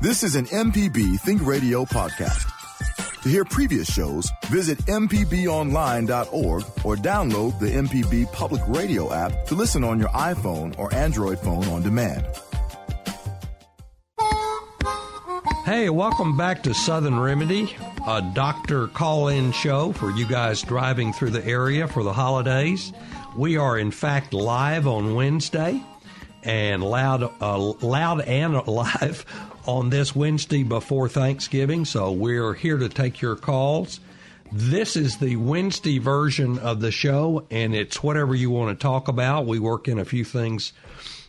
This 0.00 0.22
is 0.22 0.36
an 0.36 0.44
MPB 0.46 1.18
Think 1.20 1.44
Radio 1.44 1.84
podcast. 1.84 2.52
To 3.22 3.28
hear 3.28 3.44
previous 3.44 3.90
shows, 3.90 4.30
visit 4.46 4.78
MPBOnline.org 4.86 6.64
or 6.84 6.96
download 6.96 7.58
the 7.58 7.70
MPB 7.70 8.30
Public 8.32 8.62
Radio 8.68 9.12
app 9.12 9.46
to 9.46 9.54
listen 9.54 9.82
on 9.82 9.98
your 9.98 10.10
iPhone 10.10 10.78
or 10.78 10.94
Android 10.94 11.38
phone 11.38 11.64
on 11.68 11.82
demand. 11.82 12.26
Hey, 15.64 15.88
welcome 15.90 16.36
back 16.36 16.62
to 16.64 16.74
Southern 16.74 17.18
Remedy, 17.18 17.74
a 18.06 18.22
doctor 18.34 18.88
call 18.88 19.28
in 19.28 19.50
show 19.50 19.92
for 19.92 20.10
you 20.10 20.26
guys 20.26 20.62
driving 20.62 21.12
through 21.12 21.30
the 21.30 21.44
area 21.44 21.88
for 21.88 22.04
the 22.04 22.12
holidays. 22.12 22.92
We 23.36 23.56
are, 23.56 23.78
in 23.78 23.90
fact, 23.90 24.32
live 24.34 24.86
on 24.86 25.14
Wednesday 25.14 25.82
and 26.44 26.84
loud, 26.84 27.24
uh, 27.40 27.58
loud 27.58 28.20
and 28.20 28.64
live 28.68 29.24
on 29.66 29.90
this 29.90 30.14
Wednesday 30.14 30.62
before 30.62 31.08
Thanksgiving. 31.08 31.84
So 31.84 32.12
we're 32.12 32.54
here 32.54 32.78
to 32.78 32.88
take 32.88 33.20
your 33.20 33.36
calls. 33.36 34.00
This 34.52 34.96
is 34.96 35.18
the 35.18 35.36
Wednesday 35.36 35.98
version 35.98 36.58
of 36.60 36.80
the 36.80 36.92
show, 36.92 37.46
and 37.50 37.74
it's 37.74 38.02
whatever 38.02 38.34
you 38.34 38.50
want 38.50 38.78
to 38.78 38.80
talk 38.80 39.08
about. 39.08 39.46
We 39.46 39.58
work 39.58 39.88
in 39.88 39.98
a 39.98 40.04
few 40.04 40.24
things 40.24 40.72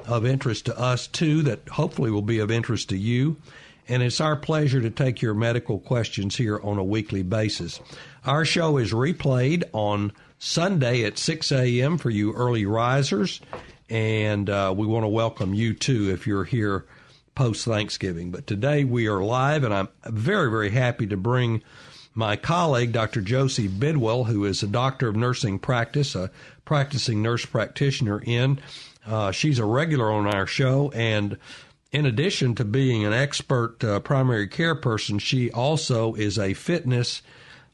of 0.05 0.26
interest 0.26 0.66
to 0.66 0.80
us 0.80 1.08
too 1.08 1.42
that 1.44 1.68
hopefully 1.68 2.12
will 2.12 2.22
be 2.22 2.40
of 2.40 2.52
interest 2.52 2.90
to 2.90 2.98
you. 2.98 3.38
And 3.90 4.04
it's 4.04 4.22
our 4.22 4.36
pleasure 4.36 4.81
to 4.81 4.90
take 4.90 5.22
your 5.22 5.34
medical 5.34 5.80
questions 5.80 6.36
here 6.36 6.59
on 6.62 6.78
a 6.78 6.84
weekly 6.84 7.23
basis. 7.23 7.80
Our 8.26 8.45
show 8.45 8.78
is 8.78 8.92
replayed 8.92 9.64
on 9.73 10.12
Sunday 10.38 11.04
at 11.04 11.17
6 11.17 11.52
a.m. 11.52 11.98
for 11.98 12.09
you 12.09 12.34
early 12.34 12.66
risers. 12.66 13.42
And 13.90 14.50
uh, 14.50 14.73
we 14.78 14.86
want 14.86 15.06
to 15.06 15.09
welcome 15.09 15.54
you 15.54 15.73
too 15.73 16.12
if 16.12 16.28
you're 16.28 16.44
here 16.44 16.86
post 17.38 17.66
Thanksgiving. 17.66 18.32
But 18.32 18.48
today 18.48 18.84
we 18.84 19.05
are 19.05 19.22
live, 19.22 19.64
and 19.64 19.72
I'm 19.72 19.90
very, 20.05 20.50
very 20.50 20.72
happy 20.72 21.05
to 21.05 21.16
bring 21.16 21.62
my 22.16 22.36
colleague, 22.36 22.92
Dr. 22.92 23.22
Josie 23.22 23.67
Bidwell, 23.67 24.23
who 24.23 24.44
is 24.44 24.64
a 24.64 24.67
doctor 24.67 25.08
of 25.08 25.16
nursing 25.16 25.59
practice, 25.59 26.16
a 26.16 26.31
practicing 26.66 27.22
nurse 27.22 27.45
practitioner, 27.45 28.20
in. 28.25 28.59
Uh, 29.06 29.31
she's 29.31 29.59
a 29.59 29.66
regular 29.66 30.12
on 30.12 30.25
our 30.25 30.47
show, 30.47 30.92
and 30.95 31.38
in 31.92 32.08
addition 32.08 32.56
to 32.56 32.66
being 32.66 33.06
an 33.06 33.14
expert 33.14 33.84
uh, 33.84 34.00
primary 34.00 34.47
care 34.47 34.73
person, 34.73 35.19
she 35.19 35.52
also 35.52 36.16
is 36.16 36.40
a 36.40 36.56
fitness 36.56 37.22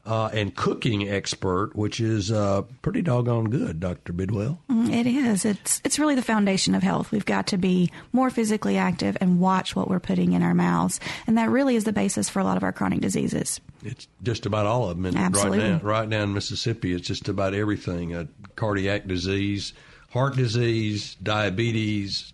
uh, 0.06 0.28
and 0.32 0.54
cooking 0.54 1.08
expert, 1.08 1.74
which 1.74 1.98
is 1.98 2.30
uh, 2.30 2.62
pretty 2.82 3.00
doggone 3.00 3.46
good, 3.46 3.80
Dr. 3.80 4.12
Bidwell. 4.12 4.60
Mm, 4.70 4.92
it 4.92 5.06
is. 5.06 5.44
It's 5.44 5.80
it's 5.84 5.98
really 5.98 6.14
the 6.14 6.22
foundation 6.22 6.74
of 6.74 6.82
health. 6.82 7.10
We've 7.10 7.24
got 7.24 7.46
to 7.48 7.56
be 7.56 7.90
more 8.12 8.28
physically 8.28 8.76
active 8.76 9.16
and 9.20 9.40
watch 9.40 9.74
what 9.74 9.88
we're 9.88 10.00
putting 10.00 10.32
in 10.32 10.42
our 10.42 10.54
mouths, 10.54 11.00
and 11.26 11.38
that 11.38 11.48
really 11.48 11.76
is 11.76 11.84
the 11.84 11.92
basis 11.92 12.28
for 12.28 12.40
a 12.40 12.44
lot 12.44 12.56
of 12.56 12.62
our 12.62 12.72
chronic 12.72 13.00
diseases. 13.00 13.60
It's 13.82 14.06
just 14.22 14.44
about 14.46 14.66
all 14.66 14.90
of 14.90 15.00
them. 15.00 15.16
Absolutely. 15.16 15.58
Right 15.60 15.82
now, 15.82 15.88
right 15.88 16.08
now 16.08 16.22
in 16.24 16.34
Mississippi, 16.34 16.92
it's 16.92 17.06
just 17.06 17.28
about 17.28 17.54
everything: 17.54 18.14
uh, 18.14 18.26
cardiac 18.56 19.06
disease, 19.06 19.72
heart 20.10 20.36
disease, 20.36 21.14
diabetes, 21.22 22.32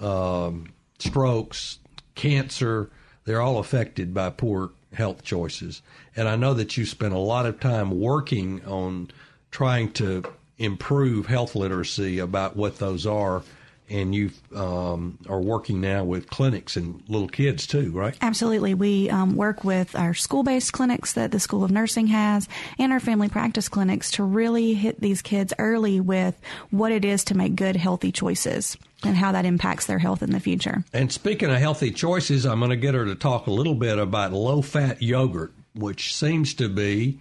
um, 0.00 0.72
strokes, 0.98 1.78
cancer. 2.16 2.90
They're 3.24 3.40
all 3.40 3.58
affected 3.58 4.12
by 4.12 4.30
poor 4.30 4.72
health 4.92 5.22
choices. 5.22 5.82
And 6.16 6.28
I 6.28 6.36
know 6.36 6.54
that 6.54 6.76
you 6.76 6.86
spent 6.86 7.14
a 7.14 7.18
lot 7.18 7.46
of 7.46 7.60
time 7.60 8.00
working 8.00 8.64
on 8.64 9.10
trying 9.50 9.92
to 9.92 10.24
improve 10.58 11.26
health 11.26 11.54
literacy 11.54 12.18
about 12.18 12.56
what 12.56 12.78
those 12.78 13.06
are. 13.06 13.42
And 13.90 14.14
you 14.14 14.30
um, 14.54 15.18
are 15.28 15.40
working 15.40 15.82
now 15.82 16.04
with 16.04 16.30
clinics 16.30 16.76
and 16.76 17.02
little 17.08 17.28
kids 17.28 17.66
too, 17.66 17.90
right? 17.90 18.16
Absolutely. 18.22 18.72
We 18.72 19.10
um, 19.10 19.36
work 19.36 19.64
with 19.64 19.94
our 19.94 20.14
school 20.14 20.44
based 20.44 20.72
clinics 20.72 21.12
that 21.12 21.30
the 21.30 21.40
School 21.40 21.62
of 21.62 21.70
Nursing 21.70 22.06
has 22.06 22.48
and 22.78 22.90
our 22.90 23.00
family 23.00 23.28
practice 23.28 23.68
clinics 23.68 24.10
to 24.12 24.24
really 24.24 24.72
hit 24.72 25.00
these 25.00 25.20
kids 25.20 25.52
early 25.58 26.00
with 26.00 26.40
what 26.70 26.90
it 26.90 27.04
is 27.04 27.24
to 27.24 27.36
make 27.36 27.54
good, 27.54 27.76
healthy 27.76 28.12
choices 28.12 28.78
and 29.04 29.16
how 29.16 29.32
that 29.32 29.44
impacts 29.44 29.86
their 29.86 29.98
health 29.98 30.22
in 30.22 30.30
the 30.30 30.40
future. 30.40 30.84
And 30.92 31.12
speaking 31.12 31.50
of 31.50 31.58
healthy 31.58 31.90
choices, 31.90 32.44
I'm 32.44 32.58
going 32.58 32.70
to 32.70 32.76
get 32.76 32.94
her 32.94 33.04
to 33.04 33.14
talk 33.14 33.46
a 33.46 33.50
little 33.50 33.74
bit 33.74 33.98
about 33.98 34.32
low 34.32 34.62
fat 34.62 35.02
yogurt, 35.02 35.52
which 35.74 36.14
seems 36.14 36.54
to 36.54 36.68
be 36.68 37.20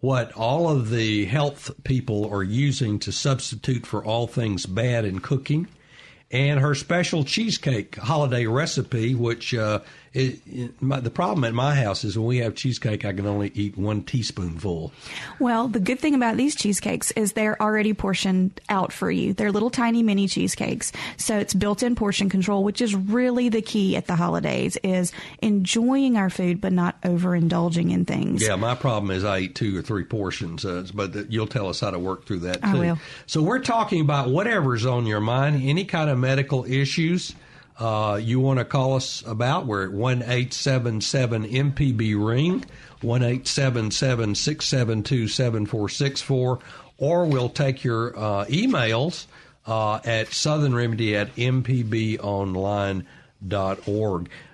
what 0.00 0.32
all 0.32 0.68
of 0.68 0.90
the 0.90 1.24
health 1.24 1.70
people 1.84 2.28
are 2.32 2.42
using 2.42 2.98
to 3.00 3.12
substitute 3.12 3.84
for 3.86 4.04
all 4.04 4.26
things 4.26 4.66
bad 4.66 5.04
in 5.04 5.18
cooking. 5.18 5.66
And 6.30 6.60
her 6.60 6.74
special 6.74 7.24
cheesecake 7.24 7.96
holiday 7.96 8.46
recipe, 8.46 9.14
which 9.14 9.54
uh, 9.54 9.80
it, 10.12 10.40
it, 10.46 10.82
my, 10.82 11.00
the 11.00 11.10
problem 11.10 11.44
at 11.44 11.54
my 11.54 11.74
house 11.74 12.04
is 12.04 12.18
when 12.18 12.26
we 12.26 12.38
have 12.38 12.54
cheesecake, 12.54 13.04
I 13.04 13.12
can 13.12 13.26
only 13.26 13.52
eat 13.54 13.76
one 13.76 14.02
teaspoonful. 14.02 14.92
Well, 15.38 15.68
the 15.68 15.80
good 15.80 15.98
thing 15.98 16.14
about 16.14 16.36
these 16.36 16.54
cheesecakes 16.56 17.10
is 17.12 17.32
they're 17.32 17.60
already 17.60 17.94
portioned 17.94 18.60
out 18.68 18.92
for 18.92 19.10
you. 19.10 19.34
They're 19.34 19.52
little 19.52 19.70
tiny 19.70 20.02
mini 20.02 20.28
cheesecakes. 20.28 20.92
So 21.16 21.38
it's 21.38 21.54
built-in 21.54 21.94
portion 21.94 22.28
control, 22.28 22.64
which 22.64 22.80
is 22.80 22.94
really 22.94 23.48
the 23.48 23.62
key 23.62 23.96
at 23.96 24.06
the 24.06 24.16
holidays 24.16 24.76
is 24.82 25.12
enjoying 25.42 26.16
our 26.16 26.30
food, 26.30 26.60
but 26.60 26.72
not 26.72 27.00
overindulging 27.02 27.92
in 27.92 28.04
things. 28.04 28.42
Yeah, 28.42 28.56
my 28.56 28.74
problem 28.74 29.10
is 29.10 29.24
I 29.24 29.40
eat 29.40 29.54
two 29.54 29.78
or 29.78 29.82
three 29.82 30.04
portions, 30.04 30.64
uh, 30.64 30.86
but 30.94 31.12
the, 31.12 31.26
you'll 31.28 31.46
tell 31.46 31.68
us 31.68 31.80
how 31.80 31.90
to 31.90 31.98
work 31.98 32.24
through 32.24 32.40
that 32.40 32.62
too. 32.62 32.68
I 32.68 32.74
will. 32.74 32.98
So 33.26 33.42
we're 33.42 33.58
talking 33.60 34.00
about 34.00 34.30
whatever's 34.30 34.86
on 34.86 35.06
your 35.06 35.20
mind, 35.20 35.62
any 35.62 35.84
kind 35.84 36.10
of 36.10 36.18
medical 36.18 36.64
issues 36.64 37.34
uh, 37.78 38.18
you 38.22 38.40
want 38.40 38.58
to 38.58 38.64
call 38.64 38.96
us 38.96 39.22
about, 39.26 39.66
we're 39.66 39.84
at 39.84 39.92
1 39.92 40.22
877 40.22 41.44
MPB 41.44 42.26
Ring, 42.26 42.64
1 43.02 43.22
877 43.22 44.34
672 44.34 45.28
7464, 45.28 46.58
or 46.98 47.26
we'll 47.26 47.48
take 47.48 47.84
your 47.84 48.18
uh, 48.18 48.44
emails 48.46 49.26
uh, 49.66 50.00
at 50.04 50.26
southernremedy 50.28 51.14
at 51.14 51.34
mpbonline.org. 51.36 53.04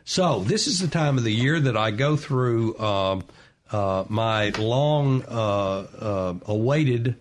So, 0.06 0.40
this 0.40 0.66
is 0.66 0.80
the 0.80 0.88
time 0.88 1.16
of 1.16 1.24
the 1.24 1.32
year 1.32 1.58
that 1.60 1.78
I 1.78 1.92
go 1.92 2.16
through 2.16 2.78
um, 2.78 3.24
uh, 3.70 4.04
my 4.08 4.50
long 4.50 5.22
uh, 5.22 5.86
uh, 5.98 6.34
awaited 6.44 7.16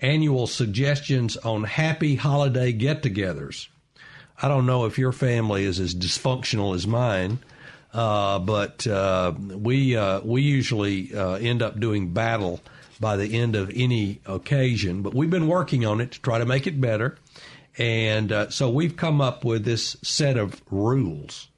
annual 0.00 0.46
suggestions 0.46 1.38
on 1.38 1.64
happy 1.64 2.16
holiday 2.16 2.72
get 2.72 3.02
togethers. 3.02 3.68
I 4.40 4.48
don't 4.48 4.66
know 4.66 4.84
if 4.84 4.98
your 4.98 5.12
family 5.12 5.64
is 5.64 5.80
as 5.80 5.94
dysfunctional 5.94 6.74
as 6.74 6.86
mine, 6.86 7.38
uh, 7.94 8.38
but 8.38 8.86
uh, 8.86 9.32
we 9.38 9.96
uh, 9.96 10.20
we 10.20 10.42
usually 10.42 11.14
uh, 11.14 11.34
end 11.34 11.62
up 11.62 11.80
doing 11.80 12.12
battle 12.12 12.60
by 13.00 13.16
the 13.16 13.38
end 13.38 13.56
of 13.56 13.70
any 13.74 14.20
occasion. 14.26 15.02
But 15.02 15.14
we've 15.14 15.30
been 15.30 15.48
working 15.48 15.86
on 15.86 16.00
it 16.00 16.12
to 16.12 16.20
try 16.20 16.38
to 16.38 16.44
make 16.44 16.66
it 16.66 16.80
better, 16.80 17.16
and 17.78 18.30
uh, 18.30 18.50
so 18.50 18.70
we've 18.70 18.96
come 18.96 19.20
up 19.22 19.44
with 19.44 19.64
this 19.64 19.96
set 20.02 20.36
of 20.36 20.60
rules. 20.70 21.48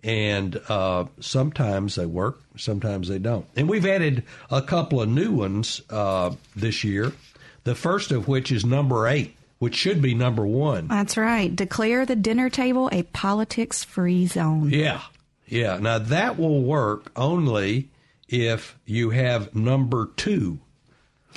And 0.00 0.60
uh, 0.68 1.06
sometimes 1.18 1.96
they 1.96 2.06
work, 2.06 2.40
sometimes 2.56 3.08
they 3.08 3.18
don't. 3.18 3.46
And 3.56 3.68
we've 3.68 3.84
added 3.84 4.22
a 4.48 4.62
couple 4.62 5.02
of 5.02 5.08
new 5.08 5.32
ones 5.32 5.80
this 6.54 6.84
year. 6.84 7.12
The 7.64 7.74
first 7.74 8.12
of 8.12 8.28
which 8.28 8.52
is 8.52 8.64
number 8.64 9.08
eight 9.08 9.34
which 9.58 9.74
should 9.74 10.00
be 10.00 10.14
number 10.14 10.46
one. 10.46 10.88
That's 10.88 11.16
right. 11.16 11.54
Declare 11.54 12.06
the 12.06 12.16
dinner 12.16 12.48
table 12.50 12.88
a 12.92 13.02
politics 13.02 13.84
free 13.84 14.26
zone. 14.26 14.70
Yeah. 14.70 15.02
Yeah. 15.46 15.78
Now 15.78 15.98
that 15.98 16.38
will 16.38 16.62
work 16.62 17.10
only 17.16 17.90
if 18.28 18.78
you 18.84 19.10
have 19.10 19.54
number 19.54 20.10
two. 20.16 20.60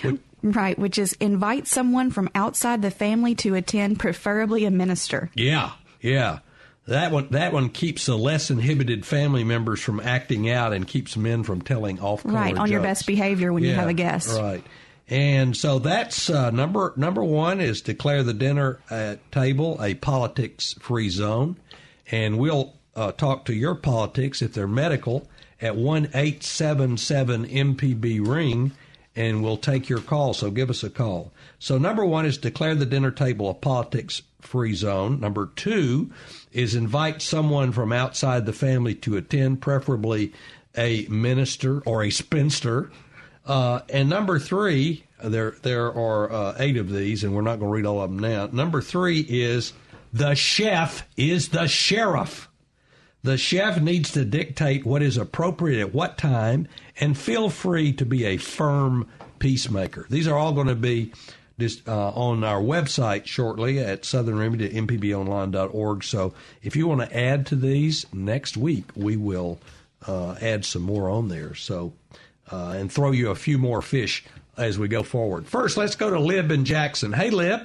Which, 0.02 0.20
right, 0.44 0.78
which 0.78 0.98
is 0.98 1.14
invite 1.14 1.68
someone 1.68 2.12
from 2.12 2.30
outside 2.36 2.82
the 2.82 2.92
family 2.92 3.36
to 3.36 3.56
attend, 3.56 4.00
preferably 4.00 4.66
a 4.66 4.72
minister. 4.72 5.32
Yeah. 5.34 5.72
Yeah. 6.02 6.40
That 6.88 7.12
one, 7.12 7.28
that 7.30 7.54
one 7.54 7.70
keeps 7.70 8.08
the 8.08 8.18
less 8.18 8.50
inhibited 8.50 9.06
family 9.06 9.44
members 9.44 9.80
from 9.80 10.00
acting 10.00 10.50
out 10.50 10.74
and 10.74 10.88
keeps 10.88 11.16
men 11.16 11.44
from 11.44 11.62
telling 11.62 12.00
off. 12.00 12.26
Right, 12.26 12.52
on 12.52 12.66
jokes. 12.66 12.72
your 12.72 12.82
best 12.82 13.08
behavior 13.08 13.54
when 13.54 13.64
yeah, 13.64 13.70
you 13.70 13.76
have 13.76 13.88
a 13.88 13.94
guest. 13.94 14.38
Right. 14.38 14.64
And 15.12 15.58
so 15.58 15.78
that's 15.78 16.30
uh, 16.30 16.52
number 16.52 16.94
number 16.96 17.22
one 17.22 17.60
is 17.60 17.82
declare 17.82 18.24
the 18.24 18.34
dinner 18.34 18.80
table 19.30 19.78
a 19.82 19.96
politics 19.96 20.74
free 20.80 21.10
zone, 21.10 21.58
and 22.10 22.40
we'll 22.40 22.76
uh, 22.96 23.12
talk 23.12 23.44
to 23.46 23.54
your 23.54 23.76
politics 23.76 24.42
if 24.42 24.54
they're 24.54 24.68
medical 24.68 25.28
at 25.60 25.76
one 25.76 26.10
eight 26.14 26.44
seven 26.44 26.96
seven 26.96 27.46
MPB 27.46 28.26
ring, 28.26 28.72
and 29.14 29.44
we'll 29.44 29.58
take 29.58 29.90
your 29.90 30.00
call. 30.00 30.34
So 30.34 30.50
give 30.50 30.70
us 30.70 30.82
a 30.82 30.90
call. 30.90 31.34
So 31.60 31.78
number 31.78 32.06
one 32.06 32.26
is 32.26 32.38
declare 32.38 32.74
the 32.74 32.86
dinner 32.86 33.12
table 33.12 33.50
a 33.50 33.54
politics 33.54 34.22
free 34.40 34.74
zone. 34.74 35.20
Number 35.20 35.50
two 35.58 36.10
is 36.54 36.74
invite 36.74 37.22
someone 37.22 37.74
from 37.74 37.92
outside 37.92 38.46
the 38.46 38.54
family 38.54 38.96
to 38.96 39.18
attend, 39.18 39.62
preferably 39.62 40.32
a 40.78 41.06
minister 41.08 41.82
or 41.82 42.02
a 42.02 42.12
spinster. 42.12 42.90
Uh, 43.46 43.82
and 43.90 44.10
number 44.10 44.40
three, 44.40 45.04
there 45.24 45.56
there 45.62 45.88
are 45.88 46.32
uh, 46.32 46.56
eight 46.60 46.78
of 46.78 46.92
these, 46.92 47.24
and 47.24 47.36
we're 47.36 47.42
not 47.42 47.60
going 47.60 47.72
to 47.72 47.76
read 47.76 47.86
all 47.86 48.02
of 48.02 48.10
them 48.10 48.20
now. 48.20 48.48
Number 48.52 48.82
three 48.82 49.20
is 49.22 49.74
the 50.14 50.36
chef 50.36 51.08
is 51.18 51.50
the 51.50 51.68
sheriff. 51.68 52.50
The 53.24 53.38
chef 53.38 53.80
needs 53.80 54.12
to 54.12 54.26
dictate 54.26 54.86
what 54.86 55.04
is 55.04 55.18
appropriate 55.18 55.80
at 55.80 55.94
what 55.94 56.18
time 56.18 56.68
and 57.00 57.16
feel 57.16 57.50
free 57.50 57.94
to 57.94 58.06
be 58.06 58.26
a 58.26 58.38
firm 58.38 59.08
peacemaker. 59.38 60.08
These 60.10 60.28
are 60.28 60.38
all 60.38 60.54
going 60.54 60.68
to 60.68 60.76
be 60.76 61.14
uh, 61.88 62.10
on 62.10 62.44
our 62.44 62.60
website 62.60 63.28
shortly 63.28 63.78
at 63.78 64.06
Southern 64.06 64.40
Remedy 64.40 64.66
at 64.66 64.72
mpbonline.org. 64.72 66.04
So 66.04 66.34
if 66.64 66.76
you 66.76 66.88
want 66.88 67.02
to 67.02 67.16
add 67.16 67.46
to 67.48 67.56
these 67.56 68.08
next 68.12 68.58
week, 68.58 68.86
we 68.96 69.18
will 69.18 69.60
uh, 70.08 70.36
add 70.42 70.66
some 70.66 70.82
more 70.82 71.08
on 71.08 71.28
there. 71.28 71.54
So 71.54 71.94
uh, 72.52 72.76
and 72.78 72.92
throw 72.92 73.12
you 73.12 73.30
a 73.30 73.36
few 73.36 73.58
more 73.58 73.82
fish 73.82 74.24
as 74.58 74.78
we 74.78 74.88
go 74.88 75.04
forward. 75.04 75.48
First, 75.48 75.78
let's 75.78 75.96
go 75.96 76.10
to 76.10 76.20
Lib 76.20 76.52
and 76.52 76.66
Jackson. 76.66 77.14
Hey, 77.14 77.30
Lib. 77.30 77.62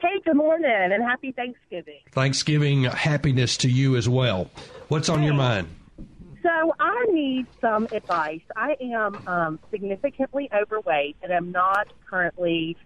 Hey, 0.00 0.20
good 0.24 0.36
morning 0.36 0.70
and 0.70 1.02
happy 1.02 1.32
Thanksgiving. 1.32 2.00
Thanksgiving 2.12 2.84
happiness 2.84 3.56
to 3.58 3.70
you 3.70 3.96
as 3.96 4.08
well. 4.08 4.50
What's 4.88 5.08
on 5.08 5.20
hey. 5.20 5.26
your 5.26 5.34
mind? 5.34 5.68
So 6.42 6.74
I 6.78 7.06
need 7.10 7.46
some 7.58 7.88
advice. 7.90 8.42
I 8.54 8.76
am 8.78 9.26
um, 9.26 9.58
significantly 9.70 10.50
overweight 10.52 11.16
and 11.22 11.32
I'm 11.32 11.52
not 11.52 11.88
currently 12.06 12.76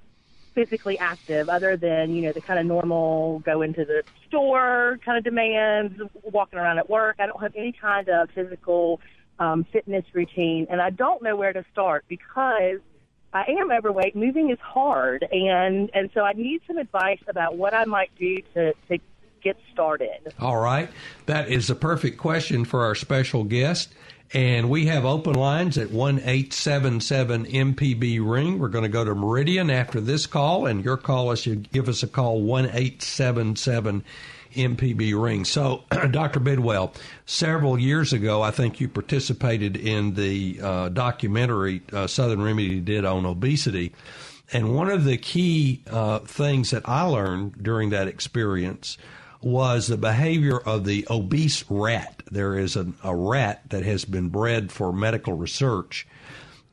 physically 0.55 0.97
active 0.99 1.49
other 1.49 1.77
than, 1.77 2.15
you 2.15 2.23
know, 2.23 2.33
the 2.33 2.41
kind 2.41 2.61
of 2.61 2.67
normal 2.67 3.41
go 3.41 3.63
into 3.63 3.85
the 3.85 4.05
store 4.29 4.99
kind 5.05 5.19
of 5.19 5.25
demands, 5.25 6.01
walking 6.23 6.59
around 6.59 6.79
at 6.79 6.89
work. 6.89 7.17
I 7.19 7.27
don't 7.27 7.41
have 7.43 7.57
any 7.57 7.73
kind 7.73 8.09
of 8.09 8.31
physical 8.31 9.01
um, 9.39 9.65
fitness 9.73 10.05
routine, 10.13 10.67
and 10.71 10.81
I 10.81 10.91
don't 10.91 11.23
know 11.23 11.37
where 11.37 11.53
to 11.53 11.65
start 11.73 12.05
because 12.09 12.81
I 13.33 13.45
am 13.61 13.71
overweight. 13.71 14.17
Moving 14.17 14.51
is 14.51 14.59
hard, 14.61 15.27
and 15.31 15.91
and 15.95 16.11
so 16.15 16.23
I 16.23 16.33
need 16.33 16.63
some 16.67 16.79
advice 16.79 17.21
about 17.29 17.57
what 17.57 17.75
I 17.75 17.85
might 17.85 18.11
do 18.19 18.39
to 18.55 18.73
to 18.89 18.99
get 19.43 19.57
started. 19.73 20.35
All 20.41 20.59
right, 20.59 20.91
that 21.27 21.49
is 21.49 21.71
a 21.71 21.75
perfect 21.75 22.19
question 22.19 22.65
for 22.65 22.85
our 22.85 22.95
special 22.95 23.45
guest. 23.45 23.93
And 24.35 24.69
we 24.69 24.87
have 24.87 25.07
open 25.07 25.35
lines 25.35 25.79
at 25.79 25.91
one 25.91 26.21
eight 26.25 26.53
seven 26.53 27.01
seven 27.01 27.47
MPB 27.47 28.21
ring. 28.23 28.59
We're 28.59 28.69
going 28.69 28.83
to 28.83 28.89
go 28.89 29.05
to 29.05 29.15
Meridian 29.15 29.71
after 29.71 30.01
this 30.01 30.27
call, 30.27 30.67
and 30.67 30.85
your 30.85 30.99
call 30.99 31.31
is 31.33 31.47
you 31.47 31.57
give 31.57 31.89
us 31.89 32.03
a 32.03 32.09
call 32.09 32.43
one 32.43 32.69
eight 32.73 33.01
seven 33.01 33.57
seven 33.57 34.05
MPB 34.55 35.21
ring. 35.21 35.45
So, 35.45 35.85
Dr. 36.11 36.41
Bidwell, 36.41 36.93
several 37.27 37.79
years 37.79 38.13
ago, 38.13 38.43
I 38.43 38.51
think 38.51 38.81
you 38.81 38.89
participated 38.89 39.77
in 39.77 40.15
the 40.15 40.61
uh, 40.63 40.89
documentary 40.91 41.83
uh, 41.93 42.07
Southern 42.07 42.43
Remedy 42.43 42.81
did 42.81 43.05
on 43.05 43.27
obesity. 43.27 43.93
And 44.53 44.75
one 44.75 44.89
of 44.89 45.05
the 45.05 45.19
key 45.19 45.83
uh, 45.91 46.21
things 46.21 46.71
that 46.71 46.89
I 46.89 47.03
learned 47.03 47.63
during 47.63 47.91
that 47.91 48.09
experience 48.09 48.97
was 49.41 49.87
the 49.87 49.97
behavior 49.97 50.59
of 50.59 50.85
the 50.85 51.07
obese 51.11 51.65
rat. 51.69 52.23
There 52.31 52.59
is 52.59 52.75
a, 52.77 52.93
a 53.05 53.15
rat 53.15 53.71
that 53.71 53.85
has 53.85 54.05
been 54.05 54.29
bred 54.29 54.73
for 54.73 54.93
medical 54.93 55.35
research. 55.35 56.07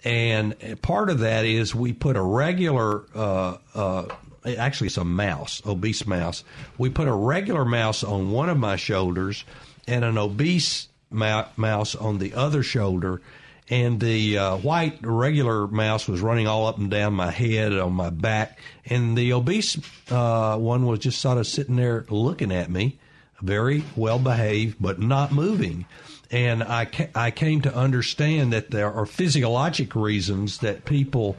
And 0.03 0.55
part 0.81 1.09
of 1.09 1.19
that 1.19 1.45
is 1.45 1.75
we 1.75 1.91
put 1.91 2.15
a 2.15 2.21
regular 2.21 3.05
uh, 3.13 3.57
uh, 3.73 4.05
actually 4.45 4.87
it's 4.87 4.97
a 4.97 5.03
mouse, 5.03 5.61
obese 5.65 6.05
mouse. 6.05 6.43
We 6.77 6.89
put 6.89 7.07
a 7.07 7.13
regular 7.13 7.65
mouse 7.65 8.03
on 8.03 8.31
one 8.31 8.49
of 8.49 8.57
my 8.57 8.75
shoulders 8.75 9.43
and 9.87 10.05
an 10.05 10.17
obese 10.17 10.87
mouse 11.09 11.95
on 11.95 12.17
the 12.19 12.33
other 12.33 12.63
shoulder. 12.63 13.21
And 13.67 13.99
the 13.99 14.37
uh, 14.37 14.57
white 14.57 14.99
regular 15.01 15.67
mouse 15.67 16.07
was 16.07 16.21
running 16.21 16.45
all 16.45 16.67
up 16.67 16.77
and 16.77 16.91
down 16.91 17.13
my 17.13 17.31
head, 17.31 17.73
on 17.73 17.93
my 17.93 18.11
back, 18.11 18.59
and 18.85 19.17
the 19.17 19.33
obese 19.33 19.79
uh, 20.11 20.55
one 20.57 20.85
was 20.85 20.99
just 20.99 21.19
sort 21.19 21.39
of 21.39 21.47
sitting 21.47 21.75
there 21.75 22.05
looking 22.09 22.51
at 22.51 22.69
me, 22.69 22.99
very 23.41 23.83
well 23.95 24.19
behaved, 24.19 24.77
but 24.79 24.99
not 24.99 25.31
moving. 25.31 25.87
And 26.29 26.61
I, 26.61 26.85
ca- 26.85 27.09
I 27.15 27.31
came 27.31 27.61
to 27.61 27.75
understand 27.75 28.53
that 28.53 28.69
there 28.69 28.91
are 28.93 29.07
physiologic 29.07 29.95
reasons 29.95 30.59
that 30.59 30.85
people 30.85 31.35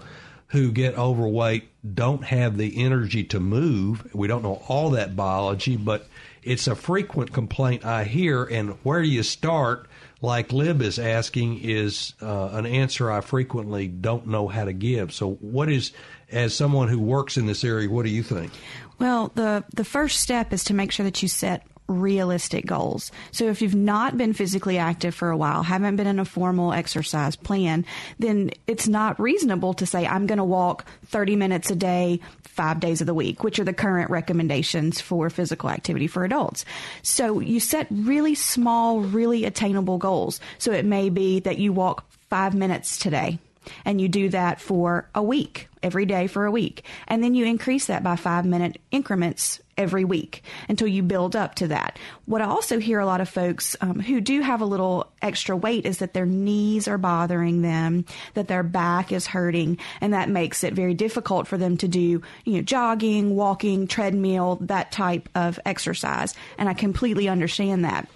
who 0.57 0.73
get 0.73 0.99
overweight 0.99 1.69
don't 1.95 2.25
have 2.25 2.57
the 2.57 2.83
energy 2.85 3.25
to 3.25 3.41
move. 3.41 4.13
We 4.15 4.29
don't 4.29 4.43
know 4.43 4.63
all 4.69 4.91
that 4.91 5.15
biology, 5.15 5.77
but 5.77 6.09
it's 6.43 6.67
a 6.67 6.75
frequent 6.75 7.33
complaint 7.33 7.85
I 7.85 8.05
hear. 8.05 8.45
And 8.45 8.71
where 8.83 9.03
do 9.03 9.09
you 9.09 9.23
start? 9.23 9.89
Like 10.23 10.53
Lib 10.53 10.81
is 10.81 10.99
asking, 10.99 11.61
is 11.63 12.15
uh, 12.23 12.49
an 12.53 12.67
answer 12.67 13.11
I 13.11 13.21
frequently 13.21 13.87
don't 13.87 14.27
know 14.27 14.49
how 14.49 14.65
to 14.65 14.73
give. 14.73 15.13
So, 15.13 15.35
what 15.35 15.69
is, 15.69 15.93
as 16.31 16.55
someone 16.55 16.89
who 16.89 16.99
works 16.99 17.37
in 17.37 17.47
this 17.47 17.63
area, 17.63 17.89
what 17.91 18.05
do 18.05 18.11
you 18.11 18.23
think? 18.23 18.53
Well, 18.99 19.31
the 19.35 19.65
the 19.75 19.85
first 19.85 20.21
step 20.21 20.53
is 20.55 20.65
to 20.65 20.75
make 20.75 20.91
sure 20.91 21.05
that 21.05 21.23
you 21.23 21.29
set 21.29 21.67
realistic 21.89 22.67
goals. 22.67 23.13
So 23.31 23.47
if 23.47 23.63
you've 23.63 23.75
not 23.75 24.17
been 24.17 24.33
physically 24.33 24.79
active 24.79 25.15
for 25.15 25.31
a 25.31 25.37
while, 25.37 25.63
haven't 25.63 25.97
been 25.97 26.07
in 26.07 26.19
a 26.19 26.25
formal 26.25 26.73
exercise 26.73 27.37
plan, 27.37 27.85
then 28.19 28.51
it's 28.67 28.89
not 28.89 29.21
reasonable 29.21 29.75
to 29.75 29.87
say, 29.87 30.07
I'm 30.07 30.27
going 30.27 30.39
to 30.39 30.45
walk 30.45 30.87
30 31.07 31.37
minutes 31.37 31.71
a 31.71 31.77
day, 31.77 32.21
five 32.43 32.81
days 32.81 33.01
of 33.01 33.07
the 33.07 33.15
week, 33.15 33.45
which 33.45 33.59
are 33.59 33.65
the 33.65 33.73
current 33.73 34.11
recommendations 34.11 35.01
for 35.01 35.31
physical 35.31 35.71
activity 35.71 36.07
for 36.07 36.25
adults. 36.25 36.65
So 37.03 37.41
you 37.41 37.61
set 37.61 37.87
really 37.91 38.35
small, 38.35 39.01
really 39.01 39.45
attainable 39.45 39.99
goals. 39.99 40.41
So 40.59 40.73
it 40.73 40.85
may 40.85 41.11
be 41.11 41.41
that 41.41 41.59
you 41.59 41.73
walk 41.73 42.05
five 42.29 42.55
minutes 42.55 42.99
today 42.99 43.39
and 43.85 44.01
you 44.01 44.09
do 44.09 44.29
that 44.31 44.61
for 44.61 45.09
a 45.15 45.23
week, 45.23 45.69
every 45.83 46.07
day 46.07 46.27
for 46.27 46.47
a 46.47 46.51
week. 46.51 46.85
And 47.09 47.23
then 47.23 47.35
you 47.35 47.45
increase 47.45 47.87
that 47.87 48.03
by 48.03 48.17
five 48.17 48.45
minute 48.45 48.81
increments 48.91 49.61
every 49.77 50.05
week 50.05 50.43
until 50.69 50.89
you 50.89 51.03
build 51.03 51.37
up 51.37 51.55
to 51.57 51.69
that. 51.69 51.99
What 52.25 52.41
I 52.41 52.47
also 52.47 52.79
hear 52.79 52.99
a 52.99 53.07
lot 53.07 53.21
of 53.21 53.29
folks 53.29 53.77
um, 53.81 54.01
who 54.01 54.21
do 54.21 54.41
have 54.41 54.61
a 54.61 54.67
little 54.67 55.13
extra 55.23 55.57
weight 55.57 55.87
is 55.87 55.99
that 55.99 56.15
their 56.15 56.27
knees 56.27 56.89
are 56.89 56.99
bothering 56.99 57.63
them, 57.63 58.05
that 58.35 58.49
their 58.49 58.63
back 58.63 59.13
is 59.13 59.27
hurting, 59.27 59.79
and 60.01 60.13
that 60.13 60.29
makes 60.29 60.65
it 60.65 60.75
very 60.75 60.95
difficult 60.95 61.47
for 61.47 61.59
them 61.59 61.77
to 61.79 61.89
do, 61.89 62.23
you 62.45 62.53
know, 62.55 62.63
jogging, 62.63 63.37
walking, 63.37 63.87
treadmill, 63.87 64.57
that 64.63 64.93
type 64.93 65.29
of 65.35 65.59
exercise. 65.65 66.35
And 66.59 66.69
I 66.69 66.75
completely 66.75 67.29
understand 67.29 67.85
that 67.85 68.09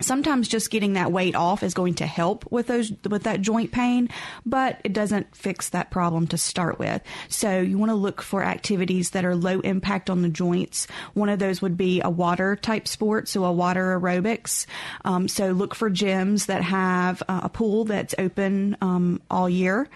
sometimes 0.00 0.48
just 0.48 0.70
getting 0.70 0.94
that 0.94 1.12
weight 1.12 1.34
off 1.34 1.62
is 1.62 1.74
going 1.74 1.94
to 1.94 2.06
help 2.06 2.50
with 2.50 2.66
those 2.66 2.92
with 3.08 3.24
that 3.24 3.40
joint 3.40 3.72
pain 3.72 4.08
but 4.46 4.80
it 4.84 4.92
doesn't 4.92 5.34
fix 5.34 5.70
that 5.70 5.90
problem 5.90 6.26
to 6.28 6.38
start 6.38 6.78
with. 6.78 7.02
So 7.28 7.60
you 7.60 7.78
want 7.78 7.90
to 7.90 7.96
look 7.96 8.22
for 8.22 8.42
activities 8.42 9.10
that 9.10 9.24
are 9.24 9.34
low 9.34 9.60
impact 9.60 10.10
on 10.10 10.22
the 10.22 10.28
joints. 10.28 10.86
One 11.14 11.28
of 11.28 11.38
those 11.38 11.62
would 11.62 11.76
be 11.76 12.00
a 12.00 12.10
water 12.10 12.56
type 12.56 12.86
sport 12.88 13.28
so 13.28 13.44
a 13.44 13.52
water 13.52 13.98
aerobics. 13.98 14.66
Um, 15.04 15.28
so 15.28 15.52
look 15.52 15.74
for 15.74 15.90
gyms 15.90 16.46
that 16.46 16.62
have 16.62 17.22
uh, 17.28 17.40
a 17.44 17.48
pool 17.48 17.84
that's 17.84 18.14
open 18.18 18.76
um, 18.80 19.20
all 19.30 19.48
year. 19.48 19.88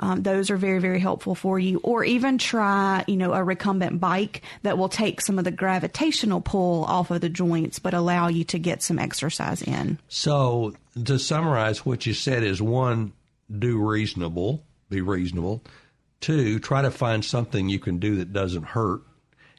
Um, 0.00 0.22
those 0.22 0.50
are 0.50 0.56
very 0.56 0.78
very 0.78 1.00
helpful 1.00 1.34
for 1.34 1.58
you. 1.58 1.80
Or 1.82 2.04
even 2.04 2.38
try 2.38 3.04
you 3.06 3.16
know 3.16 3.32
a 3.32 3.42
recumbent 3.44 4.00
bike 4.00 4.42
that 4.62 4.78
will 4.78 4.88
take 4.88 5.20
some 5.20 5.38
of 5.38 5.44
the 5.44 5.50
gravitational 5.50 6.40
pull 6.40 6.84
off 6.84 7.10
of 7.10 7.20
the 7.20 7.28
joints 7.28 7.78
but 7.78 7.94
allow 7.94 8.28
you 8.28 8.44
to 8.44 8.58
get 8.58 8.82
some 8.82 8.98
exercise 8.98 9.49
in. 9.62 9.98
So, 10.08 10.74
to 11.04 11.18
summarize, 11.18 11.84
what 11.84 12.06
you 12.06 12.14
said 12.14 12.42
is 12.42 12.60
one, 12.60 13.12
do 13.56 13.78
reasonable, 13.78 14.64
be 14.88 15.00
reasonable. 15.00 15.62
Two, 16.20 16.58
try 16.58 16.82
to 16.82 16.90
find 16.90 17.24
something 17.24 17.68
you 17.68 17.78
can 17.78 17.98
do 17.98 18.16
that 18.16 18.32
doesn't 18.32 18.64
hurt. 18.64 19.02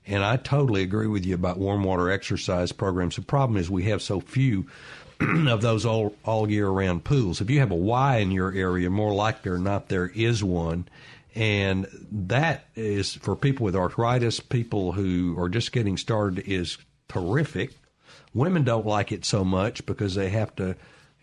And 0.06 0.24
I 0.24 0.38
totally 0.38 0.82
agree 0.84 1.08
with 1.08 1.26
you 1.26 1.36
about 1.36 1.58
warm 1.58 1.84
water 1.84 2.10
exercise 2.10 2.72
programs. 2.72 3.16
The 3.16 3.22
problem 3.22 3.58
is 3.58 3.70
we 3.70 3.84
have 3.84 4.02
so 4.02 4.20
few 4.20 4.68
of 5.20 5.62
those 5.62 5.86
all, 5.86 6.16
all 6.26 6.50
year 6.50 6.70
round 6.70 7.04
pools. 7.04 7.42
If 7.42 7.50
you 7.50 7.60
have 7.60 7.72
a 7.72 7.76
Y 7.76 8.18
in 8.18 8.32
your 8.32 8.54
area, 8.54 8.90
more 8.90 9.14
likely 9.14 9.52
or 9.52 9.58
not 9.58 9.90
there 9.90 10.08
is 10.08 10.44
one. 10.44 10.88
And 11.34 11.88
that 12.12 12.66
is 12.76 13.14
for 13.16 13.36
people 13.36 13.64
with 13.64 13.76
arthritis, 13.76 14.40
people 14.40 14.92
who 14.92 15.40
are 15.40 15.50
just 15.50 15.72
getting 15.72 15.98
started 15.98 16.40
is 16.46 16.78
terrific 17.08 17.72
Women 18.34 18.64
don't 18.64 18.86
like 18.86 19.12
it 19.12 19.26
so 19.26 19.44
much 19.44 19.86
because 19.86 20.16
they 20.16 20.30
have 20.30 20.56
to 20.56 20.76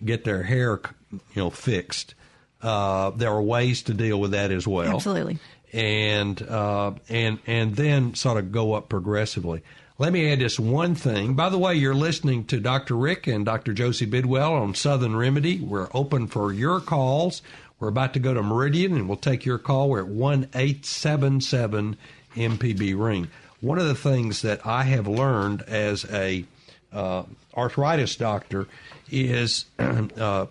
get 0.04 0.24
their 0.24 0.42
hair, 0.42 0.80
you 1.10 1.20
know, 1.36 1.50
fixed. 1.50 2.14
Uh, 2.60 3.10
there 3.10 3.30
are 3.30 3.42
ways 3.42 3.82
to 3.82 3.94
deal 3.94 4.20
with 4.20 4.32
that 4.32 4.50
as 4.50 4.66
well. 4.66 4.96
Absolutely. 4.96 5.38
And 5.72 6.40
uh, 6.42 6.92
and 7.08 7.38
and 7.46 7.76
then 7.76 8.14
sort 8.14 8.38
of 8.38 8.52
go 8.52 8.74
up 8.74 8.88
progressively. 8.88 9.62
Let 9.98 10.12
me 10.12 10.30
add 10.32 10.38
just 10.38 10.60
one 10.60 10.94
thing. 10.94 11.34
By 11.34 11.48
the 11.48 11.58
way, 11.58 11.74
you're 11.74 11.94
listening 11.94 12.44
to 12.46 12.60
Dr. 12.60 12.96
Rick 12.96 13.26
and 13.26 13.44
Dr. 13.44 13.72
Josie 13.72 14.06
Bidwell 14.06 14.54
on 14.54 14.74
Southern 14.74 15.16
Remedy. 15.16 15.58
We're 15.60 15.88
open 15.92 16.28
for 16.28 16.52
your 16.52 16.80
calls. 16.80 17.42
We're 17.80 17.88
about 17.88 18.14
to 18.14 18.20
go 18.20 18.32
to 18.32 18.42
Meridian, 18.42 18.94
and 18.94 19.08
we'll 19.08 19.18
take 19.18 19.44
your 19.44 19.58
call. 19.58 19.90
We're 19.90 20.00
at 20.00 20.08
one 20.08 20.48
eight 20.54 20.86
seven 20.86 21.40
seven 21.40 21.96
MPB 22.34 22.98
ring. 22.98 23.28
One 23.60 23.78
of 23.78 23.86
the 23.86 23.94
things 23.94 24.42
that 24.42 24.64
I 24.64 24.84
have 24.84 25.08
learned 25.08 25.62
as 25.62 26.04
a 26.10 26.44
uh, 26.92 27.24
arthritis 27.56 28.16
doctor 28.16 28.66
is 29.10 29.66
uh, 29.78 30.46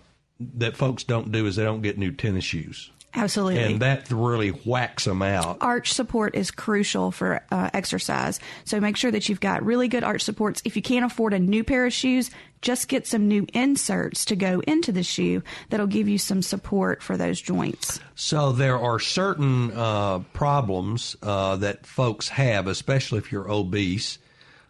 that 0.56 0.76
folks 0.76 1.04
don't 1.04 1.32
do 1.32 1.46
is 1.46 1.56
they 1.56 1.64
don't 1.64 1.82
get 1.82 1.98
new 1.98 2.12
tennis 2.12 2.44
shoes. 2.44 2.90
Absolutely. 3.14 3.62
And 3.62 3.80
that 3.80 4.10
really 4.10 4.50
whacks 4.50 5.04
them 5.06 5.22
out. 5.22 5.58
Arch 5.60 5.92
support 5.92 6.34
is 6.34 6.50
crucial 6.50 7.10
for 7.10 7.42
uh, 7.50 7.70
exercise. 7.72 8.38
So 8.64 8.80
make 8.80 8.96
sure 8.96 9.10
that 9.10 9.28
you've 9.28 9.40
got 9.40 9.64
really 9.64 9.88
good 9.88 10.04
arch 10.04 10.22
supports. 10.22 10.60
If 10.64 10.76
you 10.76 10.82
can't 10.82 11.04
afford 11.04 11.32
a 11.32 11.38
new 11.38 11.64
pair 11.64 11.86
of 11.86 11.92
shoes, 11.92 12.30
just 12.60 12.86
get 12.88 13.06
some 13.06 13.26
new 13.26 13.46
inserts 13.54 14.26
to 14.26 14.36
go 14.36 14.60
into 14.60 14.92
the 14.92 15.02
shoe 15.02 15.42
that'll 15.70 15.86
give 15.86 16.08
you 16.08 16.18
some 16.18 16.42
support 16.42 17.02
for 17.02 17.16
those 17.16 17.40
joints. 17.40 17.98
So 18.14 18.52
there 18.52 18.78
are 18.78 18.98
certain 18.98 19.72
uh, 19.72 20.20
problems 20.32 21.16
uh, 21.22 21.56
that 21.56 21.86
folks 21.86 22.28
have, 22.28 22.66
especially 22.66 23.18
if 23.18 23.32
you're 23.32 23.50
obese. 23.50 24.18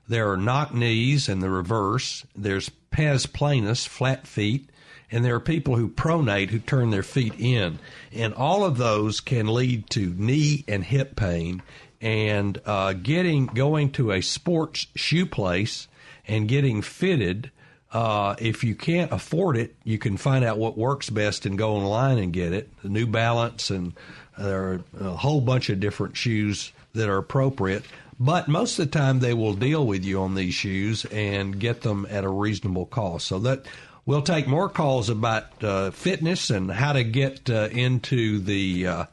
There 0.09 0.31
are 0.31 0.37
knock 0.37 0.75
knees 0.75 1.29
and 1.29 1.43
the 1.43 1.51
reverse. 1.51 2.25
There's 2.35 2.71
pes 2.91 3.27
planus, 3.27 3.87
flat 3.87 4.27
feet 4.27 4.69
and 5.11 5.25
there 5.25 5.35
are 5.35 5.41
people 5.41 5.77
who 5.77 5.89
pronate 5.89 6.51
who 6.51 6.59
turn 6.59 6.91
their 6.91 7.03
feet 7.03 7.35
in, 7.39 7.79
and 8.13 8.35
all 8.35 8.65
of 8.65 8.77
those 8.77 9.21
can 9.21 9.47
lead 9.47 9.89
to 9.91 10.15
knee 10.17 10.65
and 10.69 10.85
hip 10.85 11.17
pain. 11.17 11.63
And 12.01 12.61
uh, 12.65 12.93
getting 12.93 13.47
going 13.47 13.91
to 13.93 14.13
a 14.13 14.21
sports 14.21 14.87
shoe 14.95 15.27
place 15.27 15.89
and 16.29 16.47
getting 16.47 16.81
fitted. 16.81 17.51
Uh, 17.91 18.37
if 18.39 18.63
you 18.63 18.77
can't 18.77 19.11
afford 19.11 19.57
it, 19.57 19.75
you 19.83 19.99
can 19.99 20.17
find 20.17 20.45
out 20.45 20.59
what 20.59 20.79
works 20.79 21.11
best 21.11 21.45
and 21.45 21.59
go 21.59 21.75
online 21.75 22.19
and 22.19 22.33
get 22.33 22.53
it. 22.53 22.71
The 22.83 22.89
New 22.89 23.07
Balance 23.07 23.71
and 23.71 23.95
there 24.37 24.63
are 24.63 24.81
a 25.01 25.17
whole 25.17 25.41
bunch 25.41 25.71
of 25.71 25.81
different 25.81 26.17
shoes 26.17 26.71
that 26.93 27.09
are 27.09 27.17
appropriate. 27.17 27.85
But 28.21 28.49
most 28.49 28.79
of 28.79 28.91
the 28.91 28.99
time, 28.99 29.21
they 29.21 29.35
will 29.35 29.55
deal 29.55 29.87
with 29.87 30.05
you 30.05 30.23
on 30.23 30.35
these 30.35 30.55
shoes 30.55 31.05
and 31.07 31.59
get 31.59 31.83
them 31.83 32.07
at 32.11 32.25
a 32.25 32.29
reasonable 32.29 32.87
cost. 32.87 33.27
So 33.27 33.39
that 33.41 33.67
We'll 34.09 34.23
take 34.23 34.47
more 34.47 34.71
calls 34.71 35.11
about 35.11 35.63
uh, 35.63 35.91
fitness 35.91 36.49
and 36.49 36.71
how 36.71 36.95
to 36.95 37.05
get 37.05 37.51
uh, 37.51 37.69
into 37.71 38.39
the 38.39 38.87
uh, 38.87 39.05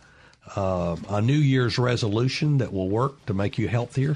uh, 0.56 0.96
a 1.10 1.22
New 1.22 1.34
Year's 1.34 1.78
resolution 1.78 2.60
that 2.60 2.72
will 2.72 2.88
work 2.88 3.26
to 3.26 3.34
make 3.34 3.58
you 3.58 3.68
healthier. 3.68 4.16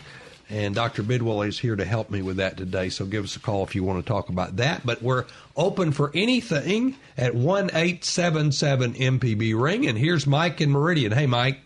And 0.49 0.73
Dr. 0.73 1.03
Bidwell 1.03 1.41
is 1.41 1.59
here 1.59 1.75
to 1.75 1.83
help 1.83 2.09
me 2.09 2.21
with 2.21 2.37
that 2.37 2.55
today. 2.55 2.87
So 2.87 3.05
give 3.05 3.25
us 3.25 3.35
a 3.35 3.41
call 3.41 3.65
if 3.65 3.75
you 3.75 3.83
want 3.83 4.05
to 4.05 4.07
talk 4.07 4.29
about 4.29 4.55
that. 4.55 4.85
But 4.85 5.01
we're 5.01 5.25
open 5.57 5.91
for 5.91 6.11
anything 6.15 6.95
at 7.17 7.35
1 7.35 7.71
877 7.73 8.93
MPB 8.93 9.61
Ring. 9.61 9.85
And 9.85 9.97
here's 9.97 10.25
Mike 10.25 10.61
in 10.61 10.71
Meridian. 10.71 11.11
Hey, 11.11 11.25
Mike. 11.25 11.59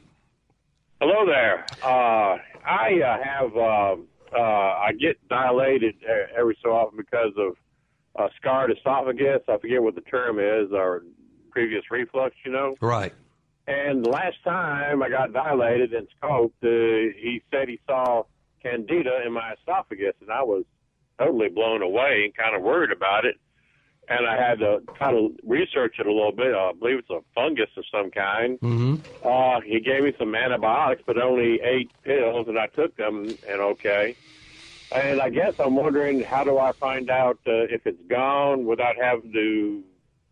Hello 1.05 1.25
there. 1.25 1.65
Uh, 1.83 2.37
I 2.65 3.01
uh, 3.01 3.17
have, 3.21 3.57
uh, 3.57 3.95
uh, 4.33 4.39
I 4.39 4.93
get 4.97 5.17
dilated 5.27 5.95
every 6.33 6.57
so 6.63 6.69
often 6.69 6.95
because 6.95 7.33
of 7.37 7.57
uh, 8.17 8.29
scarred 8.37 8.71
esophagus. 8.71 9.41
I 9.49 9.57
forget 9.57 9.83
what 9.83 9.95
the 9.95 10.01
term 10.01 10.39
is, 10.39 10.71
or 10.71 11.03
previous 11.51 11.83
reflux, 11.91 12.37
you 12.45 12.53
know. 12.53 12.75
Right. 12.79 13.11
And 13.67 14.07
last 14.07 14.37
time 14.45 15.03
I 15.03 15.09
got 15.09 15.33
dilated 15.33 15.93
and 15.93 16.07
scoped, 16.21 16.51
uh, 16.63 17.11
he 17.21 17.41
said 17.51 17.67
he 17.67 17.81
saw 17.85 18.23
candida 18.61 19.23
in 19.25 19.33
my 19.33 19.55
esophagus, 19.59 20.13
and 20.21 20.31
I 20.31 20.43
was 20.43 20.63
totally 21.19 21.49
blown 21.49 21.81
away 21.81 22.21
and 22.23 22.33
kind 22.33 22.55
of 22.55 22.61
worried 22.61 22.93
about 22.93 23.25
it. 23.25 23.35
And 24.09 24.27
I 24.27 24.35
had 24.35 24.59
to 24.59 24.81
kind 24.99 25.15
of 25.17 25.31
research 25.47 25.95
it 25.99 26.05
a 26.05 26.11
little 26.11 26.33
bit. 26.33 26.53
Uh, 26.53 26.69
I 26.69 26.73
believe 26.73 26.99
it's 26.99 27.09
a 27.09 27.21
fungus 27.33 27.69
of 27.77 27.85
some 27.91 28.11
kind. 28.11 28.59
Mm-hmm. 28.59 28.95
Uh, 29.25 29.61
he 29.61 29.79
gave 29.79 30.03
me 30.03 30.13
some 30.19 30.35
antibiotics, 30.35 31.03
but 31.05 31.21
only 31.21 31.61
eight 31.61 31.89
pills, 32.03 32.47
and 32.47 32.59
I 32.59 32.67
took 32.67 32.95
them, 32.97 33.29
and 33.47 33.61
okay. 33.61 34.15
And 34.93 35.21
I 35.21 35.29
guess 35.29 35.59
I'm 35.59 35.75
wondering 35.75 36.21
how 36.21 36.43
do 36.43 36.57
I 36.57 36.71
find 36.73 37.09
out 37.09 37.39
uh, 37.47 37.65
if 37.71 37.87
it's 37.87 38.01
gone 38.07 38.65
without 38.65 38.95
having 38.95 39.31
to 39.31 39.83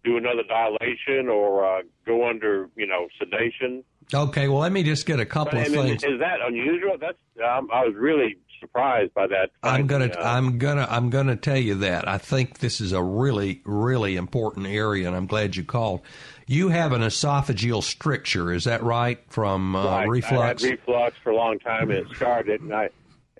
do 0.03 0.17
another 0.17 0.43
dilation 0.43 1.29
or 1.29 1.65
uh, 1.65 1.81
go 2.05 2.27
under, 2.27 2.69
you 2.75 2.87
know, 2.87 3.07
sedation? 3.17 3.83
Okay, 4.13 4.47
well, 4.47 4.59
let 4.59 4.71
me 4.71 4.83
just 4.83 5.05
get 5.05 5.19
a 5.19 5.25
couple 5.25 5.57
I 5.57 5.63
of 5.63 5.71
mean, 5.71 5.87
things. 5.87 6.03
Is 6.03 6.19
that 6.19 6.39
unusual? 6.45 6.97
That's 6.99 7.17
um, 7.43 7.69
I 7.71 7.85
was 7.85 7.95
really 7.95 8.37
surprised 8.61 9.13
by 9.13 9.27
that. 9.27 9.51
I'm 9.61 9.87
gonna, 9.87 10.05
uh, 10.05 10.21
I'm 10.23 10.57
gonna, 10.57 10.87
I'm 10.89 11.09
gonna 11.09 11.35
tell 11.35 11.57
you 11.57 11.75
that. 11.75 12.07
I 12.07 12.17
think 12.17 12.59
this 12.59 12.79
is 12.79 12.93
a 12.93 13.03
really, 13.03 13.61
really 13.65 14.15
important 14.15 14.67
area, 14.67 15.07
and 15.07 15.15
I'm 15.15 15.27
glad 15.27 15.57
you 15.57 15.65
called. 15.65 16.01
You 16.47 16.69
have 16.69 16.93
an 16.93 17.01
esophageal 17.01 17.83
stricture, 17.83 18.53
is 18.53 18.63
that 18.63 18.83
right? 18.83 19.19
From 19.27 19.75
uh, 19.75 19.85
right. 19.85 20.07
reflux. 20.07 20.63
I 20.63 20.67
had 20.67 20.79
reflux 20.79 21.17
for 21.21 21.31
a 21.31 21.35
long 21.35 21.59
time, 21.59 21.91
and 21.91 21.99
it 21.99 22.07
scarred 22.15 22.47
it, 22.47 22.61
and 22.61 22.73
I 22.73 22.89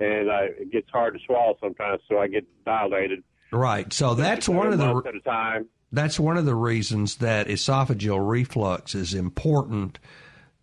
and 0.01 0.29
I, 0.29 0.45
it 0.59 0.71
gets 0.71 0.89
hard 0.89 1.13
to 1.13 1.19
swallow 1.25 1.57
sometimes, 1.61 2.01
so 2.09 2.19
I 2.19 2.27
get 2.27 2.45
dilated. 2.65 3.23
Right. 3.51 3.91
So 3.93 4.15
that's 4.15 4.49
one 4.49 4.73
of 4.73 4.79
the 4.79 5.03
at 5.07 5.15
a 5.15 5.19
time. 5.19 5.67
That's 5.91 6.19
one 6.19 6.37
of 6.37 6.45
the 6.45 6.55
reasons 6.55 7.17
that 7.17 7.47
esophageal 7.47 8.27
reflux 8.27 8.95
is 8.95 9.13
important 9.13 9.99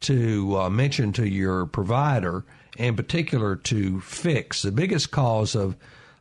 to 0.01 0.57
uh, 0.57 0.71
mention 0.71 1.13
to 1.13 1.29
your 1.29 1.67
provider, 1.67 2.45
in 2.79 2.97
particular 2.97 3.57
to 3.57 4.01
fix. 4.01 4.63
The 4.63 4.73
biggest 4.73 5.11
cause 5.11 5.55
of 5.55 5.77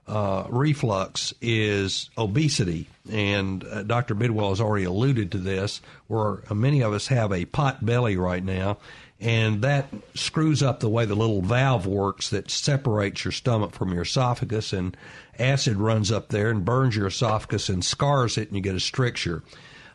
uh, 0.07 0.45
reflux 0.49 1.33
is 1.41 2.09
obesity, 2.17 2.87
and 3.09 3.63
uh, 3.63 3.83
Dr. 3.83 4.15
Bidwell 4.15 4.49
has 4.49 4.61
already 4.61 4.85
alluded 4.85 5.31
to 5.31 5.37
this, 5.37 5.81
where 6.07 6.43
many 6.53 6.81
of 6.81 6.93
us 6.93 7.07
have 7.07 7.31
a 7.31 7.45
pot 7.45 7.85
belly 7.85 8.17
right 8.17 8.43
now, 8.43 8.77
and 9.19 9.61
that 9.61 9.87
screws 10.13 10.63
up 10.63 10.79
the 10.79 10.89
way 10.89 11.05
the 11.05 11.15
little 11.15 11.41
valve 11.41 11.85
works 11.85 12.29
that 12.29 12.49
separates 12.49 13.25
your 13.25 13.31
stomach 13.31 13.73
from 13.73 13.93
your 13.93 14.03
esophagus 14.03 14.73
and 14.73 14.95
acid 15.39 15.77
runs 15.77 16.11
up 16.11 16.29
there 16.29 16.49
and 16.49 16.65
burns 16.65 16.95
your 16.95 17.07
esophagus 17.07 17.69
and 17.69 17.83
scars 17.83 18.37
it 18.37 18.47
and 18.47 18.55
you 18.55 18.61
get 18.61 18.75
a 18.75 18.79
stricture 18.79 19.43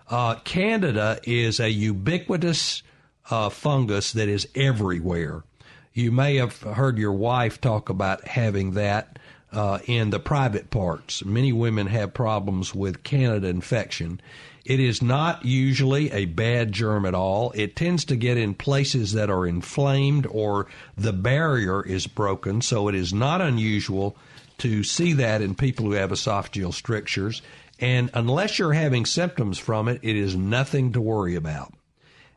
uh, 0.08 0.34
candida 0.44 1.20
is 1.24 1.60
a 1.60 1.70
ubiquitous 1.70 2.82
uh, 3.30 3.48
fungus 3.48 4.12
that 4.12 4.28
is 4.28 4.48
everywhere 4.54 5.42
you 5.94 6.10
may 6.12 6.36
have 6.36 6.60
heard 6.60 6.98
your 6.98 7.12
wife 7.12 7.60
talk 7.60 7.88
about 7.88 8.26
having 8.26 8.72
that 8.72 9.18
uh, 9.52 9.78
in 9.86 10.10
the 10.10 10.20
private 10.20 10.70
parts 10.70 11.24
many 11.24 11.52
women 11.52 11.86
have 11.86 12.14
problems 12.14 12.74
with 12.74 13.02
candida 13.02 13.48
infection 13.48 14.20
it 14.64 14.78
is 14.78 15.02
not 15.02 15.44
usually 15.44 16.12
a 16.12 16.26
bad 16.26 16.72
germ 16.72 17.04
at 17.04 17.14
all. 17.14 17.52
It 17.54 17.74
tends 17.74 18.04
to 18.06 18.16
get 18.16 18.36
in 18.36 18.54
places 18.54 19.12
that 19.12 19.28
are 19.28 19.46
inflamed 19.46 20.26
or 20.26 20.68
the 20.96 21.12
barrier 21.12 21.84
is 21.84 22.06
broken, 22.06 22.60
so 22.62 22.86
it 22.88 22.94
is 22.94 23.12
not 23.12 23.40
unusual 23.40 24.16
to 24.58 24.84
see 24.84 25.14
that 25.14 25.42
in 25.42 25.56
people 25.56 25.86
who 25.86 25.92
have 25.92 26.10
esophageal 26.10 26.72
strictures. 26.72 27.42
And 27.80 28.10
unless 28.14 28.60
you're 28.60 28.72
having 28.72 29.04
symptoms 29.04 29.58
from 29.58 29.88
it, 29.88 29.98
it 30.02 30.14
is 30.14 30.36
nothing 30.36 30.92
to 30.92 31.00
worry 31.00 31.34
about. 31.34 31.74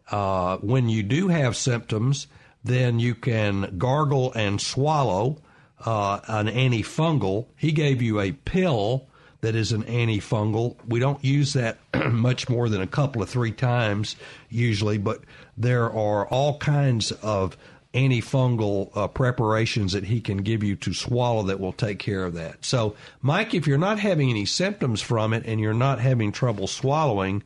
Uh, 0.10 0.58
when 0.58 0.90
you 0.90 1.04
do 1.04 1.28
have 1.28 1.56
symptoms, 1.56 2.26
then 2.66 3.00
you 3.00 3.14
can 3.14 3.78
gargle 3.78 4.34
and 4.34 4.60
swallow 4.60 5.38
uh, 5.86 6.20
an 6.28 6.48
antifungal. 6.48 7.46
He 7.56 7.72
gave 7.72 8.02
you 8.02 8.20
a 8.20 8.32
pill 8.32 9.08
that 9.42 9.54
is 9.56 9.72
an 9.72 9.84
antifungal. 9.84 10.76
We 10.88 11.00
don't 11.00 11.24
use 11.24 11.54
that 11.54 11.78
much 12.12 12.50
more 12.50 12.68
than 12.68 12.82
a 12.82 12.88
couple 12.88 13.22
of 13.22 13.30
three 13.30 13.52
times 13.52 14.16
usually, 14.50 14.98
but 14.98 15.22
there 15.56 15.86
are 15.86 16.28
all 16.28 16.58
kinds 16.58 17.12
of 17.12 17.56
antifungal 17.94 18.90
uh, 18.98 19.08
preparations 19.08 19.94
that 19.94 20.04
he 20.04 20.20
can 20.20 20.38
give 20.38 20.64
you 20.64 20.76
to 20.76 20.94
swallow 20.94 21.44
that 21.44 21.60
will 21.60 21.72
take 21.72 22.00
care 22.00 22.26
of 22.26 22.34
that. 22.34 22.66
So, 22.66 22.96
Mike, 23.22 23.54
if 23.54 23.68
you're 23.68 23.78
not 23.78 24.00
having 24.00 24.32
any 24.32 24.46
symptoms 24.46 25.02
from 25.02 25.34
it 25.34 25.44
and 25.46 25.62
you're 25.62 25.74
not 25.74 26.00
having 26.00 26.32
trouble 26.32 26.66
swallowing, 26.66 27.44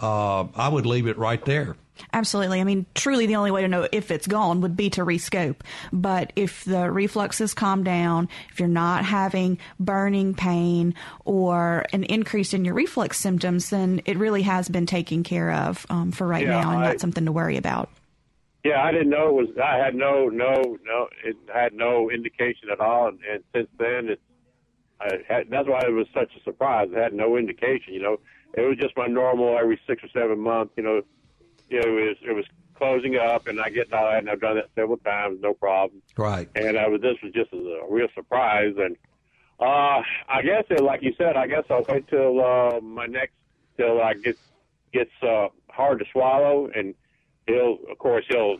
uh, 0.00 0.46
I 0.54 0.68
would 0.68 0.86
leave 0.86 1.06
it 1.06 1.18
right 1.18 1.44
there. 1.44 1.76
Absolutely. 2.12 2.60
I 2.60 2.64
mean, 2.64 2.86
truly 2.94 3.26
the 3.26 3.36
only 3.36 3.50
way 3.50 3.62
to 3.62 3.68
know 3.68 3.88
if 3.90 4.10
it's 4.10 4.26
gone 4.26 4.60
would 4.60 4.76
be 4.76 4.90
to 4.90 5.04
rescope. 5.04 5.56
But 5.92 6.32
if 6.36 6.64
the 6.64 6.90
reflux 6.90 7.38
has 7.38 7.54
calmed 7.54 7.86
down, 7.86 8.28
if 8.52 8.60
you're 8.60 8.68
not 8.68 9.04
having 9.04 9.58
burning 9.80 10.34
pain 10.34 10.94
or 11.24 11.86
an 11.92 12.04
increase 12.04 12.52
in 12.52 12.64
your 12.64 12.74
reflux 12.74 13.18
symptoms, 13.18 13.70
then 13.70 14.02
it 14.04 14.18
really 14.18 14.42
has 14.42 14.68
been 14.68 14.86
taken 14.86 15.22
care 15.22 15.52
of 15.52 15.86
um, 15.88 16.12
for 16.12 16.26
right 16.26 16.44
yeah, 16.44 16.60
now 16.60 16.70
and 16.72 16.80
I, 16.80 16.88
not 16.88 17.00
something 17.00 17.24
to 17.24 17.32
worry 17.32 17.56
about. 17.56 17.88
Yeah, 18.64 18.82
I 18.82 18.90
didn't 18.90 19.10
know 19.10 19.28
it 19.28 19.34
was. 19.34 19.48
I 19.62 19.76
had 19.76 19.94
no, 19.94 20.28
no, 20.28 20.76
no. 20.84 21.08
It 21.24 21.36
had 21.54 21.72
no 21.72 22.10
indication 22.10 22.68
at 22.72 22.80
all, 22.80 23.08
and, 23.08 23.20
and 23.30 23.44
since 23.54 23.68
then, 23.78 24.08
it's. 24.08 24.20
I 24.98 25.18
had, 25.28 25.50
that's 25.50 25.68
why 25.68 25.82
it 25.86 25.92
was 25.92 26.06
such 26.12 26.32
a 26.36 26.42
surprise. 26.42 26.88
It 26.90 26.96
had 26.96 27.12
no 27.12 27.36
indication. 27.36 27.94
You 27.94 28.02
know, 28.02 28.16
it 28.54 28.62
was 28.62 28.78
just 28.78 28.96
my 28.96 29.06
normal 29.06 29.56
every 29.58 29.80
six 29.86 30.02
or 30.02 30.08
seven 30.08 30.40
months. 30.40 30.72
You 30.76 30.82
know, 30.82 31.02
you 31.68 31.80
know, 31.80 31.98
it 31.98 32.08
was 32.08 32.16
it 32.28 32.32
was 32.32 32.44
closing 32.74 33.16
up, 33.16 33.46
and 33.46 33.60
I 33.60 33.70
get 33.70 33.90
dilated, 33.90 34.20
and 34.20 34.30
I've 34.30 34.40
done 34.40 34.56
that 34.56 34.70
several 34.74 34.98
times, 34.98 35.40
no 35.42 35.54
problem. 35.54 36.02
Right. 36.16 36.48
And 36.54 36.78
I 36.78 36.88
was 36.88 37.00
this 37.00 37.16
was 37.22 37.32
just 37.32 37.52
a 37.52 37.80
real 37.88 38.08
surprise, 38.14 38.74
and 38.78 38.96
uh, 39.60 40.02
I 40.28 40.42
guess 40.42 40.64
it, 40.70 40.82
like 40.82 41.02
you 41.02 41.14
said, 41.16 41.36
I 41.36 41.46
guess 41.46 41.64
I'll 41.70 41.84
wait 41.88 42.08
till 42.08 42.44
uh, 42.44 42.80
my 42.80 43.06
next 43.06 43.32
till 43.76 44.00
I 44.00 44.14
get 44.14 44.36
gets 44.92 45.10
uh, 45.22 45.48
hard 45.70 45.98
to 45.98 46.04
swallow, 46.12 46.70
and 46.74 46.94
he'll 47.46 47.78
of 47.90 47.98
course 47.98 48.24
he'll 48.28 48.58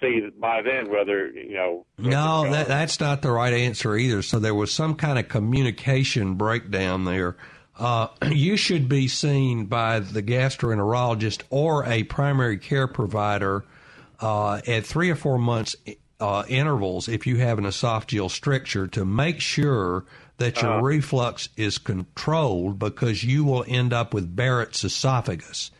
see 0.00 0.28
by 0.38 0.62
then 0.62 0.90
whether 0.90 1.28
you 1.28 1.54
know. 1.54 1.86
No, 1.98 2.50
that, 2.50 2.68
that's 2.68 3.00
not 3.00 3.22
the 3.22 3.30
right 3.30 3.52
answer 3.52 3.96
either. 3.96 4.22
So 4.22 4.38
there 4.38 4.54
was 4.54 4.72
some 4.72 4.94
kind 4.94 5.18
of 5.18 5.28
communication 5.28 6.34
breakdown 6.34 7.04
there 7.04 7.36
uh, 7.78 8.08
you 8.30 8.56
should 8.56 8.88
be 8.88 9.08
seen 9.08 9.66
by 9.66 10.00
the 10.00 10.22
gastroenterologist 10.22 11.42
or 11.50 11.84
a 11.86 12.02
primary 12.04 12.58
care 12.58 12.86
provider 12.86 13.64
uh, 14.20 14.60
at 14.66 14.84
three 14.84 15.10
or 15.10 15.16
four 15.16 15.38
months 15.38 15.76
uh, 16.20 16.42
intervals 16.48 17.08
if 17.08 17.26
you 17.26 17.36
have 17.36 17.58
an 17.58 17.64
esophageal 17.64 18.28
stricture 18.30 18.86
to 18.88 19.04
make 19.04 19.40
sure 19.40 20.04
that 20.38 20.60
your 20.62 20.72
Uh-huh. 20.72 20.82
reflux 20.82 21.48
is 21.56 21.78
controlled 21.78 22.78
because 22.78 23.22
you 23.24 23.44
will 23.44 23.64
end 23.68 23.92
up 23.92 24.12
with 24.14 24.34
Barrett's 24.36 24.82
esophagus. 24.84 25.70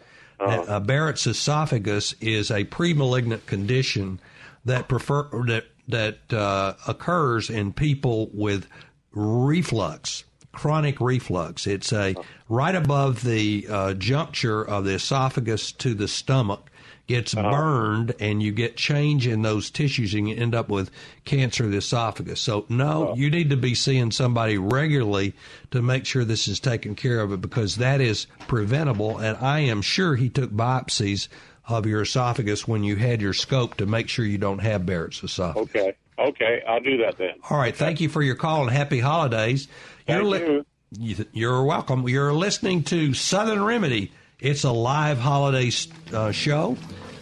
Uh-huh. 0.41 0.63
Uh, 0.69 0.81
Barrett's 0.81 1.27
esophagus 1.27 2.15
is 2.21 2.51
a 2.51 2.65
pre-malignant 2.65 3.47
condition 3.47 4.21
that 4.65 4.87
prefer 4.89 5.29
that 5.47 5.65
that 5.89 6.33
uh, 6.33 6.75
occurs 6.87 7.49
in 7.51 7.73
people 7.73 8.29
with 8.33 8.67
reflux, 9.13 10.25
chronic 10.53 11.01
reflux. 11.01 11.67
It's 11.67 11.93
a 11.93 12.15
right 12.49 12.75
above 12.75 13.23
the 13.23 13.67
uh, 13.69 13.95
juncture 13.95 14.63
of 14.63 14.85
the 14.85 14.95
esophagus 14.95 15.73
to 15.73 15.95
the 15.95 16.09
stomach 16.09 16.71
gets 17.09 17.35
burned 17.35 18.15
and 18.21 18.43
you 18.43 18.53
get 18.53 18.77
change 18.77 19.27
in 19.27 19.41
those 19.41 19.71
tissues 19.71 20.13
and 20.13 20.29
you 20.29 20.37
end 20.37 20.55
up 20.55 20.69
with 20.69 20.91
cancer 21.25 21.65
of 21.65 21.71
the 21.71 21.79
esophagus. 21.79 22.39
So 22.39 22.67
no, 22.69 23.15
you 23.17 23.31
need 23.31 23.49
to 23.51 23.57
be 23.57 23.75
seeing 23.75 24.11
somebody 24.11 24.59
regularly 24.59 25.35
to 25.71 25.81
make 25.81 26.05
sure 26.05 26.25
this 26.25 26.47
is 26.47 26.61
taken 26.61 26.95
care 26.95 27.21
of 27.21 27.41
because 27.41 27.77
that 27.77 28.03
is 28.03 28.27
preventable 28.47 29.17
and 29.17 29.39
I 29.39 29.61
am 29.61 29.81
sure 29.81 30.17
he 30.17 30.29
took 30.29 30.51
biopsies 30.51 31.29
of 31.67 31.87
your 31.87 32.03
esophagus 32.03 32.69
when 32.69 32.85
you 32.85 32.97
had 32.97 33.23
your 33.23 33.33
scope 33.33 33.77
to 33.79 33.87
make 33.87 34.09
sure 34.09 34.25
you 34.25 34.39
don't 34.39 34.61
have 34.61 34.85
Barrett's 34.85 35.23
esophagus. 35.25 35.71
Okay. 35.75 35.95
Okay. 36.19 36.63
I'll 36.67 36.81
do 36.81 36.97
that 36.99 37.17
then. 37.19 37.35
All 37.49 37.59
right, 37.59 37.75
thank 37.77 38.01
you 38.01 38.09
for 38.09 38.23
your 38.23 38.35
call 38.35 38.63
and 38.63 38.71
happy 38.71 39.01
holidays. 39.01 39.69
Thank 40.07 40.25
you. 40.25 40.65
you- 40.99 41.27
You're 41.33 41.65
welcome. 41.65 42.09
You're 42.09 42.33
listening 42.33 42.83
to 42.85 43.15
Southern 43.15 43.63
Remedy. 43.63 44.11
It's 44.41 44.65
a 44.65 44.73
live 44.73 45.19
holiday 45.19 45.71
uh, 46.13 46.31
show. 46.33 46.77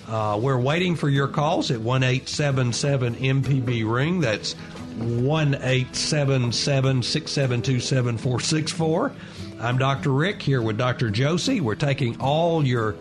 Uh, 0.08 0.38
we're 0.40 0.58
waiting 0.60 0.94
for 0.94 1.08
your 1.08 1.26
calls 1.28 1.70
at 1.70 1.80
one 1.80 2.02
eight 2.04 2.28
seven 2.28 2.72
seven 2.72 3.14
MPB 3.16 3.90
ring. 3.90 4.20
That's 4.20 4.52
one 4.98 5.56
eight 5.62 5.96
seven 5.96 6.52
seven 6.52 7.02
six 7.02 7.32
seven 7.32 7.60
two 7.62 7.80
seven 7.80 8.16
four 8.18 8.38
six 8.40 8.70
four. 8.70 9.12
I'm 9.60 9.78
Dr. 9.78 10.10
Rick 10.12 10.42
here 10.42 10.62
with 10.62 10.76
Dr. 10.78 11.10
Josie. 11.10 11.60
We're 11.60 11.74
taking 11.74 12.20
all 12.20 12.64
your 12.64 12.94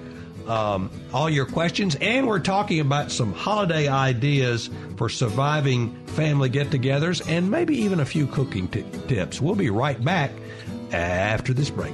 um, 0.48 0.90
all 1.14 1.30
your 1.30 1.46
questions, 1.46 1.96
and 2.02 2.28
we're 2.28 2.40
talking 2.40 2.80
about 2.80 3.12
some 3.12 3.34
holiday 3.34 3.88
ideas 3.88 4.70
for 4.98 5.10
surviving 5.10 5.96
family 6.08 6.50
get-togethers, 6.50 7.28
and 7.28 7.50
maybe 7.50 7.76
even 7.78 8.00
a 8.00 8.06
few 8.06 8.28
cooking 8.28 8.68
t- 8.68 8.86
tips. 9.08 9.42
We'll 9.42 9.56
be 9.56 9.70
right 9.70 10.04
back 10.04 10.32
after 10.92 11.54
this 11.54 11.70
break. 11.70 11.94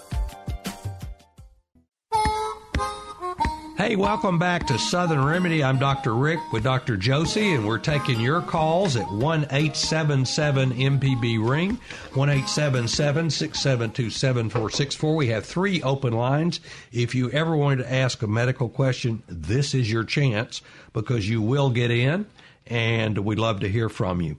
Hey, 3.81 3.95
welcome 3.95 4.37
back 4.37 4.67
to 4.67 4.77
Southern 4.77 5.25
Remedy. 5.25 5.63
I'm 5.63 5.79
Dr. 5.79 6.13
Rick 6.13 6.39
with 6.53 6.63
Dr. 6.63 6.97
Josie, 6.97 7.55
and 7.55 7.65
we're 7.65 7.79
taking 7.79 8.19
your 8.19 8.39
calls 8.39 8.95
at 8.95 9.11
1 9.11 9.45
877 9.45 10.73
MPB 10.73 11.49
Ring, 11.49 11.79
1 12.13 12.29
877 12.29 13.31
672 13.31 14.11
7464. 14.11 15.15
We 15.15 15.27
have 15.29 15.47
three 15.47 15.81
open 15.81 16.13
lines. 16.13 16.59
If 16.91 17.15
you 17.15 17.31
ever 17.31 17.55
wanted 17.55 17.77
to 17.77 17.91
ask 17.91 18.21
a 18.21 18.27
medical 18.27 18.69
question, 18.69 19.23
this 19.27 19.73
is 19.73 19.91
your 19.91 20.03
chance 20.03 20.61
because 20.93 21.27
you 21.27 21.41
will 21.41 21.71
get 21.71 21.89
in, 21.89 22.27
and 22.67 23.17
we'd 23.17 23.39
love 23.39 23.61
to 23.61 23.67
hear 23.67 23.89
from 23.89 24.21
you. 24.21 24.37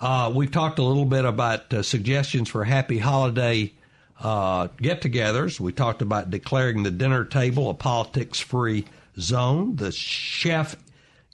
Uh, 0.00 0.32
we've 0.34 0.50
talked 0.50 0.80
a 0.80 0.82
little 0.82 1.04
bit 1.04 1.24
about 1.24 1.72
uh, 1.72 1.84
suggestions 1.84 2.48
for 2.48 2.64
happy 2.64 2.98
holiday 2.98 3.72
uh, 4.20 4.68
get 4.76 5.00
togethers. 5.00 5.58
We 5.58 5.72
talked 5.72 6.02
about 6.02 6.30
declaring 6.30 6.82
the 6.82 6.90
dinner 6.90 7.24
table 7.24 7.70
a 7.70 7.74
politics 7.74 8.38
free 8.38 8.84
zone. 9.18 9.76
The 9.76 9.92
chef 9.92 10.76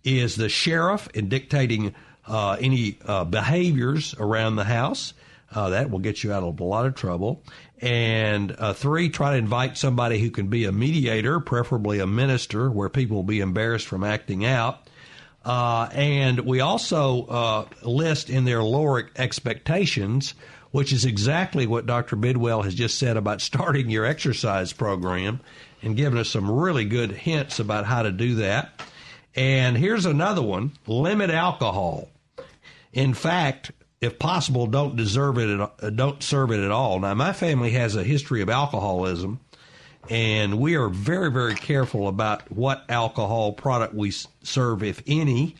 is 0.04 0.36
the 0.36 0.48
sheriff 0.48 1.08
in 1.14 1.28
dictating 1.28 1.94
uh, 2.26 2.56
any 2.60 2.98
uh, 3.04 3.24
behaviors 3.24 4.14
around 4.18 4.56
the 4.56 4.64
house. 4.64 5.14
Uh, 5.52 5.70
that 5.70 5.90
will 5.90 6.00
get 6.00 6.24
you 6.24 6.32
out 6.32 6.42
of 6.42 6.58
a 6.58 6.64
lot 6.64 6.86
of 6.86 6.94
trouble. 6.94 7.42
And 7.80 8.54
uh, 8.58 8.72
three, 8.72 9.10
try 9.10 9.32
to 9.32 9.38
invite 9.38 9.78
somebody 9.78 10.18
who 10.18 10.30
can 10.30 10.48
be 10.48 10.64
a 10.64 10.72
mediator, 10.72 11.38
preferably 11.40 12.00
a 12.00 12.06
minister, 12.06 12.68
where 12.68 12.88
people 12.88 13.16
will 13.16 13.22
be 13.22 13.40
embarrassed 13.40 13.86
from 13.86 14.02
acting 14.02 14.44
out. 14.44 14.88
Uh, 15.44 15.88
and 15.92 16.40
we 16.40 16.60
also 16.60 17.68
list 17.82 18.28
in 18.28 18.44
their 18.44 18.62
lower 18.62 19.08
expectations, 19.16 20.34
which 20.70 20.92
is 20.92 21.04
exactly 21.04 21.66
what 21.66 21.86
Dr. 21.86 22.16
Bidwell 22.16 22.62
has 22.62 22.74
just 22.74 22.98
said 22.98 23.16
about 23.16 23.40
starting 23.40 23.90
your 23.90 24.04
exercise 24.04 24.72
program 24.72 25.40
and 25.82 25.96
giving 25.96 26.18
us 26.18 26.28
some 26.28 26.50
really 26.50 26.84
good 26.84 27.12
hints 27.12 27.60
about 27.60 27.86
how 27.86 28.02
to 28.02 28.12
do 28.12 28.36
that. 28.36 28.80
And 29.34 29.76
here's 29.76 30.06
another 30.06 30.42
one 30.42 30.72
limit 30.86 31.30
alcohol. 31.30 32.08
In 32.92 33.12
fact, 33.12 33.72
if 34.00 34.18
possible, 34.18 34.66
don't 34.66 34.96
deserve 34.96 35.38
it. 35.38 35.50
At, 35.50 35.72
uh, 35.82 35.90
don't 35.90 36.22
serve 36.22 36.50
it 36.50 36.60
at 36.60 36.70
all. 36.70 37.00
Now, 37.00 37.14
my 37.14 37.32
family 37.32 37.70
has 37.72 37.96
a 37.96 38.04
history 38.04 38.40
of 38.40 38.48
alcoholism, 38.48 39.40
and 40.08 40.58
we 40.58 40.76
are 40.76 40.88
very, 40.88 41.30
very 41.30 41.54
careful 41.54 42.08
about 42.08 42.50
what 42.50 42.84
alcohol 42.88 43.52
product 43.52 43.94
we 43.94 44.12
serve, 44.42 44.82
if 44.82 45.02
any. 45.06 45.56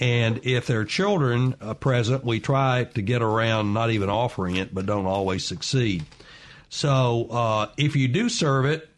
And 0.00 0.40
if 0.44 0.66
there 0.66 0.80
are 0.80 0.84
children 0.86 1.54
uh, 1.60 1.74
present, 1.74 2.24
we 2.24 2.40
try 2.40 2.84
to 2.84 3.02
get 3.02 3.20
around 3.20 3.74
not 3.74 3.90
even 3.90 4.08
offering 4.08 4.56
it, 4.56 4.74
but 4.74 4.86
don't 4.86 5.06
always 5.06 5.44
succeed. 5.44 6.04
So 6.70 7.26
uh, 7.30 7.70
if 7.76 7.96
you 7.96 8.08
do 8.08 8.30
serve 8.30 8.64
it, 8.64 8.88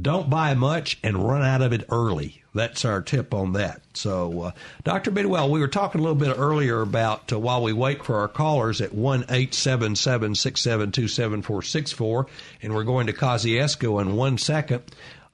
don't 0.00 0.28
buy 0.28 0.54
much 0.54 0.98
and 1.02 1.16
run 1.16 1.42
out 1.42 1.62
of 1.62 1.72
it 1.72 1.84
early. 1.90 2.42
That's 2.54 2.84
our 2.84 3.02
tip 3.02 3.32
on 3.32 3.52
that. 3.52 3.82
So, 3.94 4.42
uh, 4.42 4.50
Dr. 4.84 5.10
Bidwell, 5.10 5.50
we 5.50 5.60
were 5.60 5.68
talking 5.68 6.00
a 6.00 6.02
little 6.02 6.18
bit 6.18 6.36
earlier 6.36 6.80
about 6.80 7.32
uh, 7.32 7.38
while 7.38 7.62
we 7.62 7.72
wait 7.72 8.04
for 8.04 8.16
our 8.16 8.28
callers 8.28 8.80
at 8.80 8.94
1 8.94 9.20
877 9.24 10.34
672 10.34 11.08
7464, 11.08 12.26
and 12.62 12.74
we're 12.74 12.84
going 12.84 13.06
to 13.06 13.12
Kosciusko 13.12 14.00
in 14.00 14.16
one 14.16 14.38
second. 14.38 14.82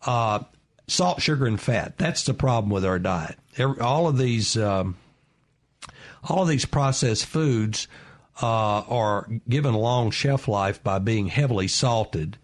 Uh, 0.04 0.40
salt, 0.86 1.20
sugar, 1.20 1.46
and 1.46 1.60
fat. 1.60 1.98
That's 1.98 2.24
the 2.24 2.34
problem 2.34 2.70
with 2.70 2.84
our 2.84 2.98
diet. 2.98 3.36
All 3.58 4.08
of 4.08 4.18
these. 4.18 4.56
Um, 4.56 4.96
all 6.24 6.42
of 6.42 6.48
these 6.48 6.64
processed 6.64 7.26
foods 7.26 7.88
uh, 8.42 8.46
are 8.46 9.28
given 9.48 9.74
a 9.74 9.78
long 9.78 10.10
shelf 10.10 10.48
life 10.48 10.82
by 10.82 10.98
being 10.98 11.28
heavily 11.28 11.68
salted. 11.68 12.36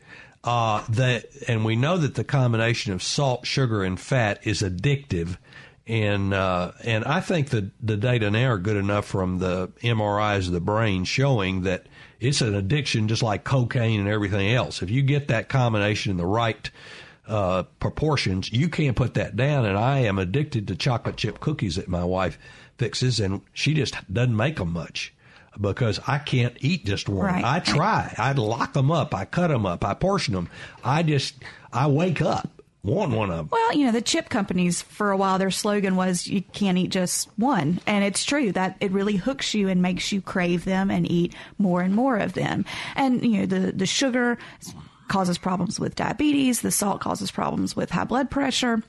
Uh, 0.42 0.84
that 0.90 1.26
and 1.48 1.64
we 1.64 1.74
know 1.74 1.96
that 1.96 2.14
the 2.14 2.24
combination 2.24 2.92
of 2.92 3.02
salt, 3.02 3.46
sugar, 3.46 3.82
and 3.82 3.98
fat 3.98 4.40
is 4.46 4.60
addictive. 4.60 5.38
And 5.86 6.34
uh, 6.34 6.72
and 6.82 7.04
I 7.04 7.20
think 7.20 7.50
the 7.50 7.70
the 7.80 7.96
data 7.96 8.30
now 8.30 8.50
are 8.50 8.58
good 8.58 8.76
enough 8.76 9.06
from 9.06 9.38
the 9.38 9.68
MRIs 9.82 10.46
of 10.46 10.52
the 10.52 10.60
brain 10.60 11.04
showing 11.04 11.62
that 11.62 11.86
it's 12.20 12.40
an 12.40 12.54
addiction 12.54 13.08
just 13.08 13.22
like 13.22 13.44
cocaine 13.44 14.00
and 14.00 14.08
everything 14.08 14.50
else. 14.52 14.82
If 14.82 14.90
you 14.90 15.02
get 15.02 15.28
that 15.28 15.48
combination 15.48 16.10
in 16.10 16.16
the 16.16 16.26
right 16.26 16.70
uh, 17.26 17.64
proportions, 17.80 18.52
you 18.52 18.68
can't 18.68 18.96
put 18.96 19.14
that 19.14 19.36
down. 19.36 19.64
And 19.64 19.78
I 19.78 20.00
am 20.00 20.18
addicted 20.18 20.68
to 20.68 20.76
chocolate 20.76 21.16
chip 21.16 21.40
cookies 21.40 21.76
that 21.76 21.88
my 21.88 22.04
wife 22.04 22.38
fixes, 22.76 23.20
and 23.20 23.40
she 23.52 23.74
just 23.74 23.96
doesn't 24.12 24.36
make 24.36 24.56
them 24.56 24.72
much 24.72 25.14
because 25.60 26.00
I 26.06 26.18
can't 26.18 26.56
eat 26.60 26.84
just 26.84 27.08
one. 27.08 27.26
Right. 27.26 27.44
I 27.44 27.60
try. 27.60 28.14
I 28.18 28.32
lock 28.32 28.72
them 28.72 28.90
up. 28.90 29.14
I 29.14 29.24
cut 29.24 29.48
them 29.48 29.66
up. 29.66 29.84
I 29.84 29.94
portion 29.94 30.34
them. 30.34 30.48
I 30.82 31.02
just 31.02 31.36
I 31.72 31.86
wake 31.86 32.20
up 32.20 32.48
want 32.84 33.12
one 33.12 33.30
of 33.30 33.36
them. 33.36 33.48
Well, 33.50 33.72
you 33.72 33.86
know, 33.86 33.92
the 33.92 34.02
chip 34.02 34.28
companies 34.28 34.82
for 34.82 35.10
a 35.10 35.16
while 35.16 35.38
their 35.38 35.50
slogan 35.50 35.96
was 35.96 36.26
you 36.26 36.42
can't 36.42 36.78
eat 36.78 36.90
just 36.90 37.28
one, 37.36 37.80
and 37.86 38.04
it's 38.04 38.24
true 38.24 38.52
that 38.52 38.76
it 38.80 38.92
really 38.92 39.16
hooks 39.16 39.54
you 39.54 39.68
and 39.68 39.82
makes 39.82 40.12
you 40.12 40.20
crave 40.20 40.64
them 40.64 40.90
and 40.90 41.10
eat 41.10 41.34
more 41.58 41.80
and 41.80 41.94
more 41.94 42.18
of 42.18 42.34
them. 42.34 42.64
And 42.94 43.24
you 43.24 43.40
know, 43.40 43.46
the 43.46 43.72
the 43.72 43.86
sugar 43.86 44.38
causes 45.08 45.38
problems 45.38 45.78
with 45.78 45.94
diabetes, 45.94 46.60
the 46.60 46.70
salt 46.70 47.00
causes 47.00 47.30
problems 47.30 47.76
with 47.76 47.90
high 47.90 48.04
blood 48.04 48.30
pressure. 48.30 48.82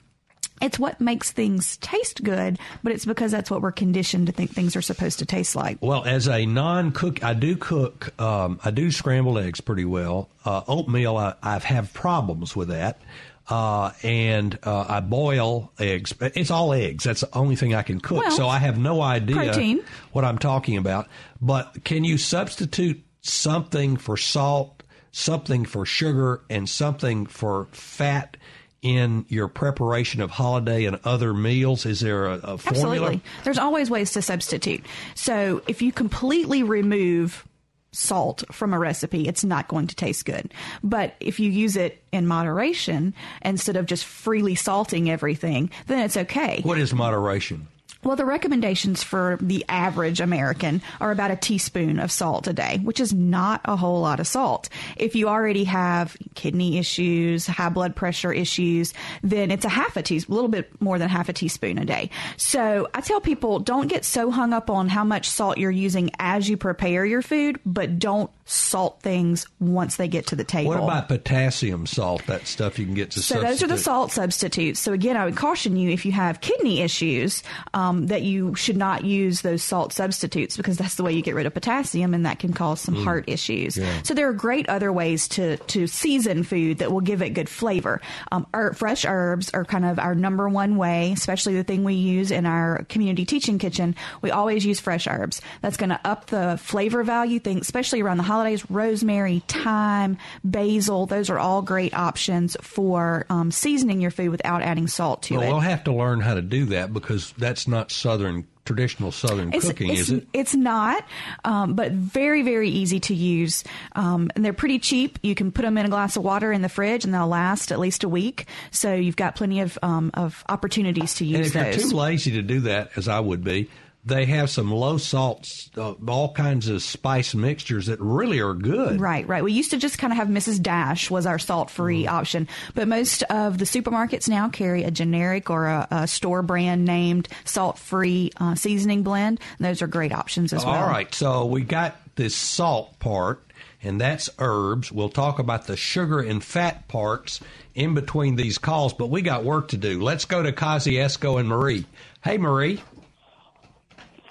It's 0.62 0.80
what 0.80 1.02
makes 1.02 1.32
things 1.34 1.76
taste 1.78 2.24
good, 2.24 2.58
but 2.82 2.94
it's 2.94 3.04
because 3.04 3.32
that's 3.32 3.52
what 3.52 3.62
we're 3.62 3.74
conditioned 3.74 4.28
to 4.28 4.34
think 4.34 4.52
things 4.52 4.78
are 4.78 4.82
supposed 4.82 5.20
to 5.20 5.26
taste 5.26 5.54
like. 5.54 5.80
Well, 5.82 6.06
as 6.06 6.30
a 6.30 6.46
non-cook, 6.46 7.24
I 7.26 7.34
do 7.34 7.58
cook. 7.58 8.20
Um, 8.22 8.60
I 8.64 8.72
do 8.72 8.90
scrambled 8.90 9.38
eggs 9.38 9.60
pretty 9.60 9.84
well. 9.84 10.30
Uh, 10.46 10.62
oatmeal, 10.68 11.18
I, 11.18 11.34
I 11.44 11.60
have 11.60 11.94
problems 11.94 12.56
with 12.56 12.70
that. 12.70 13.02
Uh, 13.48 13.92
and 14.02 14.58
uh, 14.64 14.86
I 14.88 15.02
boil 15.02 15.72
eggs. 15.78 16.14
It's 16.20 16.50
all 16.50 16.74
eggs. 16.74 17.04
That's 17.04 17.22
the 17.22 17.38
only 17.38 17.56
thing 17.56 17.76
I 17.76 17.84
can 17.84 18.00
cook. 18.00 18.24
Well, 18.24 18.32
so 18.32 18.48
I 18.48 18.58
have 18.58 18.78
no 18.80 19.02
idea 19.02 19.36
protein. 19.36 19.84
what 20.14 20.26
I'm 20.26 20.40
talking 20.40 20.78
about. 20.78 21.08
But 21.42 21.84
can 21.84 22.04
you 22.04 22.18
substitute 22.18 23.04
something 23.22 23.98
for 23.98 24.18
salt, 24.18 24.84
something 25.16 25.64
for 25.64 25.86
sugar, 25.86 26.42
and 26.50 26.68
something 26.70 27.26
for 27.26 27.68
fat? 27.72 28.38
In 28.82 29.26
your 29.30 29.48
preparation 29.48 30.22
of 30.22 30.30
holiday 30.30 30.86
and 30.86 31.00
other 31.04 31.34
meals, 31.34 31.88
is 31.88 32.02
there 32.02 32.28
a, 32.28 32.34
a 32.34 32.58
formula? 32.60 32.92
Absolutely. 32.92 33.22
There's 33.44 33.58
always 33.58 33.90
ways 33.90 34.12
to 34.12 34.22
substitute. 34.22 34.86
So 35.16 35.64
if 35.68 35.82
you 35.82 35.92
completely 35.92 36.62
remove 36.62 37.48
salt 37.92 38.44
from 38.52 38.76
a 38.76 38.78
recipe, 38.78 39.28
it's 39.28 39.44
not 39.44 39.68
going 39.70 39.88
to 39.88 39.96
taste 39.96 40.26
good. 40.26 40.54
But 40.84 41.16
if 41.20 41.40
you 41.40 41.50
use 41.50 41.76
it 41.76 42.04
in 42.12 42.28
moderation 42.28 43.16
instead 43.42 43.76
of 43.76 43.88
just 43.88 44.06
freely 44.06 44.54
salting 44.54 45.10
everything, 45.10 45.72
then 45.88 46.06
it's 46.06 46.18
okay. 46.18 46.62
What 46.62 46.78
is 46.78 46.94
moderation? 46.94 47.68
Well, 48.06 48.16
the 48.16 48.24
recommendations 48.24 49.04
for 49.04 49.40
the 49.42 49.66
average 49.68 50.22
American 50.22 50.84
are 51.02 51.12
about 51.12 51.32
a 51.32 51.36
teaspoon 51.36 52.00
of 52.00 52.12
salt 52.12 52.46
a 52.46 52.54
day, 52.54 52.80
which 52.84 53.00
is 53.00 53.12
not 53.14 53.62
a 53.66 53.76
whole 53.76 54.00
lot 54.00 54.20
of 54.20 54.28
salt. 54.28 54.70
If 54.96 55.16
you 55.16 55.28
already 55.28 55.64
have 55.64 56.16
kidney 56.36 56.78
issues, 56.78 57.48
high 57.48 57.70
blood 57.70 57.96
pressure 57.96 58.32
issues, 58.32 58.94
then 59.24 59.50
it's 59.50 59.66
a 59.66 59.70
half 59.70 59.98
a 59.98 60.04
teaspoon, 60.04 60.34
a 60.34 60.36
little 60.36 60.52
bit 60.52 60.70
more 60.80 61.00
than 61.00 61.10
half 61.10 61.30
a 61.30 61.34
teaspoon 61.34 61.80
a 61.80 61.86
day. 61.86 62.12
So 62.38 62.88
I 62.94 63.02
tell 63.02 63.22
people 63.22 63.58
don't 63.60 63.88
get 63.88 64.06
so 64.06 64.30
hung 64.30 64.54
up 64.54 64.70
on 64.70 64.88
how 64.88 65.04
much 65.04 65.28
salt 65.28 65.58
you're 65.58 65.72
using 65.72 66.12
as 66.20 66.48
you 66.48 66.58
prepare 66.58 67.06
your 67.06 67.24
food, 67.24 67.60
but 67.66 67.98
don't 67.98 68.30
salt 68.46 69.02
things 69.02 69.48
once 69.60 69.96
they 69.96 70.08
get 70.08 70.28
to 70.28 70.36
the 70.36 70.44
table. 70.44 70.70
What 70.70 70.84
about 70.84 71.08
potassium 71.08 71.88
salt? 71.88 72.26
That 72.28 72.46
stuff 72.46 72.78
you 72.78 72.86
can 72.86 72.94
get 72.94 73.12
to 73.12 73.22
so 73.22 73.42
those 73.42 73.64
are 73.64 73.68
the 73.68 73.78
salt 73.78 74.12
substitutes. 74.12 74.80
So 74.80 74.94
again, 74.94 75.18
I 75.18 75.26
would 75.26 75.36
caution 75.36 75.76
you 75.76 75.90
if 75.90 76.06
you 76.06 76.12
have 76.12 76.42
kidney 76.42 76.82
issues 76.82 77.42
um, 77.74 77.95
that 78.08 78.22
you 78.22 78.56
should 78.56 78.78
not 78.78 79.04
use 79.04 79.42
those 79.42 79.64
salt 79.64 79.94
substitutes 79.94 80.58
because 80.58 80.78
that's 80.78 80.96
the 80.96 81.04
way 81.04 81.14
you 81.14 81.22
get 81.22 81.36
rid 81.36 81.46
of 81.46 81.54
potassium, 81.54 82.14
and 82.14 82.26
that 82.26 82.40
can 82.40 82.54
cause 82.54 82.82
some 82.82 82.96
heart 82.96 83.26
issues. 83.28 83.78
Yeah. 83.78 84.02
So 84.04 84.14
there 84.14 84.28
are 84.30 84.34
great 84.34 84.68
other 84.70 84.92
ways 84.94 85.28
to 85.30 85.58
to 85.58 85.88
season 85.88 86.44
food 86.44 86.80
that 86.80 86.92
will 86.92 87.02
give 87.02 87.22
it 87.22 87.30
good 87.32 87.50
flavor. 87.50 88.02
Um, 88.32 88.46
our 88.54 88.74
fresh 88.74 89.06
herbs 89.06 89.50
are 89.54 89.66
kind 89.66 89.86
of 89.86 90.00
our 90.00 90.16
number 90.16 90.48
one 90.50 90.78
way, 90.78 91.12
especially 91.14 91.56
the 91.56 91.64
thing 91.64 91.84
we 91.84 91.96
use 91.96 92.32
in 92.32 92.46
our 92.46 92.84
community 92.90 93.26
teaching 93.26 93.58
kitchen. 93.60 93.96
We 94.22 94.32
always 94.32 94.66
use 94.66 94.80
fresh 94.80 95.08
herbs. 95.08 95.42
That's 95.62 95.78
going 95.78 95.90
to 95.90 96.00
up 96.06 96.28
the 96.28 96.60
flavor 96.62 97.04
value 97.04 97.40
thing, 97.40 97.60
especially 97.60 98.02
around 98.02 98.18
the 98.18 98.24
holidays. 98.24 98.70
Rosemary, 98.70 99.42
thyme, 99.48 100.18
basil, 100.44 101.06
those 101.06 101.30
are 101.30 101.40
all 101.40 101.62
great 101.62 101.94
options 101.94 102.56
for 102.62 103.26
um, 103.30 103.52
seasoning 103.52 104.02
your 104.02 104.12
food 104.12 104.30
without 104.30 104.62
adding 104.62 104.88
salt 104.88 105.24
to 105.24 105.36
Well, 105.36 105.44
it. 105.44 105.48
we'll 105.48 105.60
have 105.60 105.84
to 105.86 105.94
learn 105.94 106.20
how 106.22 106.34
to 106.36 106.42
do 106.42 106.66
that 106.66 106.94
because 106.94 107.34
that's 107.38 107.68
not 107.68 107.85
southern 107.92 108.48
traditional 108.66 109.12
southern 109.12 109.52
cooking, 109.52 109.92
it's, 109.92 110.02
is 110.02 110.12
it? 110.12 110.28
It's 110.34 110.56
not, 110.56 111.06
um, 111.44 111.76
but 111.76 111.92
very, 111.92 112.42
very 112.42 112.70
easy 112.70 113.00
to 113.02 113.14
use. 113.14 113.64
Um, 113.94 114.32
and 114.36 114.44
they're 114.44 114.54
pretty 114.54 114.80
cheap. 114.80 115.20
You 115.22 115.36
can 115.36 115.52
put 115.52 115.62
them 115.62 115.78
in 115.78 115.86
a 115.86 115.90
glass 115.90 116.18
of 116.18 116.24
water 116.24 116.52
in 116.52 116.64
the 116.64 116.70
fridge, 116.70 117.06
and 117.06 117.14
they'll 117.14 117.28
last 117.28 117.72
at 117.72 117.80
least 117.80 118.04
a 118.04 118.10
week. 118.10 118.48
So 118.72 118.94
you've 118.94 119.16
got 119.16 119.36
plenty 119.36 119.60
of 119.62 119.78
um, 119.84 120.10
of 120.16 120.44
opportunities 120.50 121.14
to 121.16 121.24
And 121.26 121.32
use 121.38 121.48
if 121.48 121.54
those. 121.54 121.78
you're 121.78 121.90
too 121.92 121.96
lazy 121.96 122.32
to 122.32 122.42
do 122.42 122.62
that, 122.62 122.92
as 122.96 123.08
I 123.08 123.20
would 123.20 123.44
be, 123.44 123.70
they 124.06 124.26
have 124.26 124.50
some 124.52 124.72
low 124.72 124.98
salts, 124.98 125.70
uh, 125.78 125.94
all 126.08 126.32
kinds 126.34 126.68
of 126.68 126.84
spice 126.84 127.34
mixtures 127.34 127.88
that 127.88 128.00
really 128.00 128.40
are 128.40 128.54
good. 128.54 129.02
Right, 129.02 129.28
right. 129.28 129.44
We 129.44 129.52
used 129.52 129.72
to 129.72 129.78
just 129.78 129.98
kind 129.98 130.14
of 130.14 130.18
have 130.18 130.28
Mrs. 130.28 130.62
Dash 130.62 131.10
was 131.10 131.26
our 131.26 131.40
salt 131.40 131.70
free 131.72 132.04
Mm-hmm. 132.06 132.16
option, 132.16 132.48
but 132.76 132.88
most 132.88 133.24
of 133.24 133.58
the 133.58 133.66
supermarkets 133.66 134.30
now 134.30 134.48
carry 134.50 134.84
a 134.84 134.92
generic 134.92 135.50
or 135.50 135.66
a, 135.66 135.88
a 135.90 136.08
store 136.08 136.42
brand 136.44 136.86
named 136.86 137.28
salt 137.46 137.80
free 137.80 138.32
uh, 138.38 138.54
seasoning 138.56 139.02
blend. 139.04 139.40
Those 139.60 139.82
are 139.82 139.88
great 139.88 140.12
options 140.14 140.54
as 140.54 140.64
well. 140.64 140.76
All 140.76 140.88
right, 140.90 141.14
so 141.14 141.46
we 141.46 141.62
got 141.64 141.96
this 142.16 142.36
salt 142.36 143.00
part, 143.00 143.42
and 143.82 144.00
that's 144.00 144.30
herbs. 144.40 144.92
We'll 144.92 145.10
talk 145.10 145.40
about 145.40 145.66
the 145.68 145.76
sugar 145.78 146.20
and 146.20 146.44
fat 146.44 146.88
parts 146.88 147.40
in 147.74 147.94
between 147.96 148.36
these 148.36 148.58
calls, 148.58 148.94
but 148.94 149.08
we 149.10 149.22
got 149.22 149.44
work 149.44 149.70
to 149.70 149.78
do. 149.78 150.02
Let's 150.02 150.26
go 150.26 150.44
to 150.44 150.52
Kosciusko 150.52 151.40
and 151.40 151.50
Marie. 151.50 151.86
Hey, 152.24 152.38
Marie. 152.38 152.82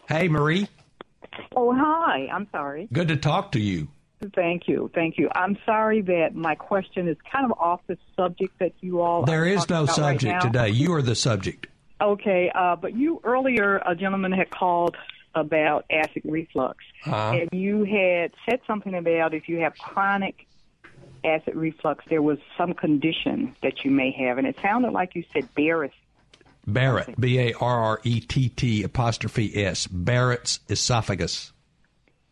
Hey, 0.09 0.29
Marie. 0.29 0.69
Oh, 1.57 1.75
hi. 1.75 2.29
I'm 2.33 2.47
sorry. 2.53 2.89
Good 2.93 3.09
to 3.09 3.17
talk 3.17 3.53
to 3.53 3.61
you. 3.61 3.89
Thank 4.35 4.69
you. 4.69 4.91
Thank 4.95 5.19
you. 5.19 5.29
I'm 5.35 5.59
sorry 5.67 6.01
that 6.03 6.35
my 6.35 6.55
question 6.55 7.09
is 7.09 7.17
kind 7.31 7.45
of 7.45 7.59
off 7.59 7.81
the 7.87 7.99
subject 8.17 8.59
that 8.59 8.73
you 8.81 9.01
all 9.03 9.25
There 9.25 9.45
is 9.45 9.69
no 9.69 9.85
right 9.85 9.95
subject 9.95 10.25
now. 10.33 10.41
today. 10.41 10.69
You 10.71 10.95
are 10.95 11.03
the 11.03 11.15
subject. 11.15 11.67
Okay, 12.01 12.51
uh, 12.55 12.77
but 12.77 12.95
you 12.97 13.21
earlier, 13.25 13.83
a 13.87 13.95
gentleman 13.95 14.33
had 14.33 14.51
called 14.51 14.97
about 15.35 15.85
acid 15.91 16.23
reflux, 16.25 16.79
Uh-huh. 17.07 17.39
and 17.41 17.49
you 17.53 17.85
had 17.85 18.33
said 18.49 18.61
something 18.67 18.95
about 18.95 19.35
if 19.35 19.49
you 19.49 19.59
have 19.59 19.75
chronic 19.77 20.47
acid 21.25 21.55
reflux, 21.57 22.05
there 22.09 22.23
was 22.23 22.39
some 22.57 22.73
condition 22.73 23.55
that 23.63 23.85
you 23.85 23.91
may 23.91 24.11
have, 24.13 24.39
and 24.39 24.47
it 24.47 24.57
sounded 24.63 24.93
like 24.93 25.15
you 25.15 25.25
said 25.33 25.49
Barrett's. 25.55 25.95
Barrett, 26.67 27.19
B 27.21 27.39
A 27.39 27.53
R 27.55 27.79
R 27.83 28.01
E 28.05 28.21
T 28.21 28.49
T 28.49 28.83
apostrophe 28.83 29.65
S, 29.65 29.87
Barrett's 29.87 30.61
esophagus. 30.69 31.53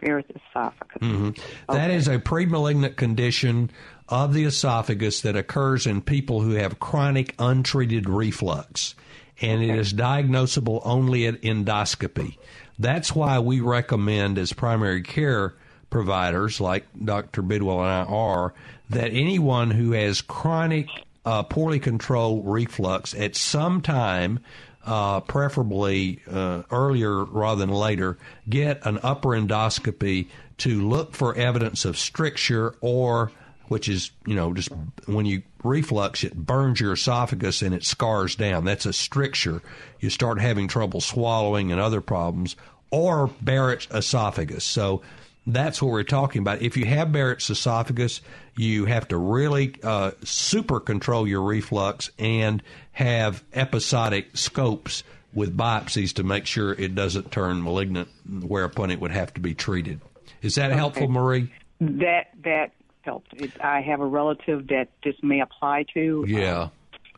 Barrett's 0.00 0.30
esophagus. 0.30 1.00
Mm-hmm. 1.00 1.72
That 1.72 1.90
is 1.90 2.08
a 2.08 2.18
premalignant 2.18 2.96
condition 2.96 3.70
of 4.08 4.34
the 4.34 4.44
esophagus 4.44 5.20
that 5.22 5.36
occurs 5.36 5.86
in 5.86 6.02
people 6.02 6.40
who 6.40 6.52
have 6.52 6.80
chronic 6.80 7.34
untreated 7.38 8.08
reflux, 8.08 8.94
and 9.40 9.62
it 9.62 9.76
is 9.76 9.94
diagnosable 9.94 10.82
only 10.84 11.26
at 11.26 11.40
endoscopy. 11.42 12.36
That's 12.78 13.14
why 13.14 13.38
we 13.38 13.60
recommend, 13.60 14.38
as 14.38 14.52
primary 14.52 15.02
care 15.02 15.54
providers 15.88 16.60
like 16.60 16.86
Dr. 17.04 17.42
Bidwell 17.42 17.80
and 17.80 17.88
I 17.88 18.02
are, 18.02 18.54
that 18.90 19.12
anyone 19.12 19.70
who 19.70 19.92
has 19.92 20.20
chronic, 20.20 20.88
uh, 21.24 21.42
poorly 21.44 21.80
controlled 21.80 22.46
reflux 22.46 23.14
at 23.14 23.36
some 23.36 23.80
time 23.80 24.40
uh, 24.84 25.20
preferably 25.20 26.20
uh, 26.30 26.62
earlier 26.70 27.24
rather 27.24 27.60
than 27.64 27.74
later, 27.74 28.18
get 28.48 28.84
an 28.84 28.98
upper 29.02 29.30
endoscopy 29.30 30.28
to 30.58 30.88
look 30.88 31.14
for 31.14 31.34
evidence 31.36 31.84
of 31.84 31.96
stricture 31.96 32.74
or 32.80 33.30
which 33.68 33.88
is, 33.88 34.10
you 34.26 34.34
know, 34.34 34.52
just 34.52 34.68
when 35.06 35.24
you 35.24 35.42
reflux, 35.64 36.24
it 36.24 36.36
burns 36.36 36.78
your 36.78 36.92
esophagus 36.92 37.62
and 37.62 37.74
it 37.74 37.82
scars 37.82 38.36
down. 38.36 38.66
That's 38.66 38.84
a 38.84 38.92
stricture. 38.92 39.62
You 39.98 40.10
start 40.10 40.38
having 40.40 40.68
trouble 40.68 41.00
swallowing 41.00 41.72
and 41.72 41.80
other 41.80 42.02
problems, 42.02 42.54
or 42.90 43.30
Barrett's 43.40 43.88
esophagus. 43.90 44.64
So 44.64 45.00
that's 45.46 45.82
what 45.82 45.90
we're 45.90 46.02
talking 46.04 46.40
about. 46.42 46.62
If 46.62 46.76
you 46.76 46.84
have 46.86 47.12
Barrett's 47.12 47.50
esophagus, 47.50 48.20
you 48.56 48.84
have 48.86 49.08
to 49.08 49.16
really 49.16 49.74
uh, 49.82 50.12
super 50.22 50.78
control 50.80 51.26
your 51.26 51.42
reflux 51.42 52.10
and 52.18 52.62
have 52.92 53.42
episodic 53.52 54.36
scopes 54.36 55.02
with 55.34 55.56
biopsies 55.56 56.12
to 56.14 56.22
make 56.22 56.46
sure 56.46 56.72
it 56.74 56.94
doesn't 56.94 57.32
turn 57.32 57.62
malignant, 57.62 58.08
whereupon 58.46 58.90
it 58.90 59.00
would 59.00 59.10
have 59.12 59.32
to 59.34 59.40
be 59.40 59.54
treated. 59.54 60.00
Is 60.42 60.56
that 60.56 60.72
helpful, 60.72 61.08
Marie? 61.08 61.50
That 61.80 62.30
that 62.44 62.72
helped. 63.00 63.32
It, 63.34 63.50
I 63.60 63.80
have 63.80 64.00
a 64.00 64.06
relative 64.06 64.66
that 64.68 64.88
this 65.02 65.16
may 65.22 65.40
apply 65.40 65.86
to. 65.94 66.24
Yeah. 66.28 66.68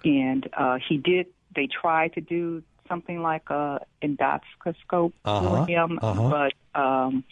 and 0.05 0.49
uh, 0.57 0.79
he 0.89 0.97
did. 0.99 1.27
They 1.57 1.67
tried 1.67 2.15
to 2.15 2.21
do 2.21 2.63
something 2.89 3.21
like 3.23 3.49
a 3.51 3.81
endoscoscope 4.03 5.13
Uh-huh, 5.25 5.65
for 5.65 5.67
him, 5.67 5.99
uh-huh. 6.01 6.29
but 6.75 6.81
um, 6.81 7.25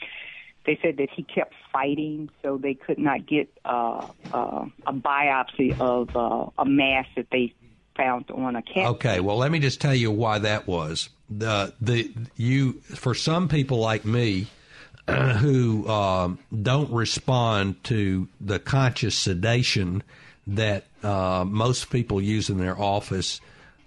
they 0.64 0.79
said 0.83 0.96
that 0.98 1.09
he 1.11 1.22
kept 1.22 1.55
fighting, 1.72 2.31
so 2.42 2.57
they 2.57 2.75
could 2.75 2.98
not 2.98 3.27
get 3.27 3.48
uh, 3.64 4.07
uh, 4.33 4.66
a 4.87 4.92
biopsy 4.92 5.79
of 5.81 6.16
uh, 6.16 6.51
a 6.59 6.64
mass 6.64 7.07
that 7.16 7.27
they 7.33 7.53
found 7.96 8.31
on 8.31 8.57
a 8.57 8.62
cat. 8.62 8.87
Okay, 8.92 9.20
well, 9.20 9.37
let 9.37 9.51
me 9.51 9.59
just 9.59 9.81
tell 9.81 9.94
you 9.94 10.11
why 10.11 10.38
that 10.38 10.66
was. 10.66 11.09
The 11.31 11.75
the 11.81 12.12
you 12.37 12.75
for 12.94 13.14
some 13.14 13.48
people 13.48 13.79
like 13.79 14.05
me 14.05 14.46
who 15.09 15.88
um, 15.88 16.38
don't 16.62 16.90
respond 16.90 17.83
to 17.85 18.29
the 18.40 18.59
conscious 18.59 19.16
sedation 19.16 20.03
that 20.46 20.85
uh, 21.03 21.44
most 21.46 21.90
people 21.90 22.20
use 22.20 22.51
in 22.51 22.59
their 22.59 22.79
office 22.79 23.40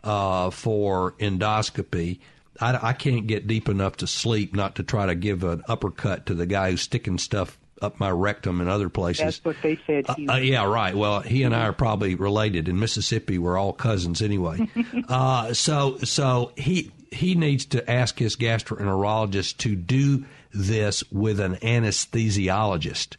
uh, 0.03 0.49
for 0.49 1.13
endoscopy. 1.13 2.19
I, 2.59 2.89
I 2.89 2.93
can't 2.93 3.27
get 3.27 3.47
deep 3.47 3.69
enough 3.69 3.97
to 3.97 4.07
sleep 4.07 4.55
not 4.55 4.75
to 4.75 4.83
try 4.83 5.05
to 5.05 5.15
give 5.15 5.43
an 5.43 5.63
uppercut 5.67 6.25
to 6.27 6.33
the 6.33 6.45
guy 6.45 6.71
who's 6.71 6.81
sticking 6.81 7.17
stuff 7.17 7.57
up 7.81 7.99
my 7.99 8.09
rectum 8.09 8.61
and 8.61 8.69
other 8.69 8.89
places. 8.89 9.39
That's 9.41 9.45
what 9.45 9.57
they 9.61 9.79
said. 9.85 10.05
Uh, 10.09 10.15
uh, 10.29 10.35
yeah, 10.37 10.65
right. 10.65 10.95
Well, 10.95 11.19
he 11.19 11.43
and 11.43 11.55
I 11.55 11.63
are 11.63 11.73
probably 11.73 12.15
related. 12.15 12.69
In 12.69 12.79
Mississippi, 12.79 13.37
we're 13.37 13.57
all 13.57 13.73
cousins 13.73 14.21
anyway. 14.21 14.69
uh, 15.09 15.53
so, 15.53 15.97
so 15.99 16.51
he 16.55 16.91
he 17.11 17.35
needs 17.35 17.65
to 17.67 17.89
ask 17.89 18.19
his 18.19 18.35
gastroenterologist 18.35 19.57
to 19.57 19.75
do 19.75 20.25
this 20.53 21.03
with 21.11 21.39
an 21.39 21.55
anesthesiologist. 21.57 23.15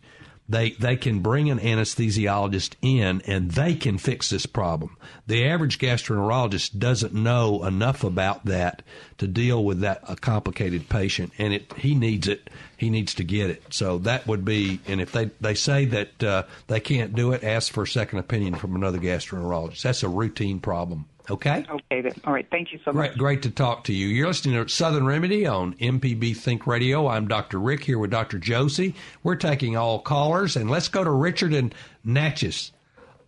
They 0.49 0.71
they 0.71 0.97
can 0.97 1.21
bring 1.21 1.51
an 1.51 1.59
anesthesiologist 1.59 2.75
in 2.81 3.21
and 3.27 3.51
they 3.51 3.75
can 3.75 3.99
fix 3.99 4.31
this 4.31 4.47
problem. 4.47 4.97
The 5.27 5.45
average 5.45 5.79
gastroenterologist 5.79 6.79
doesn't 6.79 7.13
know 7.13 7.65
enough 7.65 8.05
about 8.05 8.45
that 8.45 8.83
to 9.19 9.27
deal 9.27 9.65
with 9.65 9.81
that 9.81 10.03
a 10.09 10.15
complicated 10.15 10.89
patient, 10.89 11.33
and 11.39 11.53
it 11.53 11.73
he 11.79 11.95
needs 11.95 12.29
it. 12.29 12.49
He 12.77 12.91
needs 12.91 13.15
to 13.15 13.25
get 13.25 13.51
it. 13.51 13.63
So 13.71 13.99
that 13.99 14.27
would 14.27 14.45
be, 14.45 14.81
and 14.87 15.01
if 15.01 15.11
they 15.11 15.31
they 15.41 15.55
say 15.55 15.85
that 15.87 16.23
uh, 16.23 16.43
they 16.69 16.81
can't 16.81 17.15
do 17.15 17.33
it, 17.33 17.43
ask 17.43 17.73
for 17.73 17.83
a 17.83 17.89
second 17.89 18.21
opinion 18.21 18.55
from 18.55 18.77
another 18.77 18.99
gastroenterologist. 18.99 19.83
That's 19.83 20.03
a 20.03 20.09
routine 20.09 20.61
problem. 20.61 21.07
Okay. 21.31 21.65
Okay. 21.69 22.01
Then. 22.03 22.13
All 22.25 22.33
right. 22.33 22.47
Thank 22.51 22.73
you 22.73 22.79
so 22.85 22.93
Great, 22.93 23.11
much. 23.13 23.19
great 23.19 23.43
to 23.43 23.51
talk 23.51 23.85
to 23.85 23.93
you. 23.93 24.07
You're 24.07 24.29
listening 24.29 24.63
to 24.63 24.69
Southern 24.73 25.07
Remedy 25.07 25.47
on 25.47 25.75
MPB 25.75 26.37
Think 26.37 26.67
Radio. 26.67 27.09
I'm 27.09 27.27
Dr. 27.27 27.59
Rick 27.59 27.85
here 27.85 27.99
with 27.99 28.11
Dr. 28.11 28.39
Josie. 28.39 28.95
We're 29.23 29.37
taking 29.37 29.77
all 29.77 29.99
callers, 29.99 30.57
and 30.57 30.71
let's 30.71 30.89
go 30.89 31.03
to 31.03 31.11
Richard 31.11 31.53
and 31.53 31.75
Natchez 32.05 32.73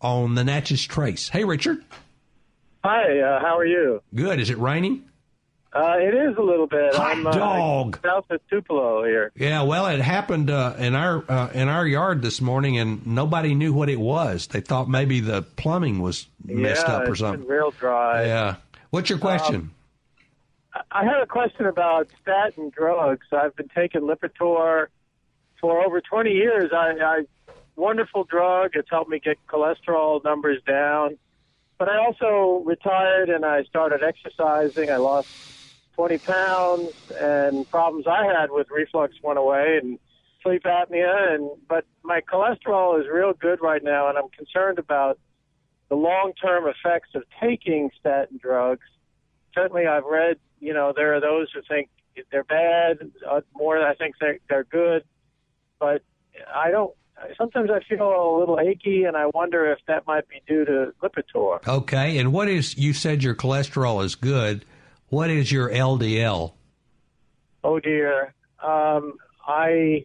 on 0.00 0.34
the 0.36 0.44
Natchez 0.44 0.84
Trace. 0.84 1.28
Hey, 1.28 1.44
Richard. 1.44 1.84
Hi. 2.84 3.18
Uh, 3.20 3.40
how 3.40 3.58
are 3.58 3.66
you? 3.66 4.00
Good. 4.14 4.38
Is 4.38 4.50
it 4.50 4.58
raining? 4.58 5.07
Uh, 5.78 5.96
it 5.98 6.12
is 6.12 6.36
a 6.36 6.42
little 6.42 6.66
bit. 6.66 6.92
Hot 6.96 7.12
I'm 7.12 7.24
uh, 7.24 7.30
dog. 7.30 8.00
south 8.02 8.28
of 8.30 8.40
Tupelo 8.50 9.04
here. 9.04 9.30
Yeah. 9.36 9.62
Well, 9.62 9.86
it 9.86 10.00
happened 10.00 10.50
uh, 10.50 10.74
in 10.76 10.96
our 10.96 11.24
uh, 11.30 11.50
in 11.54 11.68
our 11.68 11.86
yard 11.86 12.20
this 12.20 12.40
morning, 12.40 12.78
and 12.78 13.06
nobody 13.06 13.54
knew 13.54 13.72
what 13.72 13.88
it 13.88 14.00
was. 14.00 14.48
They 14.48 14.60
thought 14.60 14.88
maybe 14.88 15.20
the 15.20 15.42
plumbing 15.42 16.00
was 16.00 16.26
messed 16.44 16.88
yeah, 16.88 16.96
up 16.96 17.08
or 17.08 17.14
something. 17.14 17.46
Real 17.46 17.70
dry. 17.70 18.26
Yeah. 18.26 18.56
What's 18.90 19.08
your 19.08 19.20
question? 19.20 19.70
I 20.90 21.04
had 21.04 21.22
a 21.22 21.26
question 21.26 21.66
about 21.66 22.08
statin 22.22 22.72
drugs. 22.74 23.26
I've 23.30 23.54
been 23.54 23.68
taking 23.68 24.00
Lipitor 24.00 24.88
for 25.60 25.84
over 25.84 26.00
20 26.00 26.30
years. 26.30 26.72
I, 26.72 26.94
I 27.00 27.22
wonderful 27.76 28.24
drug. 28.24 28.72
It's 28.74 28.90
helped 28.90 29.10
me 29.10 29.20
get 29.20 29.36
cholesterol 29.46 30.24
numbers 30.24 30.60
down. 30.66 31.18
But 31.78 31.88
I 31.88 31.98
also 31.98 32.64
retired 32.64 33.28
and 33.28 33.44
I 33.44 33.62
started 33.62 34.02
exercising. 34.02 34.90
I 34.90 34.96
lost 34.96 35.28
20 35.98 36.18
pounds 36.18 36.92
and 37.20 37.68
problems 37.70 38.06
I 38.06 38.24
had 38.24 38.52
with 38.52 38.68
reflux 38.70 39.16
went 39.20 39.36
away 39.36 39.80
and 39.82 39.98
sleep 40.44 40.62
apnea 40.62 41.34
and 41.34 41.50
but 41.68 41.86
my 42.04 42.20
cholesterol 42.20 43.00
is 43.00 43.08
real 43.12 43.32
good 43.32 43.60
right 43.60 43.82
now 43.82 44.08
and 44.08 44.16
I'm 44.16 44.28
concerned 44.28 44.78
about 44.78 45.18
the 45.88 45.96
long-term 45.96 46.66
effects 46.68 47.08
of 47.16 47.24
taking 47.40 47.90
statin 47.98 48.38
drugs. 48.40 48.86
Certainly 49.52 49.88
I've 49.88 50.04
read, 50.04 50.36
you 50.60 50.72
know, 50.72 50.92
there 50.94 51.16
are 51.16 51.20
those 51.20 51.48
who 51.52 51.62
think 51.68 51.88
they're 52.30 52.44
bad, 52.44 52.98
uh, 53.28 53.40
more 53.52 53.84
I 53.84 53.96
think 53.96 54.14
they're, 54.20 54.38
they're 54.48 54.64
good, 54.64 55.02
but 55.80 56.02
I 56.54 56.70
don't 56.70 56.94
sometimes 57.36 57.70
I 57.72 57.80
feel 57.82 58.06
a 58.06 58.38
little 58.38 58.60
achy 58.60 59.02
and 59.02 59.16
I 59.16 59.26
wonder 59.34 59.72
if 59.72 59.80
that 59.88 60.06
might 60.06 60.28
be 60.28 60.42
due 60.46 60.64
to 60.64 60.92
Lipitor. 61.02 61.66
Okay. 61.66 62.18
And 62.18 62.32
what 62.32 62.46
is? 62.46 62.78
You 62.78 62.92
said 62.92 63.24
your 63.24 63.34
cholesterol 63.34 64.04
is 64.04 64.14
good. 64.14 64.64
What 65.08 65.30
is 65.30 65.50
your 65.50 65.70
LDL? 65.70 66.52
Oh 67.64 67.80
dear. 67.80 68.34
Um, 68.62 69.14
I 69.46 70.04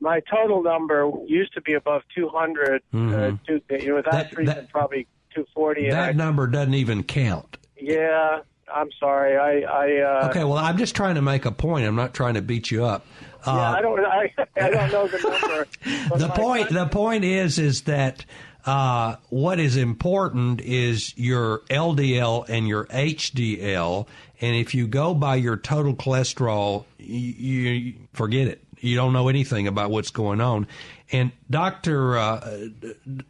my 0.00 0.20
total 0.30 0.62
number 0.62 1.10
used 1.26 1.54
to 1.54 1.60
be 1.62 1.72
above 1.74 2.02
200. 2.14 2.82
Uh, 2.92 2.96
Mhm. 2.96 3.38
two, 3.46 3.60
you 3.70 3.88
know, 3.88 3.94
without 3.96 4.12
That- 4.12 4.32
treatment, 4.32 4.58
that- 4.58 4.70
probably 4.70 5.06
240. 5.34 5.88
and 5.88 5.96
I, 5.96 6.06
That 6.06 6.16
number 6.16 6.46
doesn't 6.46 6.74
even 6.74 7.02
count. 7.04 7.56
yeah, 7.80 8.40
I'm 8.72 8.88
sorry. 9.00 9.36
I, 9.36 9.66
I 9.70 10.00
uh, 10.24 10.28
Okay, 10.28 10.44
well, 10.44 10.58
I'm 10.58 10.76
just 10.76 10.94
trying 10.94 11.14
to 11.16 11.22
make 11.22 11.44
a 11.46 11.50
point. 11.50 11.86
I'm 11.86 11.96
not 11.96 12.12
trying 12.14 12.34
to 12.34 12.42
beat 12.42 12.70
you 12.70 12.84
up. 12.84 13.06
yeah, 13.46 13.52
Uh, 13.52 13.72
I 13.76 13.80
don't. 13.82 14.00
I, 14.04 14.32
I 14.60 14.70
don't 14.70 14.92
know 14.92 15.06
the 15.08 15.18
number. 16.08 16.18
the 16.18 16.28
point 16.34 16.68
the 16.70 16.86
point 16.86 17.24
is 17.24 17.58
is 17.58 17.82
that 17.82 18.24
uh, 18.66 19.16
what 19.28 19.60
is 19.60 19.76
important 19.76 20.60
is 20.60 21.16
your 21.18 21.60
LDL 21.70 22.48
and 22.48 22.66
your 22.66 22.86
HDL, 22.86 24.06
and 24.40 24.56
if 24.56 24.74
you 24.74 24.86
go 24.86 25.14
by 25.14 25.36
your 25.36 25.56
total 25.56 25.94
cholesterol, 25.94 26.84
you, 26.98 27.18
you 27.18 27.94
forget 28.12 28.48
it. 28.48 28.64
You 28.80 28.96
don't 28.96 29.12
know 29.12 29.28
anything 29.28 29.66
about 29.66 29.90
what's 29.90 30.10
going 30.10 30.40
on. 30.40 30.66
And 31.12 31.32
Doctor 31.48 32.18
uh, 32.18 32.68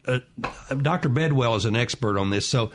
uh, 0.06 0.20
Doctor 0.80 1.08
Bidwell 1.08 1.56
is 1.56 1.64
an 1.64 1.76
expert 1.76 2.18
on 2.18 2.30
this. 2.30 2.46
So, 2.46 2.70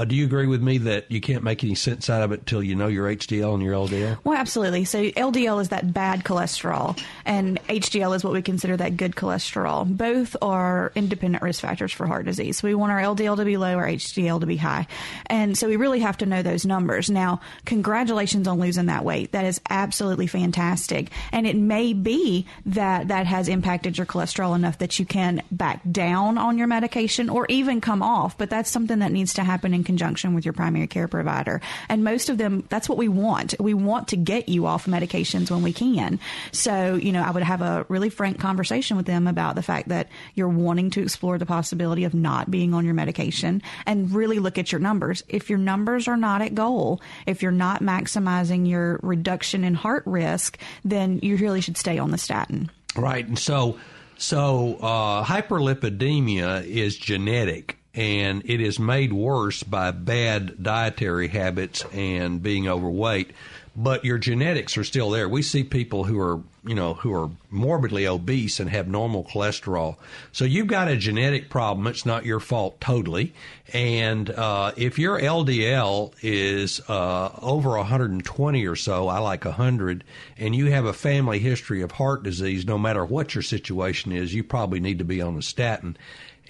uh, 0.00 0.04
do 0.06 0.16
you 0.16 0.24
agree 0.24 0.46
with 0.46 0.62
me 0.62 0.78
that 0.78 1.10
you 1.10 1.20
can't 1.20 1.44
make 1.44 1.62
any 1.62 1.74
sense 1.74 2.08
out 2.08 2.22
of 2.22 2.32
it 2.32 2.40
until 2.40 2.62
you 2.62 2.74
know 2.74 2.86
your 2.86 3.06
HDL 3.06 3.52
and 3.52 3.62
your 3.62 3.74
LDL? 3.74 4.18
Well, 4.24 4.38
absolutely. 4.38 4.86
So 4.86 5.10
LDL 5.10 5.60
is 5.60 5.68
that 5.68 5.92
bad 5.92 6.24
cholesterol, 6.24 6.98
and 7.26 7.62
HDL 7.66 8.16
is 8.16 8.24
what 8.24 8.32
we 8.32 8.40
consider 8.40 8.78
that 8.78 8.96
good 8.96 9.14
cholesterol. 9.14 9.86
Both 9.86 10.36
are 10.40 10.90
independent 10.94 11.42
risk 11.42 11.60
factors 11.60 11.92
for 11.92 12.06
heart 12.06 12.24
disease. 12.24 12.62
We 12.62 12.74
want 12.74 12.92
our 12.92 12.98
LDL 12.98 13.36
to 13.36 13.44
be 13.44 13.58
low, 13.58 13.74
our 13.74 13.86
HDL 13.86 14.40
to 14.40 14.46
be 14.46 14.56
high, 14.56 14.86
and 15.26 15.56
so 15.58 15.68
we 15.68 15.76
really 15.76 16.00
have 16.00 16.16
to 16.18 16.26
know 16.26 16.40
those 16.40 16.64
numbers. 16.64 17.10
Now, 17.10 17.42
congratulations 17.66 18.48
on 18.48 18.58
losing 18.58 18.86
that 18.86 19.04
weight. 19.04 19.32
That 19.32 19.44
is 19.44 19.60
absolutely 19.68 20.28
fantastic, 20.28 21.10
and 21.30 21.46
it 21.46 21.56
may 21.56 21.92
be 21.92 22.46
that 22.64 23.08
that 23.08 23.26
has 23.26 23.48
impacted 23.48 23.98
your 23.98 24.06
cholesterol 24.06 24.56
enough 24.56 24.78
that 24.78 24.98
you 24.98 25.04
can 25.04 25.42
back 25.50 25.82
down 25.92 26.38
on 26.38 26.56
your 26.56 26.68
medication 26.68 27.28
or 27.28 27.44
even 27.50 27.82
come 27.82 28.02
off. 28.02 28.38
But 28.38 28.48
that's 28.48 28.70
something 28.70 29.00
that 29.00 29.12
needs 29.12 29.34
to 29.34 29.44
happen 29.44 29.74
in 29.74 29.84
conjunction 29.90 30.34
with 30.34 30.44
your 30.44 30.52
primary 30.52 30.86
care 30.86 31.08
provider. 31.08 31.60
And 31.88 32.04
most 32.04 32.28
of 32.28 32.38
them, 32.38 32.64
that's 32.68 32.88
what 32.88 32.96
we 32.96 33.08
want. 33.08 33.54
We 33.58 33.74
want 33.74 34.08
to 34.08 34.16
get 34.16 34.48
you 34.48 34.66
off 34.66 34.86
medications 34.86 35.50
when 35.50 35.62
we 35.62 35.72
can. 35.72 36.20
So, 36.52 36.94
you 36.94 37.10
know, 37.10 37.22
I 37.22 37.32
would 37.32 37.42
have 37.42 37.60
a 37.60 37.84
really 37.88 38.08
frank 38.08 38.38
conversation 38.38 38.96
with 38.96 39.06
them 39.06 39.26
about 39.26 39.56
the 39.56 39.62
fact 39.62 39.88
that 39.88 40.08
you're 40.36 40.48
wanting 40.48 40.90
to 40.90 41.02
explore 41.02 41.38
the 41.38 41.46
possibility 41.46 42.04
of 42.04 42.14
not 42.14 42.50
being 42.50 42.72
on 42.72 42.84
your 42.84 42.94
medication 42.94 43.62
and 43.84 44.12
really 44.12 44.38
look 44.38 44.58
at 44.58 44.70
your 44.70 44.80
numbers. 44.80 45.24
If 45.28 45.50
your 45.50 45.58
numbers 45.58 46.06
are 46.06 46.16
not 46.16 46.40
at 46.40 46.54
goal, 46.54 47.00
if 47.26 47.42
you're 47.42 47.50
not 47.50 47.82
maximizing 47.82 48.68
your 48.68 49.00
reduction 49.02 49.64
in 49.64 49.74
heart 49.74 50.04
risk, 50.06 50.56
then 50.84 51.18
you 51.20 51.36
really 51.36 51.60
should 51.60 51.76
stay 51.76 51.98
on 51.98 52.12
the 52.12 52.18
statin. 52.18 52.70
Right. 52.94 53.26
And 53.26 53.38
so, 53.38 53.78
so 54.18 54.76
uh, 54.80 55.24
hyperlipidemia 55.24 56.64
is 56.64 56.96
genetic, 56.96 57.79
and 58.00 58.42
it 58.46 58.62
is 58.62 58.78
made 58.78 59.12
worse 59.12 59.62
by 59.62 59.90
bad 59.90 60.62
dietary 60.62 61.28
habits 61.28 61.84
and 61.92 62.42
being 62.42 62.66
overweight. 62.66 63.30
But 63.76 64.06
your 64.06 64.16
genetics 64.16 64.78
are 64.78 64.84
still 64.84 65.10
there. 65.10 65.28
We 65.28 65.42
see 65.42 65.64
people 65.64 66.04
who 66.04 66.18
are, 66.18 66.40
you 66.64 66.74
know, 66.74 66.94
who 66.94 67.12
are 67.12 67.28
morbidly 67.50 68.06
obese 68.06 68.58
and 68.58 68.70
have 68.70 68.88
normal 68.88 69.24
cholesterol. 69.24 69.96
So 70.32 70.46
you've 70.46 70.66
got 70.66 70.88
a 70.88 70.96
genetic 70.96 71.50
problem. 71.50 71.86
It's 71.86 72.06
not 72.06 72.24
your 72.24 72.40
fault 72.40 72.80
totally. 72.80 73.34
And 73.74 74.30
uh, 74.30 74.72
if 74.78 74.98
your 74.98 75.20
LDL 75.20 76.14
is 76.22 76.80
uh, 76.88 77.38
over 77.42 77.70
120 77.76 78.66
or 78.66 78.76
so, 78.76 79.08
I 79.08 79.18
like 79.18 79.44
100, 79.44 80.04
and 80.38 80.56
you 80.56 80.70
have 80.72 80.86
a 80.86 80.94
family 80.94 81.38
history 81.38 81.82
of 81.82 81.92
heart 81.92 82.22
disease, 82.22 82.64
no 82.64 82.78
matter 82.78 83.04
what 83.04 83.34
your 83.34 83.42
situation 83.42 84.10
is, 84.10 84.34
you 84.34 84.42
probably 84.42 84.80
need 84.80 84.98
to 84.98 85.04
be 85.04 85.20
on 85.20 85.36
a 85.36 85.42
statin. 85.42 85.98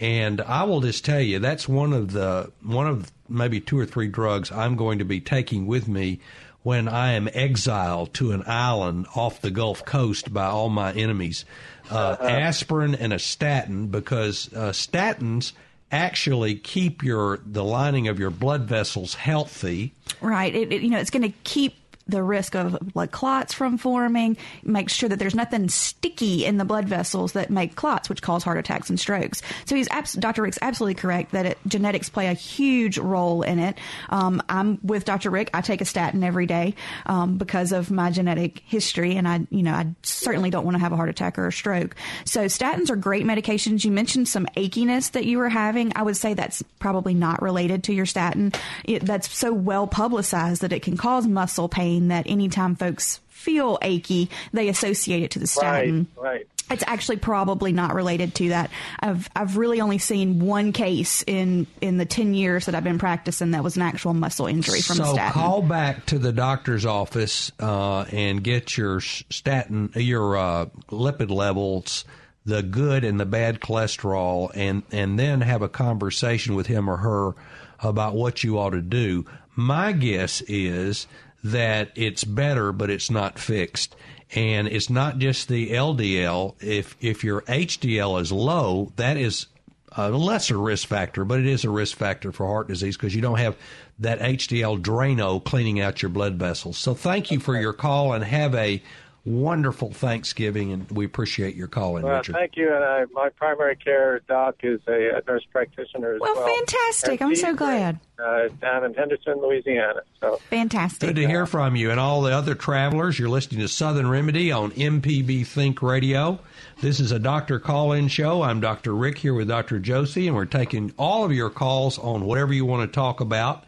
And 0.00 0.40
I 0.40 0.64
will 0.64 0.80
just 0.80 1.04
tell 1.04 1.20
you 1.20 1.38
that's 1.38 1.68
one 1.68 1.92
of 1.92 2.12
the 2.12 2.50
one 2.62 2.86
of 2.86 3.12
maybe 3.28 3.60
two 3.60 3.78
or 3.78 3.86
three 3.86 4.08
drugs 4.08 4.50
I'm 4.50 4.74
going 4.74 4.98
to 4.98 5.04
be 5.04 5.20
taking 5.20 5.66
with 5.66 5.86
me 5.86 6.20
when 6.62 6.88
I 6.88 7.12
am 7.12 7.28
exiled 7.32 8.14
to 8.14 8.32
an 8.32 8.42
island 8.46 9.06
off 9.14 9.40
the 9.40 9.50
Gulf 9.50 9.84
Coast 9.84 10.32
by 10.32 10.46
all 10.46 10.68
my 10.68 10.92
enemies. 10.92 11.44
Uh, 11.90 12.16
aspirin 12.20 12.94
and 12.94 13.12
a 13.12 13.18
statin 13.18 13.88
because 13.88 14.52
uh, 14.54 14.70
statins 14.70 15.52
actually 15.90 16.54
keep 16.54 17.02
your 17.02 17.40
the 17.44 17.64
lining 17.64 18.08
of 18.08 18.18
your 18.18 18.30
blood 18.30 18.62
vessels 18.62 19.14
healthy. 19.14 19.92
Right. 20.20 20.54
It, 20.54 20.72
it, 20.72 20.82
you 20.82 20.90
know, 20.90 20.98
it's 20.98 21.10
going 21.10 21.22
to 21.22 21.36
keep 21.44 21.74
the 22.10 22.22
risk 22.22 22.54
of 22.54 22.78
blood 22.80 23.10
clots 23.10 23.54
from 23.54 23.78
forming, 23.78 24.36
makes 24.62 24.92
sure 24.92 25.08
that 25.08 25.18
there's 25.18 25.34
nothing 25.34 25.68
sticky 25.68 26.44
in 26.44 26.56
the 26.56 26.64
blood 26.64 26.88
vessels 26.88 27.32
that 27.32 27.50
make 27.50 27.76
clots, 27.76 28.08
which 28.08 28.22
cause 28.22 28.44
heart 28.44 28.58
attacks 28.58 28.90
and 28.90 28.98
strokes. 28.98 29.42
So 29.64 29.74
he's 29.74 29.88
abs- 29.88 30.14
Dr. 30.14 30.42
Rick's 30.42 30.58
absolutely 30.60 30.94
correct 30.94 31.32
that 31.32 31.46
it, 31.46 31.58
genetics 31.66 32.08
play 32.08 32.28
a 32.28 32.32
huge 32.32 32.98
role 32.98 33.42
in 33.42 33.58
it. 33.58 33.78
Um, 34.08 34.42
I'm 34.48 34.78
with 34.82 35.04
Dr. 35.04 35.30
Rick. 35.30 35.50
I 35.54 35.60
take 35.60 35.80
a 35.80 35.84
statin 35.84 36.24
every 36.24 36.46
day 36.46 36.74
um, 37.06 37.38
because 37.38 37.72
of 37.72 37.90
my 37.90 38.10
genetic 38.10 38.62
history, 38.66 39.16
and 39.16 39.26
I, 39.26 39.46
you 39.50 39.62
know, 39.62 39.72
I 39.72 39.94
certainly 40.02 40.50
don't 40.50 40.64
want 40.64 40.74
to 40.76 40.80
have 40.80 40.92
a 40.92 40.96
heart 40.96 41.08
attack 41.08 41.38
or 41.38 41.46
a 41.46 41.52
stroke. 41.52 41.94
So 42.24 42.46
statins 42.46 42.90
are 42.90 42.96
great 42.96 43.24
medications. 43.24 43.84
You 43.84 43.90
mentioned 43.90 44.28
some 44.28 44.46
achiness 44.56 45.12
that 45.12 45.24
you 45.24 45.38
were 45.38 45.48
having. 45.48 45.92
I 45.96 46.02
would 46.02 46.16
say 46.16 46.34
that's 46.34 46.62
probably 46.78 47.14
not 47.14 47.42
related 47.42 47.84
to 47.84 47.92
your 47.92 48.06
statin. 48.06 48.52
It, 48.84 49.04
that's 49.04 49.30
so 49.30 49.52
well 49.52 49.86
publicized 49.86 50.62
that 50.62 50.72
it 50.72 50.82
can 50.82 50.96
cause 50.96 51.26
muscle 51.26 51.68
pain 51.68 51.99
that 52.08 52.26
anytime 52.26 52.76
folks 52.76 53.20
feel 53.28 53.78
achy, 53.82 54.28
they 54.52 54.68
associate 54.68 55.22
it 55.22 55.30
to 55.32 55.38
the 55.38 55.46
statin. 55.46 56.06
Right, 56.16 56.32
right. 56.32 56.46
It's 56.70 56.84
actually 56.86 57.16
probably 57.16 57.72
not 57.72 57.94
related 57.94 58.32
to 58.36 58.50
that. 58.50 58.70
I've 59.00 59.28
I've 59.34 59.56
really 59.56 59.80
only 59.80 59.98
seen 59.98 60.38
one 60.38 60.72
case 60.72 61.24
in 61.26 61.66
in 61.80 61.96
the 61.96 62.04
ten 62.04 62.32
years 62.32 62.66
that 62.66 62.76
I've 62.76 62.84
been 62.84 63.00
practicing 63.00 63.50
that 63.52 63.64
was 63.64 63.74
an 63.74 63.82
actual 63.82 64.14
muscle 64.14 64.46
injury 64.46 64.80
from 64.80 64.96
so 64.96 65.02
a 65.02 65.06
statin. 65.14 65.32
call 65.32 65.62
back 65.62 66.06
to 66.06 66.18
the 66.18 66.32
doctor's 66.32 66.86
office 66.86 67.50
uh, 67.58 68.02
and 68.12 68.44
get 68.44 68.76
your 68.76 69.00
statin, 69.00 69.90
your 69.96 70.36
uh, 70.36 70.66
lipid 70.90 71.30
levels, 71.30 72.04
the 72.46 72.62
good 72.62 73.02
and 73.02 73.18
the 73.18 73.26
bad 73.26 73.58
cholesterol, 73.58 74.52
and 74.54 74.84
and 74.92 75.18
then 75.18 75.40
have 75.40 75.62
a 75.62 75.68
conversation 75.68 76.54
with 76.54 76.68
him 76.68 76.88
or 76.88 76.98
her 76.98 77.32
about 77.80 78.14
what 78.14 78.44
you 78.44 78.58
ought 78.58 78.70
to 78.70 78.82
do. 78.82 79.24
My 79.56 79.90
guess 79.90 80.40
is 80.42 81.08
that 81.44 81.90
it's 81.94 82.24
better, 82.24 82.72
but 82.72 82.90
it's 82.90 83.10
not 83.10 83.38
fixed. 83.38 83.96
And 84.34 84.68
it's 84.68 84.90
not 84.90 85.18
just 85.18 85.48
the 85.48 85.70
LDL. 85.70 86.54
If 86.62 86.96
if 87.00 87.24
your 87.24 87.42
HDL 87.42 88.20
is 88.20 88.30
low, 88.30 88.92
that 88.96 89.16
is 89.16 89.46
a 89.92 90.10
lesser 90.10 90.58
risk 90.58 90.86
factor, 90.86 91.24
but 91.24 91.40
it 91.40 91.46
is 91.46 91.64
a 91.64 91.70
risk 91.70 91.96
factor 91.96 92.30
for 92.30 92.46
heart 92.46 92.68
disease 92.68 92.96
because 92.96 93.14
you 93.14 93.22
don't 93.22 93.38
have 93.38 93.56
that 93.98 94.20
HDL 94.20 94.80
Drano 94.80 95.42
cleaning 95.42 95.80
out 95.80 96.00
your 96.00 96.10
blood 96.10 96.34
vessels. 96.34 96.78
So 96.78 96.94
thank 96.94 97.30
you 97.30 97.40
for 97.40 97.58
your 97.58 97.72
call 97.72 98.12
and 98.12 98.22
have 98.22 98.54
a 98.54 98.82
wonderful 99.24 99.92
Thanksgiving, 99.92 100.72
and 100.72 100.90
we 100.90 101.04
appreciate 101.04 101.54
your 101.54 101.66
calling, 101.68 102.04
Well, 102.04 102.16
Richard. 102.16 102.32
thank 102.34 102.56
you. 102.56 102.74
And 102.74 102.82
I, 102.82 103.04
my 103.12 103.28
primary 103.28 103.76
care 103.76 104.20
doc 104.20 104.56
is 104.62 104.80
a, 104.88 105.18
a 105.18 105.22
nurse 105.26 105.44
practitioner 105.52 106.14
as 106.14 106.20
Well, 106.20 106.34
well. 106.34 106.46
fantastic. 106.56 107.20
And 107.20 107.30
I'm 107.30 107.36
so 107.36 107.48
she's, 107.48 107.56
glad. 107.56 108.00
Uh, 108.18 108.48
down 108.60 108.84
in 108.84 108.94
Henderson, 108.94 109.40
Louisiana. 109.40 110.00
So 110.20 110.36
Fantastic. 110.48 111.08
Good 111.08 111.16
to 111.16 111.26
hear 111.26 111.44
from 111.46 111.76
you 111.76 111.90
and 111.90 112.00
all 112.00 112.22
the 112.22 112.32
other 112.32 112.54
travelers. 112.54 113.18
You're 113.18 113.28
listening 113.28 113.60
to 113.60 113.68
Southern 113.68 114.08
Remedy 114.08 114.50
on 114.52 114.70
MPB 114.72 115.46
Think 115.46 115.82
Radio. 115.82 116.38
This 116.80 116.98
is 117.00 117.12
a 117.12 117.18
doctor 117.18 117.58
call 117.58 117.92
in 117.92 118.08
show. 118.08 118.42
I'm 118.42 118.60
Dr. 118.60 118.94
Rick 118.94 119.18
here 119.18 119.34
with 119.34 119.48
Dr. 119.48 119.78
Josie, 119.78 120.26
and 120.28 120.36
we're 120.36 120.46
taking 120.46 120.92
all 120.98 121.24
of 121.24 121.32
your 121.32 121.50
calls 121.50 121.98
on 121.98 122.24
whatever 122.24 122.52
you 122.54 122.64
want 122.64 122.90
to 122.90 122.94
talk 122.94 123.20
about. 123.20 123.64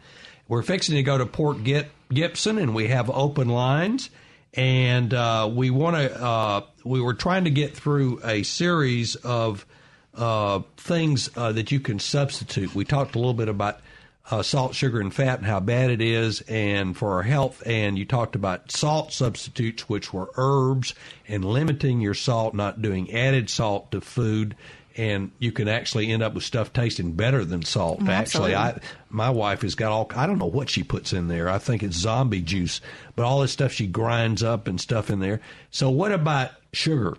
We're 0.47 0.63
fixing 0.63 0.95
to 0.95 1.03
go 1.03 1.17
to 1.17 1.25
Port 1.25 1.63
Gip- 1.63 1.91
Gibson, 2.11 2.57
and 2.57 2.73
we 2.75 2.87
have 2.87 3.09
open 3.11 3.49
lines. 3.49 4.09
And 4.53 5.13
uh, 5.13 5.49
we 5.51 5.69
want 5.69 5.95
to, 5.95 6.23
uh, 6.23 6.61
we 6.83 7.01
were 7.01 7.15
trying 7.15 7.45
to 7.45 7.49
get 7.49 7.75
through 7.75 8.21
a 8.23 8.43
series 8.43 9.15
of 9.15 9.65
uh, 10.15 10.61
things 10.77 11.29
uh, 11.35 11.51
that 11.53 11.71
you 11.71 11.79
can 11.79 11.99
substitute. 11.99 12.75
We 12.75 12.85
talked 12.85 13.15
a 13.15 13.17
little 13.17 13.33
bit 13.33 13.49
about 13.49 13.79
uh, 14.29 14.41
salt, 14.41 14.73
sugar, 14.73 15.01
and 15.01 15.13
fat 15.13 15.39
and 15.39 15.47
how 15.47 15.59
bad 15.59 15.89
it 15.89 16.01
is 16.01 16.41
and 16.41 16.95
for 16.95 17.13
our 17.13 17.23
health. 17.23 17.63
And 17.65 17.97
you 17.97 18.05
talked 18.05 18.35
about 18.35 18.71
salt 18.71 19.11
substitutes, 19.11 19.89
which 19.89 20.13
were 20.13 20.29
herbs, 20.35 20.93
and 21.27 21.43
limiting 21.43 21.99
your 21.99 22.13
salt, 22.13 22.53
not 22.53 22.81
doing 22.81 23.11
added 23.11 23.49
salt 23.49 23.91
to 23.91 24.01
food. 24.01 24.55
And 24.95 25.31
you 25.39 25.51
can 25.51 25.67
actually 25.67 26.11
end 26.11 26.21
up 26.21 26.35
with 26.35 26.43
stuff 26.43 26.71
tasting 26.71 27.13
better 27.13 27.43
than 27.43 27.63
salt. 27.63 28.07
Actually. 28.07 28.55
I 28.55 28.79
my 29.09 29.29
wife 29.29 29.61
has 29.61 29.75
got 29.75 29.91
all 29.91 30.09
I 30.15 30.27
don't 30.27 30.37
know 30.37 30.45
what 30.45 30.69
she 30.69 30.83
puts 30.83 31.13
in 31.13 31.27
there. 31.27 31.49
I 31.49 31.57
think 31.57 31.81
it's 31.81 31.97
zombie 31.97 32.41
juice, 32.41 32.79
but 33.15 33.25
all 33.25 33.41
this 33.41 33.51
stuff 33.51 33.71
she 33.71 33.87
grinds 33.87 34.43
up 34.43 34.67
and 34.67 34.79
stuff 34.79 35.09
in 35.09 35.19
there. 35.19 35.41
So 35.71 35.89
what 35.89 36.11
about 36.11 36.51
sugar? 36.73 37.15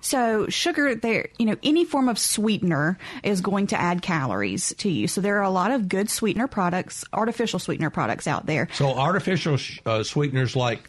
So 0.00 0.46
sugar, 0.48 0.94
there, 0.94 1.28
you 1.38 1.46
know, 1.46 1.56
any 1.62 1.84
form 1.84 2.08
of 2.08 2.18
sweetener 2.18 2.98
is 3.22 3.40
going 3.40 3.68
to 3.68 3.80
add 3.80 4.02
calories 4.02 4.74
to 4.78 4.88
you. 4.88 5.08
So 5.08 5.20
there 5.20 5.38
are 5.38 5.42
a 5.42 5.50
lot 5.50 5.70
of 5.70 5.88
good 5.88 6.10
sweetener 6.10 6.46
products, 6.46 7.04
artificial 7.12 7.58
sweetener 7.58 7.90
products 7.90 8.26
out 8.26 8.46
there. 8.46 8.68
So 8.72 8.88
artificial 8.88 9.56
sh- 9.56 9.80
uh, 9.84 10.02
sweeteners 10.04 10.54
like 10.54 10.88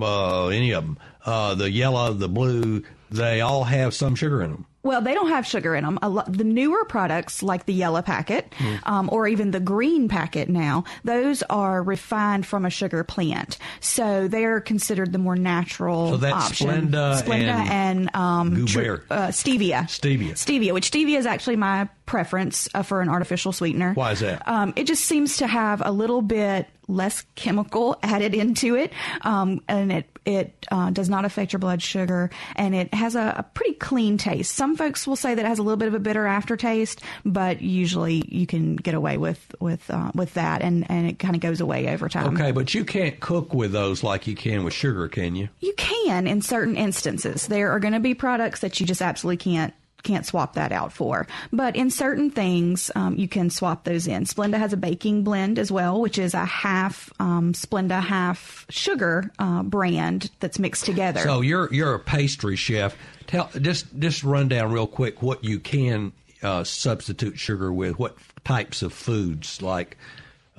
uh, 0.00 0.48
any 0.48 0.72
of 0.72 0.84
them, 0.84 0.98
uh, 1.24 1.54
the 1.54 1.70
yellow, 1.70 2.12
the 2.12 2.28
blue, 2.28 2.84
they 3.12 3.40
all 3.40 3.64
have 3.64 3.94
some 3.94 4.14
sugar 4.14 4.42
in 4.42 4.50
them. 4.52 4.66
Well, 4.84 5.00
they 5.00 5.14
don't 5.14 5.28
have 5.28 5.46
sugar 5.46 5.76
in 5.76 5.84
them. 5.84 6.00
A 6.02 6.08
lot, 6.08 6.32
the 6.32 6.42
newer 6.42 6.84
products, 6.84 7.40
like 7.40 7.66
the 7.66 7.72
yellow 7.72 8.02
packet 8.02 8.52
Hmm. 8.58 8.74
um, 8.82 9.08
or 9.12 9.28
even 9.28 9.52
the 9.52 9.60
green 9.60 10.08
packet 10.08 10.48
now, 10.48 10.82
those 11.04 11.44
are 11.44 11.80
refined 11.84 12.46
from 12.46 12.64
a 12.64 12.70
sugar 12.70 13.04
plant. 13.04 13.58
So 13.78 14.26
they're 14.26 14.60
considered 14.60 15.12
the 15.12 15.18
more 15.18 15.36
natural 15.36 16.10
So 16.10 16.16
that's 16.16 16.34
option. 16.46 16.88
Splenda 16.90 17.22
Splenda 17.22 17.52
and 17.70 17.70
and, 17.92 18.16
um, 18.16 18.66
tr- 18.66 19.02
uh, 19.08 19.28
stevia. 19.28 19.84
Stevia. 19.84 20.32
Stevia, 20.32 20.72
which 20.74 20.90
stevia 20.90 21.16
is 21.18 21.26
actually 21.26 21.56
my 21.56 21.88
preference 22.06 22.68
uh, 22.74 22.82
for 22.82 23.00
an 23.02 23.08
artificial 23.08 23.52
sweetener. 23.52 23.92
Why 23.94 24.10
is 24.12 24.20
that? 24.20 24.46
Um, 24.48 24.72
it 24.74 24.84
just 24.88 25.04
seems 25.04 25.36
to 25.36 25.46
have 25.46 25.80
a 25.84 25.92
little 25.92 26.22
bit 26.22 26.66
less 26.88 27.24
chemical 27.36 27.96
added 28.02 28.34
into 28.34 28.74
it, 28.74 28.92
um, 29.22 29.60
and 29.68 29.92
it 29.92 30.06
it 30.24 30.66
uh, 30.70 30.90
does 30.90 31.08
not 31.08 31.24
affect 31.24 31.52
your 31.52 31.60
blood 31.60 31.82
sugar, 31.82 32.30
and 32.56 32.74
it 32.74 32.92
has 32.94 33.16
a, 33.16 33.34
a 33.38 33.42
pretty 33.54 33.74
clean 33.74 34.18
taste. 34.18 34.54
Some 34.54 34.76
folks 34.76 35.06
will 35.06 35.16
say 35.16 35.34
that 35.34 35.44
it 35.44 35.48
has 35.48 35.58
a 35.58 35.62
little 35.62 35.76
bit 35.76 35.88
of 35.88 35.94
a 35.94 36.00
bitter 36.00 36.26
aftertaste, 36.26 37.00
but 37.24 37.60
usually 37.60 38.24
you 38.28 38.46
can 38.46 38.76
get 38.76 38.94
away 38.94 39.16
with 39.16 39.54
with 39.60 39.90
uh, 39.90 40.12
with 40.14 40.34
that, 40.34 40.62
and 40.62 40.88
and 40.90 41.08
it 41.08 41.18
kind 41.18 41.34
of 41.34 41.40
goes 41.40 41.60
away 41.60 41.88
over 41.88 42.08
time. 42.08 42.34
Okay, 42.34 42.52
but 42.52 42.74
you 42.74 42.84
can't 42.84 43.18
cook 43.20 43.54
with 43.54 43.72
those 43.72 44.02
like 44.02 44.26
you 44.26 44.34
can 44.34 44.64
with 44.64 44.74
sugar, 44.74 45.08
can 45.08 45.34
you? 45.34 45.48
You 45.60 45.74
can 45.76 46.26
in 46.26 46.42
certain 46.42 46.76
instances. 46.76 47.46
There 47.46 47.70
are 47.72 47.80
going 47.80 47.94
to 47.94 48.00
be 48.00 48.14
products 48.14 48.60
that 48.60 48.78
you 48.80 48.86
just 48.86 49.02
absolutely 49.02 49.38
can't 49.38 49.74
can't 50.02 50.26
swap 50.26 50.54
that 50.54 50.72
out 50.72 50.92
for. 50.92 51.26
But 51.52 51.76
in 51.76 51.90
certain 51.90 52.30
things, 52.30 52.90
um, 52.94 53.16
you 53.16 53.28
can 53.28 53.50
swap 53.50 53.84
those 53.84 54.06
in. 54.06 54.24
Splenda 54.24 54.58
has 54.58 54.72
a 54.72 54.76
baking 54.76 55.24
blend 55.24 55.58
as 55.58 55.70
well, 55.70 56.00
which 56.00 56.18
is 56.18 56.34
a 56.34 56.44
half 56.44 57.12
um, 57.20 57.52
Splenda, 57.52 58.02
half 58.02 58.66
sugar 58.68 59.30
uh, 59.38 59.62
brand 59.62 60.30
that's 60.40 60.58
mixed 60.58 60.84
together. 60.84 61.20
So 61.20 61.40
you're 61.40 61.72
you're 61.72 61.94
a 61.94 62.00
pastry 62.00 62.56
chef. 62.56 62.96
Tell 63.26 63.50
just 63.60 63.86
just 63.98 64.24
run 64.24 64.48
down 64.48 64.72
real 64.72 64.86
quick 64.86 65.22
what 65.22 65.44
you 65.44 65.60
can 65.60 66.12
uh, 66.42 66.64
substitute 66.64 67.38
sugar 67.38 67.72
with. 67.72 67.98
What 67.98 68.16
types 68.44 68.82
of 68.82 68.92
foods 68.92 69.62
like. 69.62 69.96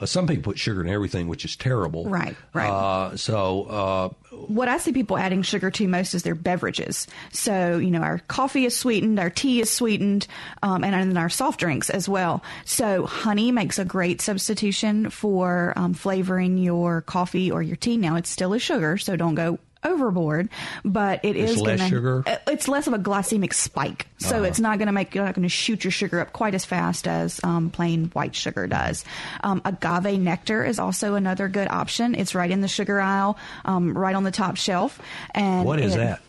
Uh, 0.04 0.06
some 0.06 0.28
people 0.28 0.44
put 0.52 0.60
sugar 0.60 0.82
in 0.82 0.89
everything, 0.89 1.30
which 1.30 1.46
is 1.46 1.56
terrible. 1.56 2.10
Right, 2.10 2.36
right. 2.54 2.70
Uh, 2.70 3.16
so, 3.16 3.63
uh, 3.63 4.10
what 4.48 4.68
I 4.68 4.78
see 4.78 4.92
people 4.92 5.18
adding 5.18 5.44
sugar 5.44 5.72
to 5.72 5.88
most 5.88 6.13
is 6.13 6.24
their 6.24 6.36
beverages. 6.36 7.08
So, 7.32 7.78
you 7.78 7.89
know, 7.89 8.02
our 8.02 8.20
coffee 8.28 8.66
is 8.66 8.76
sweetened, 8.76 9.18
our 9.18 9.30
tea 9.30 9.62
is 9.62 9.70
sweetened, 9.70 10.28
um, 10.62 10.84
and 10.84 10.94
then 10.94 11.16
our 11.16 11.30
soft 11.30 11.62
drinks 11.62 11.89
as 11.89 12.10
well. 12.10 12.44
So, 12.66 13.06
honey 13.06 13.54
makes 13.54 13.80
a 13.80 13.86
great 13.86 14.20
substitution 14.20 15.10
for 15.10 15.72
um, 15.78 15.94
flavoring 15.94 16.58
your 16.58 17.02
coffee 17.02 17.50
or 17.50 17.63
your 17.63 17.78
tea. 17.78 17.96
Now, 17.96 18.18
it's 18.18 18.30
still 18.30 18.54
a 18.54 18.60
sugar, 18.60 18.98
so 18.98 19.16
don't 19.16 19.36
go 19.36 19.58
overboard, 19.86 20.50
but 20.86 21.19
it 21.24 21.36
It's 21.36 21.54
is 21.54 21.62
less 21.62 21.80
gonna, 21.80 21.89
sugar? 21.89 22.24
uh, 22.26 22.38
It's 22.48 22.67
less 22.67 22.88
of 22.88 22.93
a 22.93 23.00
glycemic 23.00 23.54
spike, 23.54 24.08
so 24.17 24.38
Uh-huh. 24.38 24.46
it's 24.46 24.60
not 24.60 24.78
going 24.78 24.88
to 24.88 24.91
make 24.93 25.13
you're 25.15 25.26
not 25.26 25.36
going 25.36 25.43
to 25.43 25.50
shoot 25.50 25.84
your 25.84 25.91
sugar 25.91 26.19
up 26.19 26.34
quite 26.34 26.56
as 26.56 26.65
fast 26.65 27.08
as 27.08 27.39
um, 27.43 27.69
plain 27.69 28.10
white 28.13 28.36
sugar 28.36 28.67
does. 28.67 29.04
Um, 29.43 29.62
agave 29.65 30.19
nectar 30.19 30.63
is 30.63 30.80
also 30.80 31.15
another 31.15 31.48
good 31.48 31.67
option. 31.69 32.15
It's 32.15 32.34
right 32.36 32.50
in 32.50 32.62
the 32.62 32.67
sugar 32.67 33.00
aisle, 33.02 33.38
um, 33.65 33.98
right 33.98 34.15
on 34.15 34.24
the 34.24 34.32
top 34.32 34.58
shelf. 34.58 35.00
And 35.36 35.65
what 35.65 35.80
is 35.80 35.96
it- 35.96 36.00
that? 36.00 36.22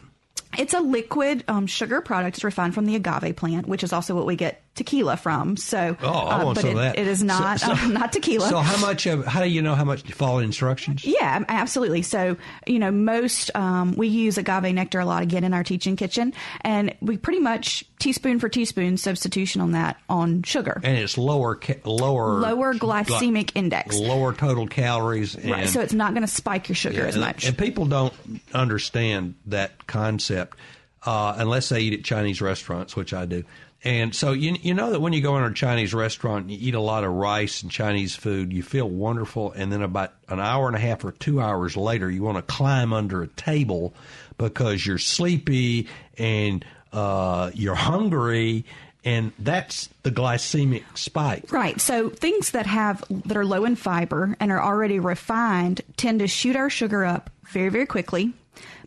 It's 0.56 0.72
a 0.72 0.78
liquid 0.80 1.42
um, 1.48 1.66
sugar 1.66 2.00
product. 2.00 2.36
It's 2.36 2.44
refined 2.44 2.74
from 2.74 2.86
the 2.86 2.94
agave 2.94 3.34
plant, 3.34 3.66
which 3.66 3.82
is 3.82 3.92
also 3.92 4.14
what 4.14 4.24
we 4.24 4.36
get 4.36 4.62
tequila 4.74 5.16
from. 5.16 5.56
So, 5.56 5.96
Oh, 6.02 6.08
I 6.08 6.40
uh, 6.40 6.44
want 6.44 6.54
but 6.56 6.60
some 6.62 6.70
it, 6.70 6.72
of 6.72 6.78
that. 6.78 6.98
it 6.98 7.06
is 7.06 7.22
not 7.22 7.60
so- 7.60 7.72
uh, 7.72 7.86
not 7.88 8.12
tequila. 8.12 8.48
So 8.48 8.58
how 8.58 8.80
much 8.80 9.06
of 9.06 9.24
how 9.24 9.40
do 9.42 9.48
you 9.48 9.62
know 9.62 9.74
how 9.74 9.84
much 9.84 10.02
to 10.04 10.12
follow 10.12 10.38
instructions? 10.38 11.04
Yeah, 11.04 11.44
absolutely. 11.48 12.02
So, 12.02 12.36
you 12.66 12.78
know, 12.78 12.90
most 12.90 13.50
um, 13.54 13.92
we 13.96 14.08
use 14.08 14.36
agave 14.38 14.74
nectar 14.74 15.00
a 15.00 15.04
lot 15.06 15.22
again 15.22 15.44
in 15.44 15.54
our 15.54 15.62
teaching 15.64 15.96
kitchen, 15.96 16.32
and 16.62 16.94
we 17.00 17.16
pretty 17.16 17.40
much 17.40 17.84
teaspoon 17.98 18.38
for 18.40 18.48
teaspoon 18.48 18.96
substitution 18.96 19.60
on 19.60 19.72
that 19.72 19.96
on 20.08 20.42
sugar. 20.42 20.80
And 20.82 20.98
it's 20.98 21.16
lower 21.16 21.54
ca- 21.54 21.80
lower 21.84 22.34
Lower 22.40 22.74
glycemic 22.74 23.52
index. 23.54 23.96
lower 23.96 24.32
total 24.34 24.66
calories. 24.66 25.34
And, 25.36 25.50
Right, 25.50 25.68
so 25.68 25.80
it's 25.80 25.92
not 25.94 26.12
going 26.14 26.22
to 26.26 26.32
spike 26.32 26.68
your 26.68 26.76
sugar 26.76 26.98
Yeah, 27.02 27.06
as 27.06 27.16
much. 27.16 27.46
And 27.46 27.56
people 27.56 27.86
don't 27.86 28.12
understand 28.52 29.34
that 29.46 29.86
concept 29.86 30.58
uh, 31.04 31.34
unless 31.38 31.68
they 31.68 31.80
eat 31.80 31.94
at 31.94 32.04
Chinese 32.04 32.40
restaurants, 32.40 32.96
which 32.96 33.12
I 33.12 33.26
do. 33.26 33.44
And 33.84 34.14
so 34.14 34.32
you 34.32 34.56
you 34.62 34.72
know 34.72 34.90
that 34.90 35.00
when 35.00 35.12
you 35.12 35.20
go 35.20 35.36
in 35.36 35.44
a 35.44 35.52
Chinese 35.52 35.92
restaurant 35.92 36.44
and 36.44 36.50
you 36.50 36.58
eat 36.68 36.74
a 36.74 36.80
lot 36.80 37.04
of 37.04 37.12
rice 37.12 37.62
and 37.62 37.70
Chinese 37.70 38.16
food, 38.16 38.50
you 38.50 38.62
feel 38.62 38.88
wonderful, 38.88 39.52
and 39.52 39.70
then 39.70 39.82
about 39.82 40.14
an 40.28 40.40
hour 40.40 40.66
and 40.68 40.76
a 40.76 40.80
half 40.80 41.04
or 41.04 41.12
two 41.12 41.38
hours 41.38 41.76
later, 41.76 42.10
you 42.10 42.22
want 42.22 42.38
to 42.38 42.42
climb 42.42 42.94
under 42.94 43.22
a 43.22 43.28
table 43.28 43.92
because 44.38 44.86
you're 44.86 44.96
sleepy 44.96 45.86
and 46.16 46.64
uh, 46.94 47.50
you're 47.52 47.74
hungry, 47.74 48.64
and 49.04 49.32
that's 49.38 49.90
the 50.02 50.10
glycemic 50.10 50.84
spike. 50.96 51.52
Right. 51.52 51.78
So 51.78 52.08
things 52.08 52.52
that 52.52 52.64
have 52.64 53.04
that 53.10 53.36
are 53.36 53.44
low 53.44 53.66
in 53.66 53.76
fiber 53.76 54.34
and 54.40 54.50
are 54.50 54.62
already 54.62 54.98
refined 54.98 55.82
tend 55.98 56.20
to 56.20 56.26
shoot 56.26 56.56
our 56.56 56.70
sugar 56.70 57.04
up 57.04 57.28
very 57.50 57.68
very 57.68 57.84
quickly 57.84 58.32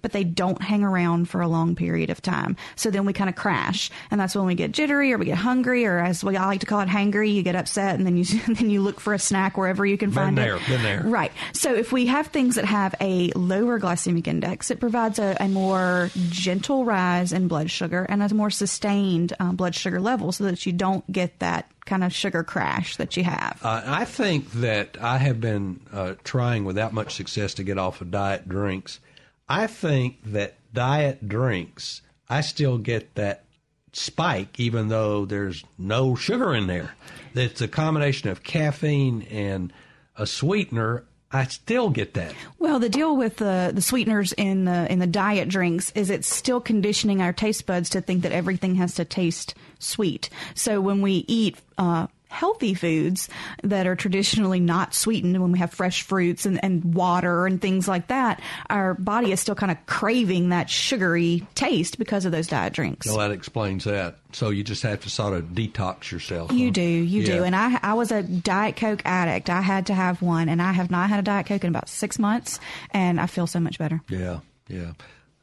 but 0.07 0.13
they 0.13 0.23
don't 0.23 0.61
hang 0.61 0.85
around 0.85 1.27
for 1.27 1.41
a 1.41 1.49
long 1.49 1.75
period 1.75 2.09
of 2.09 2.21
time. 2.21 2.55
So 2.77 2.89
then 2.89 3.05
we 3.05 3.11
kind 3.11 3.29
of 3.29 3.35
crash, 3.35 3.91
and 4.09 4.21
that's 4.21 4.37
when 4.37 4.45
we 4.45 4.55
get 4.55 4.71
jittery 4.71 5.11
or 5.11 5.17
we 5.17 5.25
get 5.25 5.37
hungry, 5.37 5.85
or 5.85 5.99
as 5.99 6.23
we 6.23 6.37
I 6.37 6.45
like 6.45 6.61
to 6.61 6.65
call 6.65 6.79
it, 6.79 6.87
hangry. 6.87 7.33
You 7.33 7.43
get 7.43 7.57
upset, 7.57 7.95
and 7.95 8.05
then 8.05 8.15
you 8.15 8.23
then 8.47 8.69
you 8.69 8.81
look 8.81 9.01
for 9.01 9.13
a 9.13 9.19
snack 9.19 9.57
wherever 9.57 9.85
you 9.85 9.97
can 9.97 10.11
Been 10.11 10.15
find 10.15 10.37
there, 10.37 10.55
it. 10.55 10.65
been 10.65 10.81
there. 10.81 11.01
Right. 11.03 11.33
So 11.51 11.75
if 11.75 11.91
we 11.91 12.05
have 12.05 12.27
things 12.27 12.55
that 12.55 12.63
have 12.63 12.95
a 13.01 13.31
lower 13.35 13.81
glycemic 13.81 14.27
index, 14.27 14.71
it 14.71 14.79
provides 14.79 15.19
a, 15.19 15.35
a 15.41 15.49
more 15.49 16.09
gentle 16.29 16.85
rise 16.85 17.33
in 17.33 17.49
blood 17.49 17.69
sugar 17.69 18.05
and 18.07 18.23
a 18.23 18.33
more 18.33 18.49
sustained 18.49 19.33
um, 19.41 19.57
blood 19.57 19.75
sugar 19.75 19.99
level, 19.99 20.31
so 20.31 20.45
that 20.45 20.65
you 20.65 20.71
don't 20.71 21.09
get 21.11 21.37
that 21.39 21.69
kind 21.85 22.05
of 22.05 22.13
sugar 22.13 22.45
crash 22.45 22.95
that 22.95 23.17
you 23.17 23.25
have. 23.25 23.59
Uh, 23.61 23.81
I 23.85 24.05
think 24.05 24.49
that 24.53 24.95
I 25.01 25.17
have 25.17 25.41
been 25.41 25.81
uh, 25.91 26.13
trying 26.23 26.63
without 26.63 26.93
much 26.93 27.13
success 27.15 27.55
to 27.55 27.63
get 27.65 27.77
off 27.77 27.99
of 27.99 28.09
diet 28.09 28.47
drinks. 28.47 29.01
I 29.49 29.67
think 29.67 30.19
that 30.25 30.55
diet 30.73 31.27
drinks, 31.27 32.01
I 32.29 32.41
still 32.41 32.77
get 32.77 33.15
that 33.15 33.45
spike 33.93 34.59
even 34.59 34.89
though 34.89 35.25
there's 35.25 35.63
no 35.77 36.15
sugar 36.15 36.53
in 36.53 36.67
there. 36.67 36.95
It's 37.33 37.61
a 37.61 37.67
combination 37.67 38.29
of 38.29 38.43
caffeine 38.43 39.23
and 39.23 39.73
a 40.15 40.27
sweetener. 40.27 41.05
I 41.31 41.45
still 41.45 41.89
get 41.89 42.13
that. 42.13 42.33
Well, 42.57 42.79
the 42.79 42.89
deal 42.89 43.17
with 43.17 43.37
the 43.37 43.71
the 43.73 43.81
sweeteners 43.81 44.33
in 44.33 44.63
the 44.63 44.89
in 44.91 44.99
the 44.99 45.07
diet 45.07 45.49
drinks 45.49 45.91
is 45.91 46.09
it's 46.09 46.33
still 46.33 46.61
conditioning 46.61 47.21
our 47.21 47.33
taste 47.33 47.65
buds 47.65 47.89
to 47.89 48.01
think 48.01 48.23
that 48.23 48.31
everything 48.31 48.75
has 48.75 48.95
to 48.95 49.03
taste 49.05 49.53
sweet. 49.77 50.29
So 50.55 50.79
when 50.79 51.01
we 51.01 51.25
eat 51.27 51.57
uh, 51.77 52.07
healthy 52.30 52.73
foods 52.73 53.30
that 53.63 53.88
are 53.88 53.95
traditionally 53.95 54.59
not 54.59 54.93
sweetened, 54.93 55.41
when 55.41 55.51
we 55.51 55.59
have 55.59 55.71
fresh 55.73 56.01
fruits 56.01 56.45
and, 56.45 56.63
and 56.63 56.93
water 56.93 57.45
and 57.45 57.61
things 57.61 57.88
like 57.88 58.07
that, 58.07 58.41
our 58.69 58.93
body 58.95 59.32
is 59.32 59.39
still 59.39 59.55
kind 59.55 59.71
of 59.71 59.78
craving 59.86 60.49
that 60.49 60.69
sugary 60.69 61.45
taste 61.55 61.97
because 61.97 62.25
of 62.25 62.32
those 62.32 62.47
diet 62.47 62.73
drinks. 62.73 63.07
Well, 63.07 63.17
that 63.17 63.32
explains 63.32 63.86
that. 63.86 64.17
So 64.34 64.49
you 64.49 64.63
just 64.63 64.84
have 64.84 65.01
to 65.01 65.09
sort 65.09 65.34
of 65.34 65.45
detox 65.45 66.11
yourself. 66.11 66.51
You 66.51 66.67
huh? 66.67 66.73
do, 66.73 66.82
you 66.82 67.21
Yeah. 67.21 67.36
do. 67.38 67.43
And 67.43 67.55
I, 67.55 67.80
I 67.82 67.93
was 67.93 68.11
a 68.11 68.23
Diet 68.23 68.75
Coke 68.75 69.01
addict. 69.05 69.49
I 69.49 69.61
had 69.61 69.88
to 69.88 69.93
have 69.93 70.21
one, 70.21 70.49
and 70.49 70.61
I 70.61 70.73
have 70.73 70.91
not 70.91 71.09
had 71.09 71.19
a 71.19 71.23
Diet 71.23 71.45
Coke 71.47 71.63
in 71.63 71.69
about 71.69 71.89
six 71.89 72.19
months, 72.19 72.59
and 72.91 73.19
I 73.19 73.28
feel 73.28 73.47
so 73.47 73.59
much 73.59 73.80
better. 73.80 74.01
Yeah, 74.09 74.39
yeah. 74.67 74.91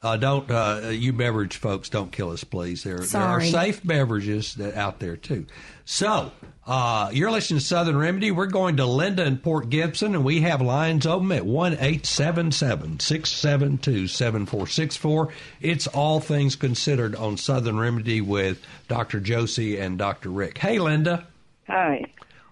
Uh, 0.03 0.19
don't 0.19 0.51
uh, 0.51 0.91
you 0.91 1.15
beverage 1.15 1.57
folks 1.57 1.89
don't 1.89 2.13
kill 2.13 2.29
us, 2.31 2.45
please. 2.45 2.83
There, 2.83 2.99
there 2.99 3.23
are 3.23 3.41
safe 3.41 3.83
beverages 3.83 4.55
that 4.57 4.75
out 4.75 5.01
there 5.01 5.17
too. 5.17 5.47
So 5.87 6.31
uh, 6.67 7.11
you're 7.13 7.31
listening 7.31 7.61
to 7.61 7.65
Southern 7.65 7.97
Remedy. 7.99 8.31
We're 8.31 8.47
going 8.47 8.79
to 8.79 8.87
Linda 8.87 9.23
and 9.25 9.43
Port 9.43 9.69
Gibson, 9.69 10.15
and 10.15 10.25
we 10.25 10.41
have 10.41 10.63
lines 10.63 11.07
open 11.07 11.31
at 11.33 11.45
one 11.45 11.77
eight 11.79 12.07
seven 12.07 12.51
seven 12.53 12.99
six 13.01 13.31
seven 13.31 13.77
two 13.79 14.09
seven 14.09 14.47
four 14.47 14.67
six 14.67 14.97
four. 14.97 15.29
It's 15.61 15.87
all 15.87 16.21
things 16.21 16.57
considered 16.57 17.15
on 17.17 17.37
Southern 17.37 17.79
Remedy 17.79 18.21
with 18.23 18.63
Dr. 18.89 19.21
Josie 19.21 19.79
and 19.79 19.99
Dr. 19.99 20.31
Rick. 20.31 20.57
Hey, 20.59 20.79
Linda, 20.79 21.27
Hi. 21.69 22.07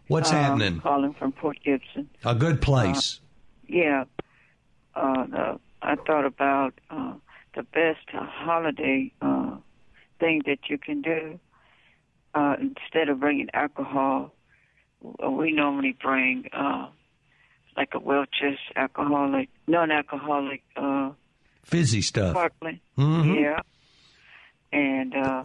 what's 0.09 0.31
Uh, 0.31 0.35
happening? 0.35 0.81
Calling 0.81 1.15
from 1.15 1.33
Port 1.33 1.59
Gibson. 1.65 2.09
A 2.25 2.35
good 2.35 2.61
place. 2.61 3.19
Yeah. 3.67 4.05
Uh, 4.95 5.27
the, 5.27 5.61
I 5.81 5.95
thought 5.97 6.27
about 6.27 6.75
uh, 6.91 7.15
the 7.55 7.63
best 7.63 8.07
uh, 8.13 8.27
holiday 8.27 9.11
uh, 9.23 9.57
thing 10.21 10.43
that 10.45 10.59
you 10.69 10.77
can 10.77 11.01
do. 11.01 11.41
Uh, 12.35 12.57
instead 12.61 13.09
of 13.09 13.21
bringing 13.21 13.49
alcohol, 13.53 14.33
we 15.29 15.53
normally 15.53 15.97
bring 16.01 16.47
uh, 16.53 16.89
like 17.77 17.91
a 17.95 17.99
Welch's 17.99 18.59
alcoholic, 18.77 19.49
non-alcoholic 19.67 20.63
uh, 20.77 21.11
Fizzy 21.65 22.01
stuff. 22.03 22.31
sparkling. 22.33 22.81
Mhm. 22.99 23.41
Yeah. 23.41 23.61
And 24.73 25.15
uh, 25.15 25.45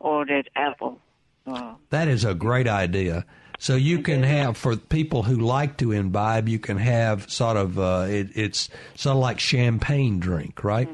or 0.00 0.26
that 0.26 0.44
apple. 0.54 1.00
Uh, 1.46 1.74
That 1.90 2.08
is 2.08 2.24
a 2.24 2.34
great 2.34 2.68
idea. 2.68 3.24
So 3.58 3.74
you 3.74 4.02
can 4.02 4.22
have 4.22 4.56
for 4.56 4.76
people 4.76 5.22
who 5.24 5.36
like 5.36 5.78
to 5.78 5.90
imbibe, 5.92 6.48
you 6.48 6.58
can 6.60 6.76
have 6.76 7.28
sort 7.30 7.56
of 7.56 7.78
uh, 7.78 8.06
it, 8.08 8.28
it's 8.36 8.68
sort 8.94 9.16
of 9.16 9.22
like 9.22 9.40
champagne 9.40 10.20
drink, 10.20 10.62
right? 10.62 10.88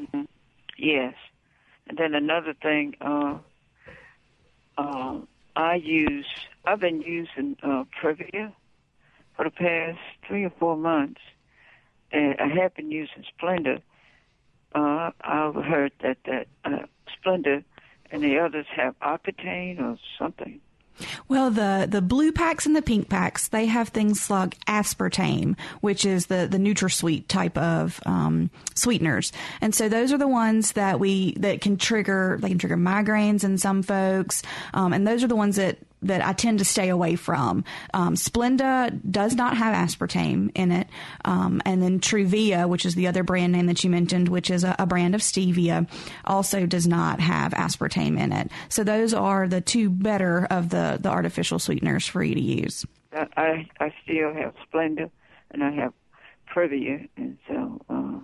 Yes. 0.78 1.14
And 1.88 1.98
then 1.98 2.14
another 2.14 2.54
thing, 2.62 2.94
uh, 3.02 3.36
uh, 4.76 5.18
I 5.56 5.76
use, 5.76 6.26
I've 6.64 6.80
been 6.80 7.02
using 7.02 7.56
uh, 7.62 7.84
Previa 8.00 8.52
for 9.36 9.44
the 9.44 9.50
past 9.50 9.98
three 10.26 10.44
or 10.44 10.52
four 10.58 10.76
months. 10.76 11.20
And 12.12 12.36
I 12.38 12.48
have 12.62 12.74
been 12.74 12.90
using 12.90 13.24
Splenda. 13.38 13.82
Uh, 14.74 15.10
I've 15.20 15.54
heard 15.54 15.92
that, 16.02 16.18
that 16.26 16.46
uh, 16.64 16.86
Splendor 17.12 17.64
and 18.10 18.22
the 18.22 18.38
others 18.38 18.66
have 18.74 18.98
Octane 19.00 19.80
or 19.80 19.98
something. 20.18 20.60
Well, 21.28 21.50
the, 21.50 21.86
the 21.90 22.02
blue 22.02 22.32
packs 22.32 22.66
and 22.66 22.76
the 22.76 22.82
pink 22.82 23.08
packs, 23.08 23.48
they 23.48 23.66
have 23.66 23.88
things 23.88 24.30
like 24.30 24.58
aspartame, 24.66 25.56
which 25.80 26.04
is 26.04 26.26
the, 26.26 26.46
the 26.50 26.58
NutraSweet 26.58 27.28
type 27.28 27.58
of 27.58 28.00
um, 28.06 28.50
sweeteners. 28.74 29.32
And 29.60 29.74
so 29.74 29.88
those 29.88 30.12
are 30.12 30.18
the 30.18 30.28
ones 30.28 30.72
that 30.72 31.00
we, 31.00 31.34
that 31.34 31.60
can 31.60 31.76
trigger, 31.76 32.38
they 32.40 32.48
can 32.48 32.58
trigger 32.58 32.76
migraines 32.76 33.44
in 33.44 33.58
some 33.58 33.82
folks. 33.82 34.42
Um, 34.72 34.92
and 34.92 35.06
those 35.06 35.24
are 35.24 35.28
the 35.28 35.36
ones 35.36 35.56
that, 35.56 35.78
that 36.04 36.24
I 36.24 36.32
tend 36.32 36.58
to 36.60 36.64
stay 36.64 36.88
away 36.88 37.16
from. 37.16 37.64
Um, 37.92 38.14
Splenda 38.14 38.98
does 39.10 39.34
not 39.34 39.56
have 39.56 39.74
aspartame 39.74 40.50
in 40.54 40.72
it. 40.72 40.88
Um, 41.24 41.60
and 41.64 41.82
then 41.82 42.00
Truvia, 42.00 42.68
which 42.68 42.86
is 42.86 42.94
the 42.94 43.06
other 43.06 43.22
brand 43.22 43.52
name 43.52 43.66
that 43.66 43.82
you 43.84 43.90
mentioned, 43.90 44.28
which 44.28 44.50
is 44.50 44.64
a, 44.64 44.76
a 44.78 44.86
brand 44.86 45.14
of 45.14 45.20
stevia, 45.20 45.88
also 46.24 46.66
does 46.66 46.86
not 46.86 47.20
have 47.20 47.52
aspartame 47.52 48.18
in 48.18 48.32
it. 48.32 48.50
So 48.68 48.84
those 48.84 49.14
are 49.14 49.48
the 49.48 49.60
two 49.60 49.90
better 49.90 50.46
of 50.50 50.68
the, 50.70 50.98
the 51.00 51.08
artificial 51.08 51.58
sweeteners 51.58 52.06
for 52.06 52.22
you 52.22 52.34
to 52.34 52.40
use. 52.40 52.84
I, 53.12 53.68
I, 53.78 53.94
still 54.02 54.34
have 54.34 54.54
Splenda, 54.66 55.10
and 55.52 55.62
I 55.62 55.70
have 55.70 55.92
Previa. 56.52 57.08
And 57.16 57.38
so, 57.48 57.80
uh, 57.88 58.18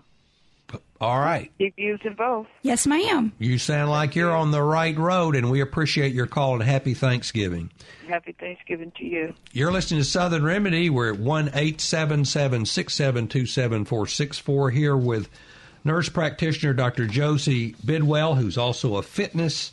All 1.00 1.18
right. 1.18 1.50
keep 1.56 1.74
using 1.78 2.12
both. 2.12 2.46
Yes, 2.60 2.86
ma'am. 2.86 3.32
You 3.38 3.56
sound 3.56 3.90
like 3.90 4.14
you're 4.14 4.36
on 4.36 4.50
the 4.50 4.62
right 4.62 4.96
road, 4.98 5.34
and 5.34 5.50
we 5.50 5.62
appreciate 5.62 6.12
your 6.12 6.26
call 6.26 6.54
and 6.54 6.62
happy 6.62 6.92
Thanksgiving. 6.92 7.70
Happy 8.06 8.32
Thanksgiving 8.38 8.92
to 8.98 9.04
you. 9.06 9.34
You're 9.52 9.72
listening 9.72 10.00
to 10.00 10.04
Southern 10.04 10.44
Remedy. 10.44 10.90
We're 10.90 11.14
at 11.14 11.18
one 11.18 11.50
eight 11.54 11.80
seven 11.80 12.26
seven 12.26 12.66
six 12.66 12.92
seven 12.94 13.28
two 13.28 13.46
seven 13.46 13.86
four 13.86 14.06
six 14.06 14.38
four 14.38 14.70
here 14.70 14.94
with 14.96 15.30
nurse 15.84 16.10
practitioner 16.10 16.74
Dr. 16.74 17.06
Josie 17.06 17.76
Bidwell, 17.84 18.34
who's 18.34 18.58
also 18.58 18.96
a 18.96 19.02
fitness, 19.02 19.72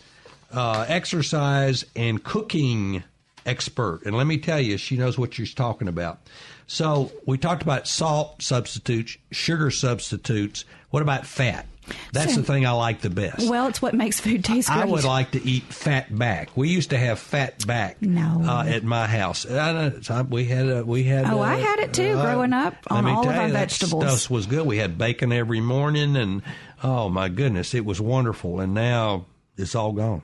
uh, 0.53 0.85
exercise, 0.87 1.83
and 1.93 2.23
cooking 2.23 3.03
expert. 3.45 4.01
And 4.05 4.15
let 4.15 4.27
me 4.27 4.37
tell 4.37 4.61
you, 4.61 4.77
she 4.77 4.95
knows 4.95 5.17
what 5.17 5.33
she's 5.33 5.53
talking 5.53 5.89
about. 5.89 6.19
So 6.67 7.11
we 7.25 7.37
talked 7.37 7.63
about 7.63 7.87
salt 7.87 8.41
substitutes, 8.41 9.17
sugar 9.31 9.71
substitutes. 9.71 10.65
What 10.89 11.01
about 11.01 11.25
fat? 11.25 11.65
That's 12.11 12.33
So- 12.33 12.41
the 12.41 12.45
thing 12.45 12.65
I 12.65 12.71
like 12.71 12.99
the 12.99 13.09
best. 13.09 13.49
Well, 13.49 13.67
it's 13.67 13.81
what 13.81 13.93
makes 13.93 14.19
food 14.19 14.43
taste 14.43 14.67
great. 14.67 14.81
I 14.81 14.85
would 14.85 15.05
like 15.05 15.31
to 15.31 15.47
eat 15.47 15.63
fat 15.63 16.13
back. 16.17 16.49
We 16.57 16.67
used 16.67 16.89
to 16.89 16.97
have 16.97 17.17
fat 17.17 17.65
back. 17.65 18.01
No. 18.01 18.41
uh, 18.45 18.63
at 18.67 18.83
my 18.83 19.07
house. 19.07 19.45
I 19.49 20.21
we 20.29 20.43
had 20.43 20.67
a, 20.67 20.83
we 20.83 21.03
had. 21.03 21.23
Oh, 21.25 21.39
uh, 21.39 21.43
I 21.43 21.55
had 21.55 21.79
it 21.79 21.93
too, 21.93 22.15
growing 22.15 22.51
up, 22.51 22.75
on 22.89 23.05
all 23.05 23.29
of 23.29 23.33
our 23.35 23.47
you, 23.47 23.53
vegetables. 23.53 24.03
Stuff 24.21 24.29
was 24.29 24.45
good. 24.47 24.65
We 24.67 24.77
had 24.79 24.97
bacon 24.97 25.31
every 25.31 25.61
morning, 25.61 26.17
and 26.17 26.41
oh 26.83 27.07
my 27.07 27.29
goodness, 27.29 27.73
it 27.73 27.85
was 27.85 28.01
wonderful. 28.01 28.59
And 28.59 28.73
now 28.73 29.25
it's 29.55 29.73
all 29.73 29.93
gone. 29.93 30.23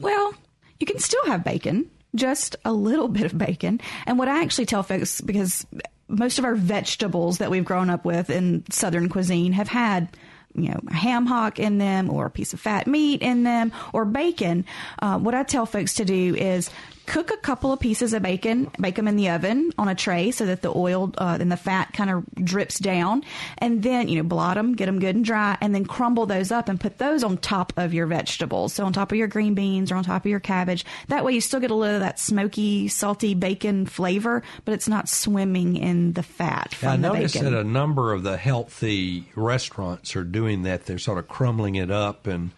Well, 0.00 0.34
you 0.80 0.86
can 0.86 0.98
still 0.98 1.24
have 1.26 1.44
bacon, 1.44 1.88
just 2.18 2.56
a 2.64 2.72
little 2.72 3.08
bit 3.08 3.24
of 3.24 3.38
bacon. 3.38 3.80
And 4.06 4.18
what 4.18 4.28
I 4.28 4.42
actually 4.42 4.66
tell 4.66 4.82
folks, 4.82 5.20
because 5.20 5.66
most 6.08 6.38
of 6.38 6.44
our 6.44 6.54
vegetables 6.54 7.38
that 7.38 7.50
we've 7.50 7.64
grown 7.64 7.90
up 7.90 8.04
with 8.04 8.30
in 8.30 8.64
Southern 8.70 9.08
cuisine 9.08 9.52
have 9.52 9.68
had, 9.68 10.08
you 10.54 10.70
know, 10.70 10.80
a 10.88 10.94
ham 10.94 11.26
hock 11.26 11.58
in 11.58 11.78
them 11.78 12.10
or 12.10 12.26
a 12.26 12.30
piece 12.30 12.52
of 12.52 12.60
fat 12.60 12.86
meat 12.86 13.22
in 13.22 13.44
them 13.44 13.72
or 13.92 14.04
bacon. 14.04 14.64
Uh, 15.00 15.18
what 15.18 15.34
I 15.34 15.42
tell 15.42 15.66
folks 15.66 15.94
to 15.94 16.04
do 16.04 16.34
is 16.34 16.70
cook 17.08 17.30
a 17.30 17.36
couple 17.38 17.72
of 17.72 17.80
pieces 17.80 18.12
of 18.12 18.22
bacon, 18.22 18.70
bake 18.78 18.96
them 18.96 19.08
in 19.08 19.16
the 19.16 19.30
oven 19.30 19.72
on 19.78 19.88
a 19.88 19.94
tray 19.94 20.30
so 20.30 20.46
that 20.46 20.62
the 20.62 20.72
oil 20.74 21.12
uh, 21.16 21.38
and 21.40 21.50
the 21.50 21.56
fat 21.56 21.92
kind 21.94 22.10
of 22.10 22.24
drips 22.44 22.78
down, 22.78 23.24
and 23.56 23.82
then 23.82 24.08
you 24.08 24.16
know 24.16 24.22
blot 24.22 24.56
them, 24.56 24.74
get 24.74 24.86
them 24.86 25.00
good 25.00 25.16
and 25.16 25.24
dry, 25.24 25.56
and 25.60 25.74
then 25.74 25.84
crumble 25.84 26.26
those 26.26 26.52
up 26.52 26.68
and 26.68 26.78
put 26.78 26.98
those 26.98 27.24
on 27.24 27.38
top 27.38 27.72
of 27.76 27.94
your 27.94 28.06
vegetables. 28.06 28.74
So 28.74 28.84
on 28.84 28.92
top 28.92 29.10
of 29.10 29.18
your 29.18 29.26
green 29.26 29.54
beans 29.54 29.90
or 29.90 29.96
on 29.96 30.04
top 30.04 30.22
of 30.22 30.30
your 30.30 30.40
cabbage. 30.40 30.84
That 31.08 31.24
way 31.24 31.32
you 31.32 31.40
still 31.40 31.60
get 31.60 31.70
a 31.70 31.74
little 31.74 31.96
of 31.96 32.00
that 32.00 32.20
smoky, 32.20 32.88
salty 32.88 33.34
bacon 33.34 33.86
flavor, 33.86 34.42
but 34.64 34.74
it's 34.74 34.88
not 34.88 35.08
swimming 35.08 35.76
in 35.76 36.12
the 36.12 36.22
fat 36.22 36.74
from 36.74 36.88
I 36.88 36.96
the 36.96 37.14
noticed 37.14 37.34
bacon. 37.34 37.52
that 37.52 37.58
a 37.58 37.64
number 37.64 38.12
of 38.12 38.22
the 38.22 38.36
healthy 38.36 39.24
restaurants 39.34 40.14
are 40.14 40.24
doing 40.24 40.62
that. 40.62 40.84
They're 40.84 40.98
sort 40.98 41.18
of 41.18 41.26
crumbling 41.26 41.74
it 41.74 41.90
up 41.90 42.26
and 42.26 42.50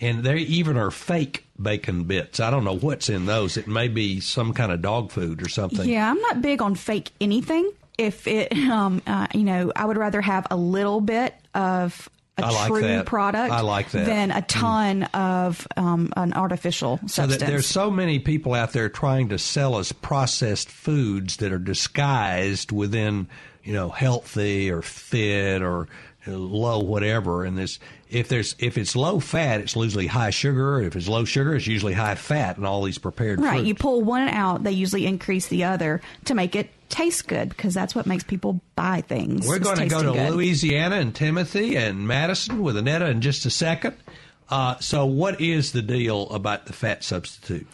and 0.00 0.24
they 0.24 0.38
even 0.38 0.76
are 0.76 0.90
fake 0.90 1.43
bacon 1.60 2.04
bits. 2.04 2.40
I 2.40 2.50
don't 2.50 2.64
know 2.64 2.76
what's 2.76 3.08
in 3.08 3.26
those. 3.26 3.56
It 3.56 3.66
may 3.66 3.88
be 3.88 4.20
some 4.20 4.52
kind 4.54 4.72
of 4.72 4.82
dog 4.82 5.12
food 5.12 5.42
or 5.42 5.48
something. 5.48 5.88
Yeah, 5.88 6.10
I'm 6.10 6.20
not 6.20 6.42
big 6.42 6.62
on 6.62 6.74
fake 6.74 7.10
anything. 7.20 7.70
If 7.96 8.26
it, 8.26 8.52
um, 8.52 9.02
uh, 9.06 9.28
you 9.32 9.44
know, 9.44 9.72
I 9.76 9.84
would 9.84 9.96
rather 9.96 10.20
have 10.20 10.46
a 10.50 10.56
little 10.56 11.00
bit 11.00 11.34
of 11.54 12.08
a 12.36 12.44
I 12.44 12.66
true 12.66 13.02
product 13.04 13.52
I 13.52 13.60
like 13.60 13.90
that. 13.92 14.02
Mm. 14.02 14.06
than 14.06 14.30
a 14.32 14.42
ton 14.42 15.02
of 15.14 15.68
um, 15.76 16.12
an 16.16 16.32
artificial 16.32 16.98
So 17.02 17.22
substance. 17.22 17.48
there's 17.48 17.66
so 17.66 17.92
many 17.92 18.18
people 18.18 18.54
out 18.54 18.72
there 18.72 18.88
trying 18.88 19.28
to 19.28 19.38
sell 19.38 19.76
us 19.76 19.92
processed 19.92 20.68
foods 20.68 21.36
that 21.36 21.52
are 21.52 21.60
disguised 21.60 22.72
within, 22.72 23.28
you 23.62 23.72
know, 23.72 23.88
healthy 23.90 24.68
or 24.70 24.82
fit 24.82 25.62
or 25.62 25.86
low 26.26 26.80
whatever. 26.80 27.44
And 27.44 27.56
this, 27.56 27.78
if 28.10 28.28
there's 28.28 28.54
if 28.58 28.78
it's 28.78 28.94
low 28.94 29.20
fat, 29.20 29.60
it's 29.60 29.76
usually 29.76 30.06
high 30.06 30.30
sugar. 30.30 30.80
If 30.80 30.96
it's 30.96 31.08
low 31.08 31.24
sugar, 31.24 31.54
it's 31.54 31.66
usually 31.66 31.92
high 31.92 32.14
fat. 32.14 32.56
And 32.56 32.66
all 32.66 32.82
these 32.82 32.98
prepared 32.98 33.40
right. 33.40 33.56
foods. 33.56 33.68
You 33.68 33.74
pull 33.74 34.02
one 34.02 34.28
out, 34.28 34.62
they 34.62 34.72
usually 34.72 35.06
increase 35.06 35.48
the 35.48 35.64
other 35.64 36.00
to 36.26 36.34
make 36.34 36.54
it 36.54 36.70
taste 36.88 37.26
good 37.26 37.48
because 37.48 37.74
that's 37.74 37.94
what 37.94 38.06
makes 38.06 38.24
people 38.24 38.60
buy 38.76 39.00
things. 39.00 39.46
We're 39.46 39.58
going 39.58 39.78
to 39.78 39.86
go 39.86 40.02
to 40.02 40.12
good. 40.12 40.32
Louisiana 40.32 40.96
and 40.96 41.14
Timothy 41.14 41.76
and 41.76 42.06
Madison 42.06 42.62
with 42.62 42.76
Annetta 42.76 43.08
in 43.08 43.20
just 43.20 43.46
a 43.46 43.50
second. 43.50 43.96
Uh, 44.50 44.78
so, 44.78 45.06
what 45.06 45.40
is 45.40 45.72
the 45.72 45.80
deal 45.80 46.28
about 46.30 46.66
the 46.66 46.72
fat 46.72 47.02
substitute? 47.02 47.66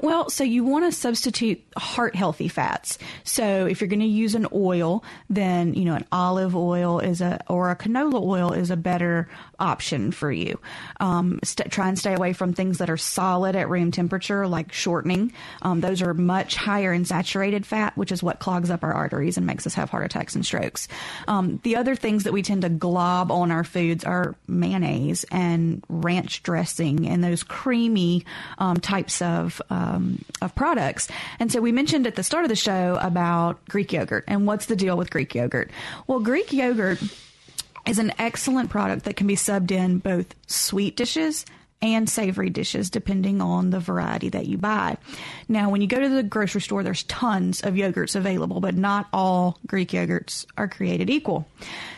Well, 0.00 0.28
so 0.28 0.44
you 0.44 0.62
want 0.62 0.84
to 0.84 0.92
substitute 0.92 1.62
heart 1.76 2.14
healthy 2.14 2.48
fats. 2.48 2.98
So 3.24 3.66
if 3.66 3.80
you're 3.80 3.88
going 3.88 4.00
to 4.00 4.06
use 4.06 4.34
an 4.34 4.46
oil, 4.52 5.02
then 5.30 5.72
you 5.74 5.84
know 5.84 5.94
an 5.94 6.04
olive 6.12 6.54
oil 6.54 6.98
is 6.98 7.20
a 7.20 7.40
or 7.48 7.70
a 7.70 7.76
canola 7.76 8.22
oil 8.22 8.52
is 8.52 8.70
a 8.70 8.76
better 8.76 9.28
option 9.58 10.12
for 10.12 10.30
you. 10.30 10.60
Um, 11.00 11.40
st- 11.42 11.70
try 11.70 11.88
and 11.88 11.98
stay 11.98 12.14
away 12.14 12.34
from 12.34 12.52
things 12.52 12.78
that 12.78 12.90
are 12.90 12.96
solid 12.96 13.56
at 13.56 13.68
room 13.68 13.90
temperature, 13.90 14.46
like 14.46 14.72
shortening. 14.72 15.32
Um, 15.62 15.80
those 15.80 16.02
are 16.02 16.12
much 16.12 16.56
higher 16.56 16.92
in 16.92 17.06
saturated 17.06 17.64
fat, 17.64 17.96
which 17.96 18.12
is 18.12 18.22
what 18.22 18.38
clogs 18.38 18.70
up 18.70 18.84
our 18.84 18.92
arteries 18.92 19.38
and 19.38 19.46
makes 19.46 19.66
us 19.66 19.74
have 19.74 19.88
heart 19.88 20.04
attacks 20.04 20.34
and 20.34 20.44
strokes. 20.44 20.88
Um, 21.26 21.60
the 21.62 21.76
other 21.76 21.96
things 21.96 22.24
that 22.24 22.32
we 22.34 22.42
tend 22.42 22.62
to 22.62 22.68
glob 22.68 23.32
on 23.32 23.50
our 23.50 23.64
foods 23.64 24.04
are 24.04 24.34
mayonnaise 24.46 25.24
and 25.30 25.82
ranch 25.88 26.17
dressing 26.26 27.08
and 27.08 27.22
those 27.22 27.42
creamy 27.42 28.24
um, 28.58 28.78
types 28.78 29.22
of 29.22 29.60
um, 29.70 30.24
of 30.42 30.54
products. 30.54 31.08
And 31.38 31.50
so 31.50 31.60
we 31.60 31.72
mentioned 31.72 32.06
at 32.06 32.14
the 32.14 32.22
start 32.22 32.44
of 32.44 32.48
the 32.48 32.56
show 32.56 32.98
about 33.00 33.64
Greek 33.66 33.92
yogurt 33.92 34.24
and 34.26 34.46
what's 34.46 34.66
the 34.66 34.76
deal 34.76 34.96
with 34.96 35.10
Greek 35.10 35.34
yogurt? 35.34 35.70
Well, 36.06 36.20
Greek 36.20 36.52
yogurt 36.52 37.00
is 37.86 37.98
an 37.98 38.12
excellent 38.18 38.70
product 38.70 39.04
that 39.04 39.16
can 39.16 39.26
be 39.26 39.36
subbed 39.36 39.70
in 39.70 39.98
both 39.98 40.34
sweet 40.46 40.96
dishes 40.96 41.46
and 41.80 42.08
savory 42.08 42.50
dishes 42.50 42.90
depending 42.90 43.40
on 43.40 43.70
the 43.70 43.80
variety 43.80 44.28
that 44.30 44.46
you 44.46 44.58
buy. 44.58 44.96
Now, 45.48 45.70
when 45.70 45.80
you 45.80 45.86
go 45.86 46.00
to 46.00 46.08
the 46.08 46.22
grocery 46.22 46.60
store, 46.60 46.82
there's 46.82 47.04
tons 47.04 47.60
of 47.60 47.74
yogurts 47.74 48.16
available, 48.16 48.60
but 48.60 48.74
not 48.74 49.06
all 49.12 49.58
Greek 49.66 49.90
yogurts 49.90 50.44
are 50.56 50.68
created 50.68 51.08
equal. 51.08 51.46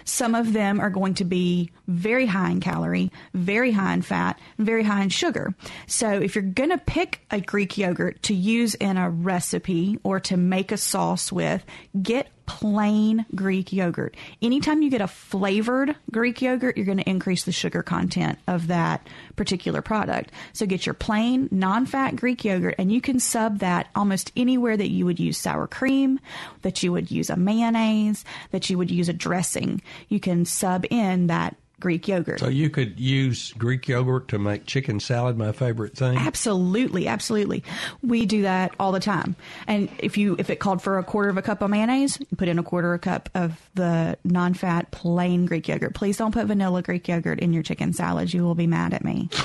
Some 0.04 0.34
of 0.34 0.52
them 0.52 0.80
are 0.80 0.90
going 0.90 1.14
to 1.14 1.24
be 1.24 1.70
very 1.88 2.26
high 2.26 2.50
in 2.50 2.60
calorie, 2.60 3.10
very 3.32 3.72
high 3.72 3.94
in 3.94 4.02
fat, 4.02 4.38
very 4.58 4.82
high 4.82 5.02
in 5.02 5.08
sugar. 5.08 5.54
So 5.86 6.10
if 6.10 6.34
you're 6.34 6.42
going 6.42 6.70
to 6.70 6.78
pick 6.78 7.24
a 7.30 7.40
Greek 7.40 7.78
yogurt 7.78 8.22
to 8.24 8.34
use 8.34 8.74
in 8.74 8.96
a 8.96 9.10
recipe 9.10 9.98
or 10.02 10.20
to 10.20 10.36
make 10.36 10.72
a 10.72 10.76
sauce 10.76 11.32
with, 11.32 11.64
get 12.00 12.28
plain 12.50 13.24
Greek 13.32 13.72
yogurt. 13.72 14.16
Anytime 14.42 14.82
you 14.82 14.90
get 14.90 15.00
a 15.00 15.06
flavored 15.06 15.94
Greek 16.10 16.42
yogurt, 16.42 16.76
you're 16.76 16.84
going 16.84 16.98
to 16.98 17.08
increase 17.08 17.44
the 17.44 17.52
sugar 17.52 17.80
content 17.80 18.40
of 18.48 18.66
that 18.66 19.06
particular 19.36 19.82
product. 19.82 20.32
So 20.52 20.66
get 20.66 20.84
your 20.84 20.94
plain, 20.94 21.48
non 21.52 21.86
fat 21.86 22.16
Greek 22.16 22.44
yogurt, 22.44 22.74
and 22.76 22.90
you 22.90 23.00
can 23.00 23.20
sub 23.20 23.60
that 23.60 23.88
almost 23.94 24.32
anywhere 24.36 24.76
that 24.76 24.90
you 24.90 25.04
would 25.04 25.20
use 25.20 25.38
sour 25.38 25.68
cream, 25.68 26.18
that 26.62 26.82
you 26.82 26.90
would 26.90 27.08
use 27.08 27.30
a 27.30 27.36
mayonnaise, 27.36 28.24
that 28.50 28.68
you 28.68 28.76
would 28.78 28.90
use 28.90 29.08
a 29.08 29.12
dressing. 29.12 29.80
You 30.08 30.18
can 30.18 30.44
sub 30.44 30.84
in 30.90 31.28
that 31.28 31.54
Greek 31.80 32.06
yogurt. 32.06 32.40
So 32.40 32.48
you 32.48 32.70
could 32.70 33.00
use 33.00 33.52
Greek 33.54 33.88
yogurt 33.88 34.28
to 34.28 34.38
make 34.38 34.66
chicken 34.66 35.00
salad, 35.00 35.36
my 35.36 35.52
favorite 35.52 35.96
thing. 35.96 36.16
Absolutely, 36.18 37.08
absolutely. 37.08 37.64
We 38.02 38.26
do 38.26 38.42
that 38.42 38.74
all 38.78 38.92
the 38.92 39.00
time. 39.00 39.34
And 39.66 39.88
if 39.98 40.16
you 40.16 40.36
if 40.38 40.50
it 40.50 40.56
called 40.56 40.82
for 40.82 40.98
a 40.98 41.04
quarter 41.04 41.30
of 41.30 41.36
a 41.36 41.42
cup 41.42 41.62
of 41.62 41.70
mayonnaise, 41.70 42.18
put 42.36 42.48
in 42.48 42.58
a 42.58 42.62
quarter 42.62 42.94
of 42.94 43.00
a 43.00 43.02
cup 43.02 43.28
of 43.34 43.70
the 43.74 44.18
non-fat 44.24 44.90
plain 44.90 45.46
Greek 45.46 45.66
yogurt. 45.68 45.94
Please 45.94 46.16
don't 46.16 46.32
put 46.32 46.46
vanilla 46.46 46.82
Greek 46.82 47.08
yogurt 47.08 47.40
in 47.40 47.52
your 47.52 47.62
chicken 47.62 47.92
salad. 47.92 48.32
You 48.32 48.44
will 48.44 48.54
be 48.54 48.66
mad 48.66 48.94
at 48.94 49.04
me. 49.04 49.28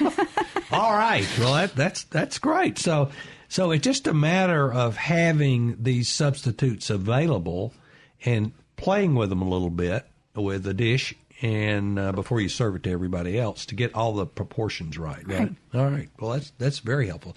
All 0.70 0.92
right. 0.92 1.26
Well, 1.38 1.54
that, 1.54 1.74
that's 1.74 2.04
that's 2.04 2.38
great. 2.38 2.78
So, 2.78 3.10
so 3.48 3.70
it's 3.70 3.84
just 3.84 4.06
a 4.06 4.14
matter 4.14 4.72
of 4.72 4.96
having 4.96 5.82
these 5.82 6.08
substitutes 6.08 6.90
available 6.90 7.72
and 8.24 8.52
playing 8.76 9.14
with 9.14 9.30
them 9.30 9.42
a 9.42 9.48
little 9.48 9.70
bit 9.70 10.06
with 10.34 10.62
the 10.64 10.74
dish, 10.74 11.14
and 11.40 11.98
uh, 11.98 12.12
before 12.12 12.40
you 12.40 12.48
serve 12.48 12.76
it 12.76 12.82
to 12.84 12.90
everybody 12.90 13.38
else, 13.38 13.66
to 13.66 13.74
get 13.74 13.94
all 13.94 14.12
the 14.12 14.26
proportions 14.26 14.98
right. 14.98 15.26
Right. 15.26 15.40
Right. 15.40 15.56
All 15.74 15.90
right. 15.90 16.08
Well, 16.18 16.32
that's 16.32 16.52
that's 16.58 16.78
very 16.80 17.06
helpful. 17.06 17.36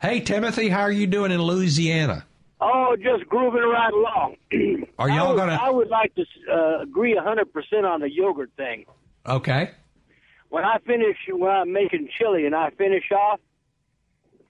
Hey, 0.00 0.20
Timothy, 0.20 0.68
how 0.68 0.80
are 0.80 0.92
you 0.92 1.06
doing 1.06 1.32
in 1.32 1.40
Louisiana? 1.40 2.26
Oh, 2.60 2.96
just 2.96 3.28
grooving 3.28 3.62
right 3.62 3.92
along. 3.92 4.36
Are 4.98 5.10
I 5.10 5.16
y'all 5.16 5.30
would, 5.30 5.36
gonna? 5.36 5.58
I 5.60 5.70
would 5.70 5.88
like 5.88 6.14
to 6.14 6.24
uh, 6.50 6.82
agree 6.82 7.16
a 7.16 7.20
hundred 7.20 7.52
percent 7.52 7.84
on 7.84 8.00
the 8.00 8.10
yogurt 8.10 8.50
thing. 8.56 8.86
Okay. 9.26 9.72
When 10.48 10.64
I 10.64 10.78
finish, 10.86 11.16
when 11.28 11.50
I'm 11.50 11.72
making 11.72 12.08
chili 12.18 12.46
and 12.46 12.54
I 12.54 12.70
finish 12.70 13.04
off, 13.12 13.40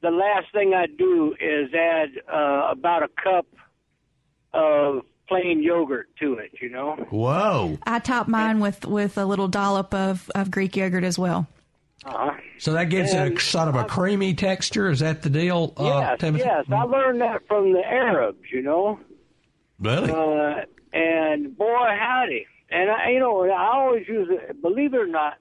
the 0.03 0.11
last 0.11 0.53
thing 0.53 0.74
I 0.74 0.86
do 0.86 1.34
is 1.40 1.72
add 1.74 2.11
uh, 2.32 2.68
about 2.70 3.03
a 3.03 3.09
cup 3.09 3.47
of 4.53 5.03
plain 5.28 5.62
yogurt 5.62 6.08
to 6.20 6.34
it. 6.34 6.52
You 6.60 6.70
know. 6.70 6.96
Whoa. 7.10 7.78
I 7.84 7.98
top 7.98 8.28
mine 8.28 8.60
with 8.60 8.84
with 8.84 9.18
a 9.18 9.24
little 9.24 9.48
dollop 9.48 9.94
of, 9.94 10.30
of 10.34 10.50
Greek 10.50 10.76
yogurt 10.76 11.04
as 11.04 11.18
well. 11.18 11.46
Uh-huh. 12.04 12.34
So 12.58 12.72
that 12.74 12.90
gives 12.90 13.14
it 13.14 13.34
a 13.34 13.40
sort 13.40 13.68
of 13.68 13.76
a 13.76 13.84
creamy 13.84 14.34
texture. 14.34 14.90
Is 14.90 15.00
that 15.00 15.22
the 15.22 15.30
deal, 15.30 15.72
uh, 15.76 15.84
yes, 15.84 16.20
Timothy? 16.20 16.44
yes. 16.44 16.66
I 16.70 16.82
learned 16.82 17.20
that 17.22 17.46
from 17.48 17.72
the 17.72 17.82
Arabs. 17.84 18.44
You 18.52 18.62
know. 18.62 19.00
Really? 19.80 20.10
Uh, 20.10 20.64
and 20.92 21.56
boy, 21.56 21.88
howdy. 21.98 22.46
And 22.70 22.90
I, 22.90 23.10
you 23.10 23.20
know, 23.20 23.44
I 23.44 23.74
always 23.74 24.06
use 24.08 24.28
it. 24.30 24.60
Believe 24.60 24.94
it 24.94 24.98
or 24.98 25.06
not, 25.06 25.34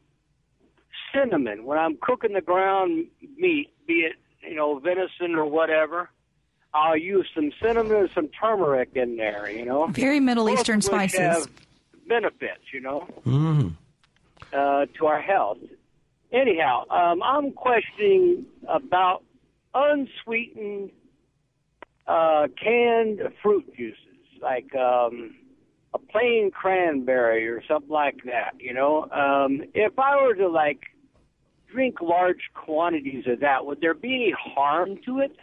cinnamon 1.14 1.66
when 1.66 1.78
I'm 1.78 1.98
cooking 2.02 2.34
the 2.34 2.42
ground 2.42 3.08
meat, 3.38 3.74
be 3.88 3.94
it 4.02 4.14
you 4.42 4.56
know 4.56 4.80
venison 4.80 5.36
or 5.36 5.46
whatever. 5.46 6.10
I'll 6.74 6.98
use 6.98 7.28
some 7.36 7.52
cinnamon 7.62 7.96
and 7.96 8.10
some 8.16 8.30
turmeric 8.30 8.90
in 8.96 9.18
there. 9.18 9.50
You 9.50 9.66
know, 9.66 9.88
Very 9.88 10.20
Middle 10.20 10.48
Both 10.48 10.60
Eastern 10.60 10.82
spices. 10.82 11.20
have 11.20 11.48
benefits. 12.08 12.74
You 12.74 12.82
know, 12.82 13.08
mm-hmm. 13.26 13.70
uh, 14.52 14.86
to 14.98 15.06
our 15.06 15.22
health. 15.22 15.60
Anyhow, 16.32 16.86
um, 16.90 17.22
I'm 17.22 17.52
questioning 17.52 18.46
about 18.68 19.24
unsweetened 19.76 20.92
uh, 22.08 22.48
canned 22.62 23.22
fruit 23.42 23.72
juices, 23.78 23.98
like 24.42 24.74
um, 24.76 25.36
a 25.94 26.00
plain 26.00 26.52
cranberry 26.52 27.48
or 27.48 27.64
something 27.68 27.90
like 27.90 28.24
that. 28.26 28.54
You 28.60 28.74
know, 28.74 29.04
um, 29.12 29.62
if 29.74 29.98
I 29.98 30.22
were 30.22 30.36
to 30.36 30.48
like 30.48 30.82
drink 31.72 32.02
large 32.02 32.50
quantities 32.54 33.26
of 33.28 33.40
that, 33.42 33.66
would 33.66 33.82
there 33.82 33.94
be 33.94 34.16
any 34.16 34.34
harm 34.38 35.00
to 35.06 35.20
it? 35.20 35.36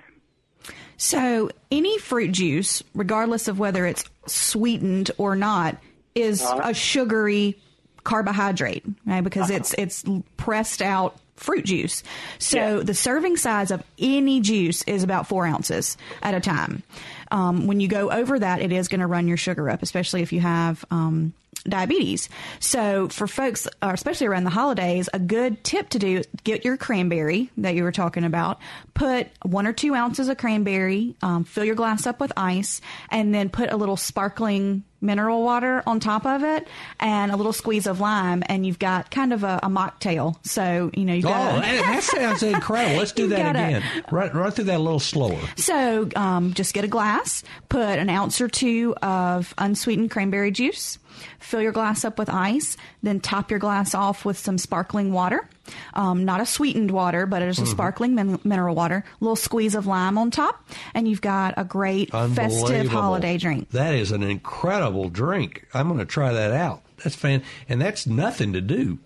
So 1.01 1.49
any 1.71 1.97
fruit 1.97 2.31
juice, 2.31 2.83
regardless 2.95 3.49
of 3.49 3.59
whether 3.59 3.87
it's 3.87 4.05
sweetened 4.27 5.11
or 5.17 5.35
not, 5.35 5.79
is 6.15 6.43
a 6.43 6.75
sugary 6.75 7.57
carbohydrate, 8.05 8.85
right? 9.07 9.25
Because 9.25 9.49
it's 9.49 9.75
it's 9.79 10.05
pressed 10.37 10.83
out 10.83 11.19
fruit 11.37 11.65
juice. 11.65 12.03
So 12.39 12.83
the 12.83 12.93
serving 12.93 13.39
size 13.39 13.71
of 13.71 13.83
any 13.99 14.43
juice 14.43 14.83
is 14.83 15.03
about 15.03 15.27
four 15.27 15.47
ounces 15.47 15.97
at 16.23 16.35
a 16.35 16.41
time. 16.41 16.83
Um, 17.31 17.67
when 17.67 17.81
you 17.81 17.89
go 17.89 18.11
over 18.11 18.39
that, 18.39 18.61
it 18.61 18.71
is 18.71 18.89
going 18.89 19.01
to 19.01 19.07
run 19.07 19.27
your 19.27 19.39
sugar 19.39 19.71
up, 19.71 19.83
especially 19.83 20.21
if 20.21 20.35
you 20.35 20.41
have 20.41 20.85
um, 20.91 21.33
diabetes. 21.65 22.29
So 22.59 23.09
for 23.09 23.27
folks, 23.27 23.67
uh, 23.83 23.91
especially 23.93 24.27
around 24.27 24.45
the 24.45 24.51
holidays, 24.51 25.09
a 25.13 25.19
good 25.19 25.63
tip 25.65 25.89
to 25.91 25.99
do: 25.99 26.23
get 26.45 26.65
your 26.65 26.77
cranberry 26.77 27.51
that 27.59 27.75
you 27.75 27.83
were 27.83 27.93
talking 27.93 28.25
about. 28.25 28.59
Put 28.95 29.29
one 29.43 29.67
or 29.67 29.73
two 29.73 29.95
ounces 29.95 30.29
of 30.29 30.39
cranberry. 30.39 31.15
Um, 31.23 31.45
fill 31.45 31.65
your 31.65 31.75
glass 31.75 32.07
up 32.07 32.21
with 32.21 32.33
ice, 32.37 32.81
and 33.11 33.35
then 33.35 33.49
put 33.49 33.73
a 33.73 33.77
little 33.77 33.97
sparkling 33.97 34.85
mineral 35.03 35.43
water 35.43 35.83
on 35.87 35.99
top 35.99 36.27
of 36.27 36.45
it 36.45 36.69
and 36.99 37.33
a 37.33 37.37
little 37.37 37.55
squeeze 37.55 37.87
of 37.87 38.01
lime 38.01 38.43
and 38.51 38.67
you've 38.67 38.79
got 38.79 39.11
kind 39.11 39.33
of 39.33 39.45
a, 39.45 39.59
a 39.63 39.69
mocktail 39.69 40.37
so 40.45 40.91
you 40.93 41.07
know 41.07 41.15
you've 41.15 41.25
got 41.25 41.57
oh 41.57 41.61
that 41.63 42.03
sounds 42.03 42.43
incredible 42.43 42.99
let's 42.99 43.13
do 43.13 43.27
that 43.29 43.55
gotta- 43.55 43.79
again 43.79 43.83
run, 44.11 44.31
run 44.37 44.51
through 44.51 44.65
that 44.65 44.77
a 44.77 44.83
little 44.83 45.01
slower 45.01 45.41
So 45.57 46.07
um, 46.17 46.53
just 46.53 46.75
get 46.75 46.85
a 46.85 46.89
glass, 46.89 47.43
put 47.71 47.99
an 47.99 48.11
ounce 48.11 48.41
or 48.43 48.49
two 48.49 48.95
of 49.03 49.55
unsweetened 49.57 50.11
cranberry 50.11 50.51
juice, 50.51 50.99
fill 51.39 51.61
your 51.63 51.73
glass 51.73 52.05
up 52.05 52.19
with 52.19 52.29
ice, 52.29 52.77
then 53.03 53.21
top 53.21 53.51
your 53.51 53.59
glass 53.59 53.95
off 53.95 54.25
with 54.25 54.39
some 54.39 54.59
sparkling 54.59 55.13
water. 55.13 55.49
Um, 55.95 56.25
not 56.25 56.41
a 56.41 56.47
sweetened 56.47 56.91
water, 56.91 57.27
but 57.27 57.43
it's 57.43 57.59
a 57.61 57.67
sparkling 57.67 58.15
min- 58.15 58.41
mineral 58.43 58.75
water. 58.75 59.05
A 59.21 59.25
little 59.25 59.37
squeeze 59.37 59.75
of 59.75 59.87
lime 59.87 60.19
on 60.19 60.31
top, 60.31 60.69
and 60.95 61.07
you've 61.07 61.21
got 61.21 61.55
a 61.57 61.65
great 61.65 62.11
festive 62.11 62.89
holiday 62.89 63.39
drink. 63.39 63.71
That 63.71 63.95
is 63.95 64.11
an 64.11 64.23
incredible 64.23 65.09
drink. 65.09 65.67
I'm 65.73 65.87
going 65.87 66.01
to 66.01 66.07
try 66.07 66.33
that 66.33 66.53
out. 66.53 66.83
That's 67.05 67.15
fan, 67.15 67.43
and 67.69 67.81
that's 67.81 68.07
nothing 68.07 68.53
to 68.55 68.61
do. 68.61 68.99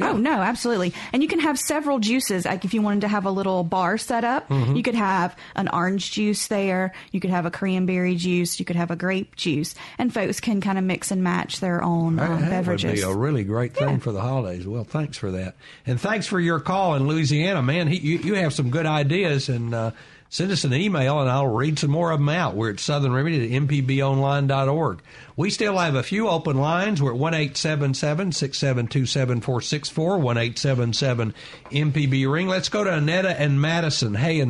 Oh 0.00 0.16
no, 0.16 0.32
absolutely. 0.40 0.92
And 1.12 1.22
you 1.22 1.28
can 1.28 1.40
have 1.40 1.58
several 1.58 1.98
juices. 1.98 2.44
Like 2.44 2.64
if 2.64 2.74
you 2.74 2.82
wanted 2.82 3.02
to 3.02 3.08
have 3.08 3.24
a 3.26 3.30
little 3.30 3.64
bar 3.64 3.98
set 3.98 4.24
up, 4.24 4.48
Mm-hmm. 4.48 4.76
you 4.76 4.82
could 4.82 4.94
have 4.94 5.36
an 5.56 5.68
orange 5.68 6.10
juice 6.12 6.46
there. 6.48 6.92
You 7.12 7.20
could 7.20 7.30
have 7.30 7.46
a 7.46 7.50
cranberry 7.50 8.14
juice. 8.16 8.58
You 8.58 8.64
could 8.64 8.76
have 8.76 8.90
a 8.90 8.96
grape 8.96 9.36
juice, 9.36 9.74
and 9.98 10.12
folks 10.12 10.40
can 10.40 10.60
kind 10.60 10.78
of 10.78 10.84
mix 10.84 11.10
and 11.10 11.22
match 11.22 11.60
their 11.60 11.82
own 11.82 12.18
um, 12.18 12.40
that 12.40 12.50
beverages. 12.50 12.90
would 12.90 12.94
be 12.94 13.02
a 13.02 13.14
really 13.14 13.44
great 13.44 13.74
thing 13.74 14.00
for 14.00 14.12
the 14.12 14.20
holidays. 14.20 14.66
Well, 14.66 14.84
thanks 14.84 15.16
for 15.18 15.30
that, 15.32 15.54
and 15.86 16.00
thanks 16.00 16.26
for 16.26 16.40
your 16.40 16.60
call 16.60 16.94
in 16.94 17.06
Louisiana, 17.06 17.62
man. 17.62 17.88
He, 17.88 17.98
you, 17.98 18.18
you 18.18 18.34
have 18.34 18.52
some 18.54 18.70
good 18.70 18.86
ideas, 18.86 19.48
and 19.48 19.74
uh, 19.74 19.90
send 20.28 20.50
us 20.50 20.64
an 20.64 20.74
email, 20.74 21.20
and 21.20 21.30
I'll 21.30 21.46
read 21.46 21.78
some 21.78 21.90
more 21.90 22.10
of 22.10 22.18
them 22.20 22.28
out. 22.28 22.54
We're 22.54 22.70
at 22.70 22.80
Southern 22.80 23.12
Remedy 23.12 23.54
at 23.54 23.62
mpbonline.org. 23.62 25.02
We 25.36 25.50
still 25.50 25.78
have 25.78 25.94
a 25.94 26.02
few 26.02 26.28
open 26.28 26.56
lines. 26.58 27.02
We're 27.02 27.12
at 27.12 27.18
one 27.18 27.34
eight 27.34 27.56
seven 27.56 27.94
seven 27.94 28.32
six 28.32 28.58
seven 28.58 28.86
two 28.86 29.06
seven 29.06 29.40
four 29.40 29.60
six 29.60 29.88
four 29.88 30.18
one 30.18 30.36
eight 30.36 30.58
seven 30.58 30.92
seven 30.92 31.34
MPB 31.70 32.30
ring. 32.30 32.48
Let's 32.48 32.68
go 32.68 32.84
to 32.84 32.92
Annetta 32.92 33.40
and 33.40 33.60
Madison. 33.60 34.14
Hey, 34.14 34.44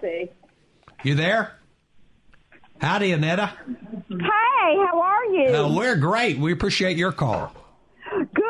see. 0.00 0.30
you 1.02 1.14
there? 1.14 1.52
Howdy, 2.80 3.12
Annetta. 3.12 3.52
Hey, 4.08 4.76
how 4.76 5.00
are 5.00 5.24
you? 5.26 5.54
Uh, 5.54 5.74
we're 5.74 5.96
great. 5.96 6.38
We 6.38 6.52
appreciate 6.52 6.96
your 6.96 7.12
call. 7.12 7.52
Good. 8.10 8.44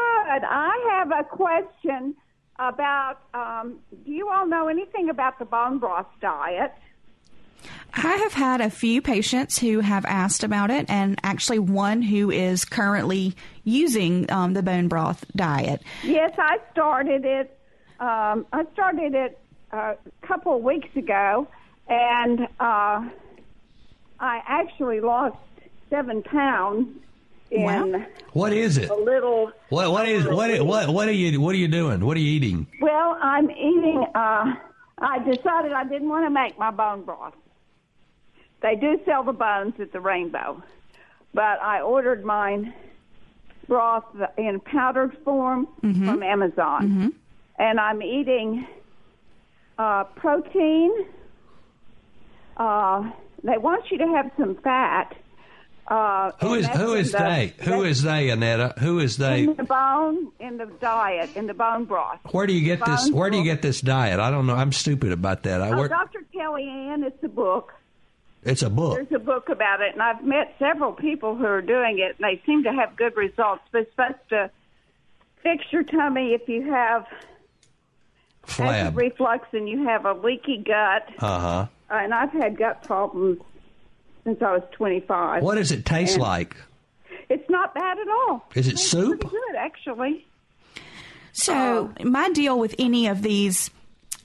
I 0.44 0.98
have 0.98 1.12
a 1.12 1.24
question 1.24 2.14
about. 2.58 3.18
Um, 3.32 3.78
do 4.04 4.12
you 4.12 4.28
all 4.28 4.46
know 4.46 4.68
anything 4.68 5.10
about 5.10 5.38
the 5.38 5.44
bone 5.44 5.78
broth 5.78 6.06
diet? 6.20 6.72
I 7.94 8.16
have 8.16 8.32
had 8.32 8.60
a 8.60 8.70
few 8.70 9.00
patients 9.00 9.58
who 9.58 9.80
have 9.80 10.04
asked 10.04 10.42
about 10.42 10.70
it, 10.70 10.86
and 10.88 11.18
actually 11.22 11.60
one 11.60 12.02
who 12.02 12.30
is 12.30 12.64
currently 12.64 13.34
using 13.62 14.30
um, 14.30 14.52
the 14.52 14.62
bone 14.62 14.88
broth 14.88 15.24
diet. 15.36 15.82
Yes, 16.02 16.32
I 16.36 16.58
started 16.72 17.24
it. 17.24 17.56
Um, 18.00 18.46
I 18.52 18.64
started 18.72 19.14
it 19.14 19.38
a 19.72 19.96
couple 20.22 20.56
of 20.56 20.62
weeks 20.62 20.94
ago, 20.96 21.46
and 21.88 22.40
uh, 22.60 23.08
I 24.20 24.42
actually 24.46 25.00
lost 25.00 25.36
seven 25.88 26.22
pounds 26.22 26.88
Wow. 27.62 28.04
What 28.32 28.52
is 28.52 28.78
it? 28.78 28.90
a 28.90 28.94
little. 28.94 29.52
What 29.68 29.92
what 29.92 30.08
is 30.08 30.26
what 30.26 30.60
what 30.66 30.88
what 30.90 31.08
are 31.08 31.12
you 31.12 31.40
what 31.40 31.54
are 31.54 31.58
you 31.58 31.68
doing? 31.68 32.04
What 32.04 32.16
are 32.16 32.20
you 32.20 32.32
eating? 32.32 32.66
Well, 32.80 33.16
I'm 33.20 33.50
eating. 33.50 34.04
Uh, 34.14 34.54
I 34.98 35.18
decided 35.20 35.72
I 35.72 35.84
didn't 35.84 36.08
want 36.08 36.26
to 36.26 36.30
make 36.30 36.58
my 36.58 36.70
bone 36.70 37.04
broth. 37.04 37.34
They 38.62 38.76
do 38.76 38.98
sell 39.04 39.22
the 39.22 39.32
bones 39.32 39.74
at 39.78 39.92
the 39.92 40.00
Rainbow, 40.00 40.62
but 41.34 41.60
I 41.60 41.80
ordered 41.80 42.24
mine 42.24 42.72
broth 43.68 44.04
in 44.36 44.60
powdered 44.60 45.16
form 45.24 45.68
from 45.80 46.22
Amazon, 46.22 47.14
and 47.58 47.78
I'm 47.80 48.02
eating 48.02 48.66
uh, 49.78 50.04
protein. 50.04 50.92
Uh, 52.56 53.10
they 53.42 53.58
want 53.58 53.90
you 53.90 53.98
to 53.98 54.06
have 54.08 54.30
some 54.38 54.56
fat. 54.62 55.14
Uh, 55.86 56.32
Who 56.40 56.54
is 56.54 56.66
who 56.68 56.94
is 56.94 57.12
the- 57.12 57.18
they? 57.18 57.52
Who 57.64 57.82
is 57.84 58.02
they, 58.02 58.30
Annetta? 58.30 58.74
Who 58.80 59.00
is 59.00 59.18
they? 59.18 59.44
in 59.44 59.54
the 59.54 59.64
bone 59.64 60.32
in 60.40 60.56
the 60.56 60.64
diet 60.80 61.36
in 61.36 61.46
the 61.46 61.52
bone 61.52 61.84
broth? 61.84 62.20
Where 62.32 62.46
do 62.46 62.54
you 62.54 62.64
get 62.64 62.82
this? 62.86 63.10
Where 63.10 63.28
do 63.28 63.36
you 63.36 63.44
get 63.44 63.60
this 63.60 63.82
diet? 63.82 64.18
I 64.18 64.30
don't 64.30 64.46
know. 64.46 64.54
I'm 64.54 64.72
stupid 64.72 65.12
about 65.12 65.42
that. 65.42 65.60
I 65.60 65.72
Oh, 65.72 65.76
work. 65.76 65.90
Dr. 65.90 66.24
Kellyann, 66.34 67.04
it's 67.04 67.22
a 67.22 67.28
book. 67.28 67.74
It's 68.44 68.62
a 68.62 68.70
book. 68.70 68.94
There's 68.94 69.12
a 69.20 69.24
book 69.24 69.48
about 69.50 69.80
it, 69.82 69.92
and 69.92 70.02
I've 70.02 70.24
met 70.24 70.54
several 70.58 70.92
people 70.92 71.34
who 71.34 71.44
are 71.46 71.62
doing 71.62 71.98
it, 71.98 72.16
and 72.18 72.24
they 72.30 72.42
seem 72.46 72.62
to 72.64 72.72
have 72.72 72.96
good 72.96 73.14
results. 73.16 73.62
But 73.70 73.82
it's 73.82 73.90
supposed 73.90 74.28
to 74.30 74.50
fix 75.42 75.64
your 75.70 75.82
tummy 75.82 76.32
if 76.34 76.48
you 76.48 76.70
have 76.70 77.06
Flab. 78.46 78.96
reflux 78.96 79.48
and 79.52 79.68
you 79.68 79.84
have 79.84 80.04
a 80.06 80.12
leaky 80.12 80.58
gut. 80.58 81.08
Uh 81.18 81.38
huh. 81.40 81.66
And 81.90 82.12
I've 82.14 82.32
had 82.32 82.56
gut 82.56 82.82
problems 82.84 83.40
since 84.24 84.42
I 84.42 84.52
was 84.52 84.62
25. 84.72 85.42
What 85.42 85.56
does 85.56 85.70
it 85.70 85.84
taste 85.84 86.14
And 86.14 86.22
like? 86.22 86.56
It's 87.28 87.48
not 87.48 87.74
bad 87.74 87.98
at 87.98 88.08
all. 88.08 88.46
Is 88.54 88.66
it 88.68 88.74
It's 88.74 88.86
soup? 88.86 89.20
Good, 89.22 89.56
actually. 89.56 90.26
So, 91.32 91.92
my 92.02 92.30
deal 92.30 92.58
with 92.58 92.74
any 92.78 93.08
of 93.08 93.22
these 93.22 93.70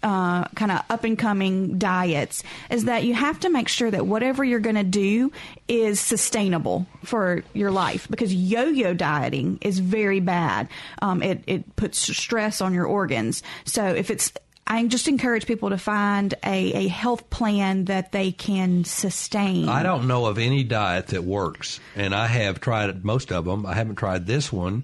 uh, 0.03 0.45
kind 0.49 0.71
of 0.71 0.81
up 0.89 1.03
and 1.03 1.17
coming 1.17 1.77
diets 1.77 2.43
is 2.69 2.85
that 2.85 3.03
you 3.03 3.13
have 3.13 3.39
to 3.41 3.49
make 3.49 3.67
sure 3.67 3.89
that 3.91 4.05
whatever 4.05 4.43
you're 4.43 4.59
going 4.59 4.75
to 4.75 4.83
do 4.83 5.31
is 5.67 5.99
sustainable 5.99 6.87
for 7.03 7.43
your 7.53 7.71
life 7.71 8.07
because 8.09 8.33
yo 8.33 8.63
yo 8.63 8.93
dieting 8.93 9.57
is 9.61 9.79
very 9.79 10.19
bad. 10.19 10.69
Um, 11.01 11.21
it, 11.23 11.43
it 11.47 11.75
puts 11.75 11.97
stress 11.97 12.61
on 12.61 12.73
your 12.73 12.85
organs. 12.85 13.43
So, 13.65 13.85
if 13.85 14.11
it's 14.11 14.31
I 14.71 14.85
just 14.85 15.07
encourage 15.07 15.47
people 15.47 15.71
to 15.71 15.79
find 15.79 16.35
a, 16.45 16.85
a 16.85 16.87
health 16.87 17.31
plan 17.31 17.85
that 17.85 18.11
they 18.11 18.31
can 18.31 18.83
sustain. 18.83 19.67
I 19.67 19.81
don't 19.81 20.07
know 20.07 20.27
of 20.27 20.37
any 20.37 20.63
diet 20.63 21.07
that 21.07 21.23
works, 21.23 21.79
and 21.95 22.13
I 22.13 22.27
have 22.27 22.61
tried 22.61 23.03
most 23.03 23.31
of 23.31 23.45
them. 23.45 23.65
I 23.65 23.73
haven't 23.73 23.95
tried 23.95 24.27
this 24.27 24.53
one, 24.53 24.83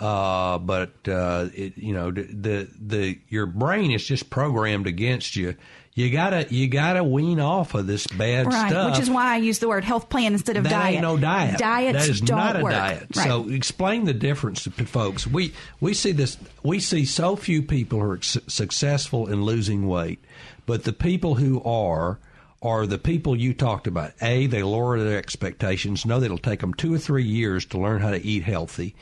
uh, 0.00 0.58
but 0.58 0.90
uh, 1.06 1.48
it, 1.54 1.78
you 1.78 1.94
know, 1.94 2.10
the, 2.10 2.68
the 2.80 3.20
your 3.28 3.46
brain 3.46 3.92
is 3.92 4.04
just 4.04 4.30
programmed 4.30 4.88
against 4.88 5.36
you. 5.36 5.54
You 6.00 6.10
gotta 6.10 6.46
you 6.50 6.66
gotta 6.68 7.04
wean 7.04 7.40
off 7.40 7.74
of 7.74 7.86
this 7.86 8.06
bad 8.06 8.46
Right, 8.46 8.70
stuff. 8.70 8.92
which 8.92 9.00
is 9.02 9.10
why 9.10 9.34
I 9.34 9.36
use 9.36 9.58
the 9.58 9.68
word 9.68 9.84
health 9.84 10.08
plan 10.08 10.32
instead 10.32 10.56
of 10.56 10.64
that 10.64 10.70
diet. 10.70 10.94
ain't 10.94 11.02
no 11.02 11.16
diet. 11.16 11.58
Diets 11.58 11.98
that 11.98 12.08
is 12.08 12.20
don't 12.20 12.38
not 12.38 12.58
a 12.58 12.62
work. 12.62 12.72
diet. 12.72 13.06
Right. 13.14 13.26
So 13.26 13.48
explain 13.48 14.04
the 14.04 14.14
difference 14.14 14.64
to 14.64 14.70
folks. 14.70 15.26
We 15.26 15.52
we 15.80 15.94
see 15.94 16.12
this. 16.12 16.36
We 16.62 16.80
see 16.80 17.04
so 17.04 17.36
few 17.36 17.62
people 17.62 18.00
who 18.00 18.10
are 18.12 18.22
su- 18.22 18.40
successful 18.46 19.26
in 19.28 19.44
losing 19.44 19.86
weight, 19.86 20.18
but 20.66 20.84
the 20.84 20.92
people 20.92 21.34
who 21.36 21.62
are 21.64 22.18
are 22.62 22.86
the 22.86 22.98
people 22.98 23.34
you 23.36 23.54
talked 23.54 23.86
about. 23.86 24.12
A, 24.20 24.46
they 24.46 24.62
lower 24.62 24.98
their 25.02 25.18
expectations. 25.18 26.04
Know 26.04 26.20
that 26.20 26.26
it'll 26.26 26.36
take 26.38 26.60
them 26.60 26.74
two 26.74 26.92
or 26.92 26.98
three 26.98 27.24
years 27.24 27.64
to 27.66 27.78
learn 27.78 28.00
how 28.02 28.10
to 28.10 28.22
eat 28.24 28.42
healthy, 28.42 28.94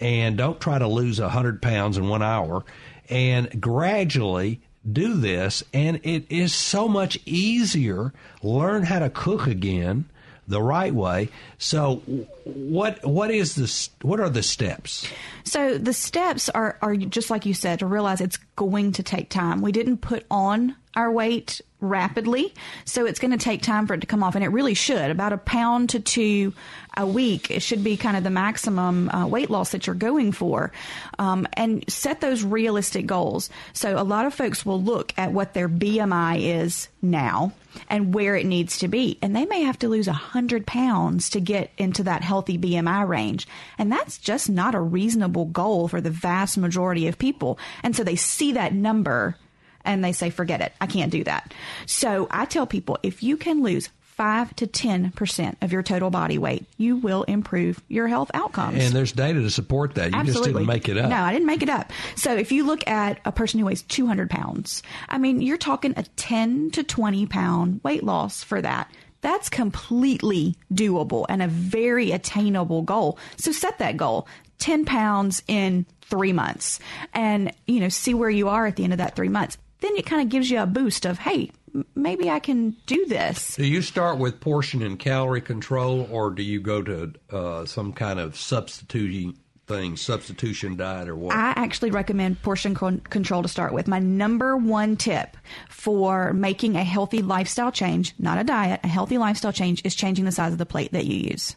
and 0.00 0.36
don't 0.36 0.60
try 0.60 0.78
to 0.78 0.88
lose 0.88 1.18
a 1.20 1.28
hundred 1.28 1.60
pounds 1.62 1.98
in 1.98 2.08
one 2.08 2.22
hour. 2.22 2.64
And 3.10 3.60
gradually 3.60 4.60
do 4.90 5.14
this, 5.14 5.62
and 5.72 6.00
it 6.02 6.24
is 6.30 6.52
so 6.54 6.88
much 6.88 7.18
easier. 7.24 8.12
Learn 8.42 8.84
how 8.84 8.98
to 8.98 9.10
cook 9.10 9.46
again 9.46 10.06
the 10.48 10.62
right 10.62 10.94
way. 10.94 11.28
So, 11.58 11.96
what 12.44 13.04
what 13.04 13.30
is 13.30 13.54
this? 13.54 13.90
What 14.02 14.20
are 14.20 14.28
the 14.28 14.42
steps? 14.42 15.06
So 15.44 15.78
the 15.78 15.92
steps 15.92 16.48
are, 16.48 16.78
are 16.82 16.96
just 16.96 17.30
like 17.30 17.46
you 17.46 17.54
said 17.54 17.80
to 17.80 17.86
realize 17.86 18.20
it's 18.20 18.38
going 18.56 18.92
to 18.92 19.02
take 19.02 19.28
time. 19.28 19.62
We 19.62 19.72
didn't 19.72 19.98
put 19.98 20.24
on 20.30 20.76
our 20.94 21.10
weight 21.10 21.60
rapidly, 21.80 22.54
so 22.84 23.06
it's 23.06 23.18
going 23.18 23.30
to 23.30 23.38
take 23.38 23.62
time 23.62 23.86
for 23.86 23.94
it 23.94 24.00
to 24.00 24.06
come 24.06 24.22
off, 24.22 24.34
and 24.34 24.44
it 24.44 24.48
really 24.48 24.74
should. 24.74 25.10
About 25.10 25.32
a 25.32 25.38
pound 25.38 25.90
to 25.90 26.00
two 26.00 26.52
a 26.96 27.06
week, 27.06 27.50
it 27.50 27.62
should 27.62 27.82
be 27.82 27.96
kind 27.96 28.16
of 28.16 28.24
the 28.24 28.30
maximum 28.30 29.08
uh, 29.08 29.26
weight 29.26 29.50
loss 29.50 29.72
that 29.72 29.86
you're 29.86 29.96
going 29.96 30.32
for, 30.32 30.70
um, 31.18 31.46
and 31.54 31.84
set 31.90 32.20
those 32.20 32.44
realistic 32.44 33.06
goals. 33.06 33.48
So 33.72 34.00
a 34.00 34.04
lot 34.04 34.26
of 34.26 34.34
folks 34.34 34.66
will 34.66 34.82
look 34.82 35.12
at 35.16 35.32
what 35.32 35.54
their 35.54 35.68
BMI 35.68 36.60
is 36.60 36.88
now 37.00 37.52
and 37.88 38.12
where 38.14 38.36
it 38.36 38.44
needs 38.44 38.78
to 38.78 38.88
be, 38.88 39.18
and 39.22 39.34
they 39.34 39.46
may 39.46 39.62
have 39.62 39.78
to 39.78 39.88
lose 39.88 40.08
a 40.08 40.12
hundred 40.12 40.66
pounds 40.66 41.30
to 41.30 41.40
get 41.40 41.70
into 41.78 42.02
that 42.02 42.22
healthy 42.22 42.58
BMI 42.58 43.08
range, 43.08 43.48
and 43.78 43.90
that's 43.90 44.18
just 44.18 44.50
not 44.50 44.74
a 44.74 44.80
reasonable 44.80 45.46
goal 45.46 45.88
for 45.88 46.00
the 46.00 46.10
vast 46.10 46.58
majority 46.58 47.08
of 47.08 47.18
people. 47.18 47.58
And 47.82 47.96
so 47.96 48.04
they 48.04 48.16
see 48.16 48.41
that 48.50 48.74
number 48.74 49.36
and 49.84 50.04
they 50.04 50.12
say, 50.12 50.30
forget 50.30 50.60
it. 50.60 50.72
I 50.80 50.86
can't 50.86 51.12
do 51.12 51.22
that. 51.24 51.54
So 51.86 52.26
I 52.30 52.44
tell 52.44 52.66
people 52.66 52.98
if 53.04 53.22
you 53.22 53.36
can 53.36 53.62
lose 53.62 53.88
5 54.00 54.54
to 54.56 54.66
10% 54.66 55.56
of 55.62 55.72
your 55.72 55.82
total 55.82 56.10
body 56.10 56.36
weight, 56.36 56.66
you 56.76 56.96
will 56.96 57.22
improve 57.22 57.82
your 57.88 58.08
health 58.08 58.30
outcomes. 58.34 58.84
And 58.84 58.94
there's 58.94 59.12
data 59.12 59.40
to 59.40 59.50
support 59.50 59.94
that. 59.94 60.12
You 60.12 60.18
Absolutely. 60.18 60.52
just 60.52 60.58
didn't 60.58 60.66
make 60.66 60.88
it 60.88 60.98
up. 60.98 61.08
No, 61.08 61.16
I 61.16 61.32
didn't 61.32 61.46
make 61.46 61.62
it 61.62 61.70
up. 61.70 61.92
So 62.14 62.36
if 62.36 62.52
you 62.52 62.66
look 62.66 62.86
at 62.86 63.20
a 63.24 63.32
person 63.32 63.58
who 63.58 63.66
weighs 63.66 63.82
200 63.82 64.28
pounds, 64.28 64.82
I 65.08 65.16
mean, 65.18 65.40
you're 65.40 65.56
talking 65.56 65.94
a 65.96 66.02
10 66.02 66.72
to 66.72 66.84
20 66.84 67.26
pound 67.26 67.80
weight 67.82 68.04
loss 68.04 68.44
for 68.44 68.60
that. 68.60 68.90
That's 69.22 69.48
completely 69.48 70.56
doable 70.72 71.24
and 71.28 71.42
a 71.42 71.48
very 71.48 72.10
attainable 72.10 72.82
goal. 72.82 73.18
So 73.36 73.50
set 73.50 73.78
that 73.78 73.96
goal 73.96 74.26
10 74.58 74.84
pounds 74.84 75.42
in 75.48 75.86
three 76.02 76.32
months 76.32 76.80
and, 77.14 77.52
you 77.66 77.80
know, 77.80 77.88
see 77.88 78.14
where 78.14 78.30
you 78.30 78.48
are 78.48 78.66
at 78.66 78.76
the 78.76 78.84
end 78.84 78.92
of 78.92 78.98
that 78.98 79.16
three 79.16 79.28
months. 79.28 79.58
Then 79.80 79.96
it 79.96 80.06
kind 80.06 80.22
of 80.22 80.28
gives 80.28 80.50
you 80.50 80.60
a 80.60 80.66
boost 80.66 81.06
of, 81.06 81.18
hey, 81.18 81.50
maybe 81.94 82.30
I 82.30 82.38
can 82.38 82.76
do 82.86 83.06
this. 83.06 83.56
Do 83.56 83.66
you 83.66 83.82
start 83.82 84.18
with 84.18 84.40
portion 84.40 84.82
and 84.82 84.98
calorie 84.98 85.40
control, 85.40 86.06
or 86.10 86.30
do 86.30 86.42
you 86.42 86.60
go 86.60 86.82
to 86.82 87.12
uh, 87.30 87.66
some 87.66 87.92
kind 87.92 88.20
of 88.20 88.36
substituting 88.36 89.38
thing, 89.66 89.96
substitution 89.96 90.76
diet, 90.76 91.08
or 91.08 91.16
what? 91.16 91.34
I 91.34 91.52
actually 91.56 91.90
recommend 91.90 92.42
portion 92.42 92.74
con- 92.74 93.00
control 93.00 93.42
to 93.42 93.48
start 93.48 93.72
with. 93.72 93.88
My 93.88 93.98
number 93.98 94.56
one 94.56 94.96
tip 94.96 95.36
for 95.68 96.32
making 96.32 96.76
a 96.76 96.84
healthy 96.84 97.22
lifestyle 97.22 97.72
change, 97.72 98.14
not 98.18 98.38
a 98.38 98.44
diet, 98.44 98.80
a 98.82 98.88
healthy 98.88 99.18
lifestyle 99.18 99.52
change 99.52 99.80
is 99.84 99.94
changing 99.94 100.24
the 100.24 100.32
size 100.32 100.52
of 100.52 100.58
the 100.58 100.66
plate 100.66 100.92
that 100.92 101.06
you 101.06 101.16
use. 101.16 101.56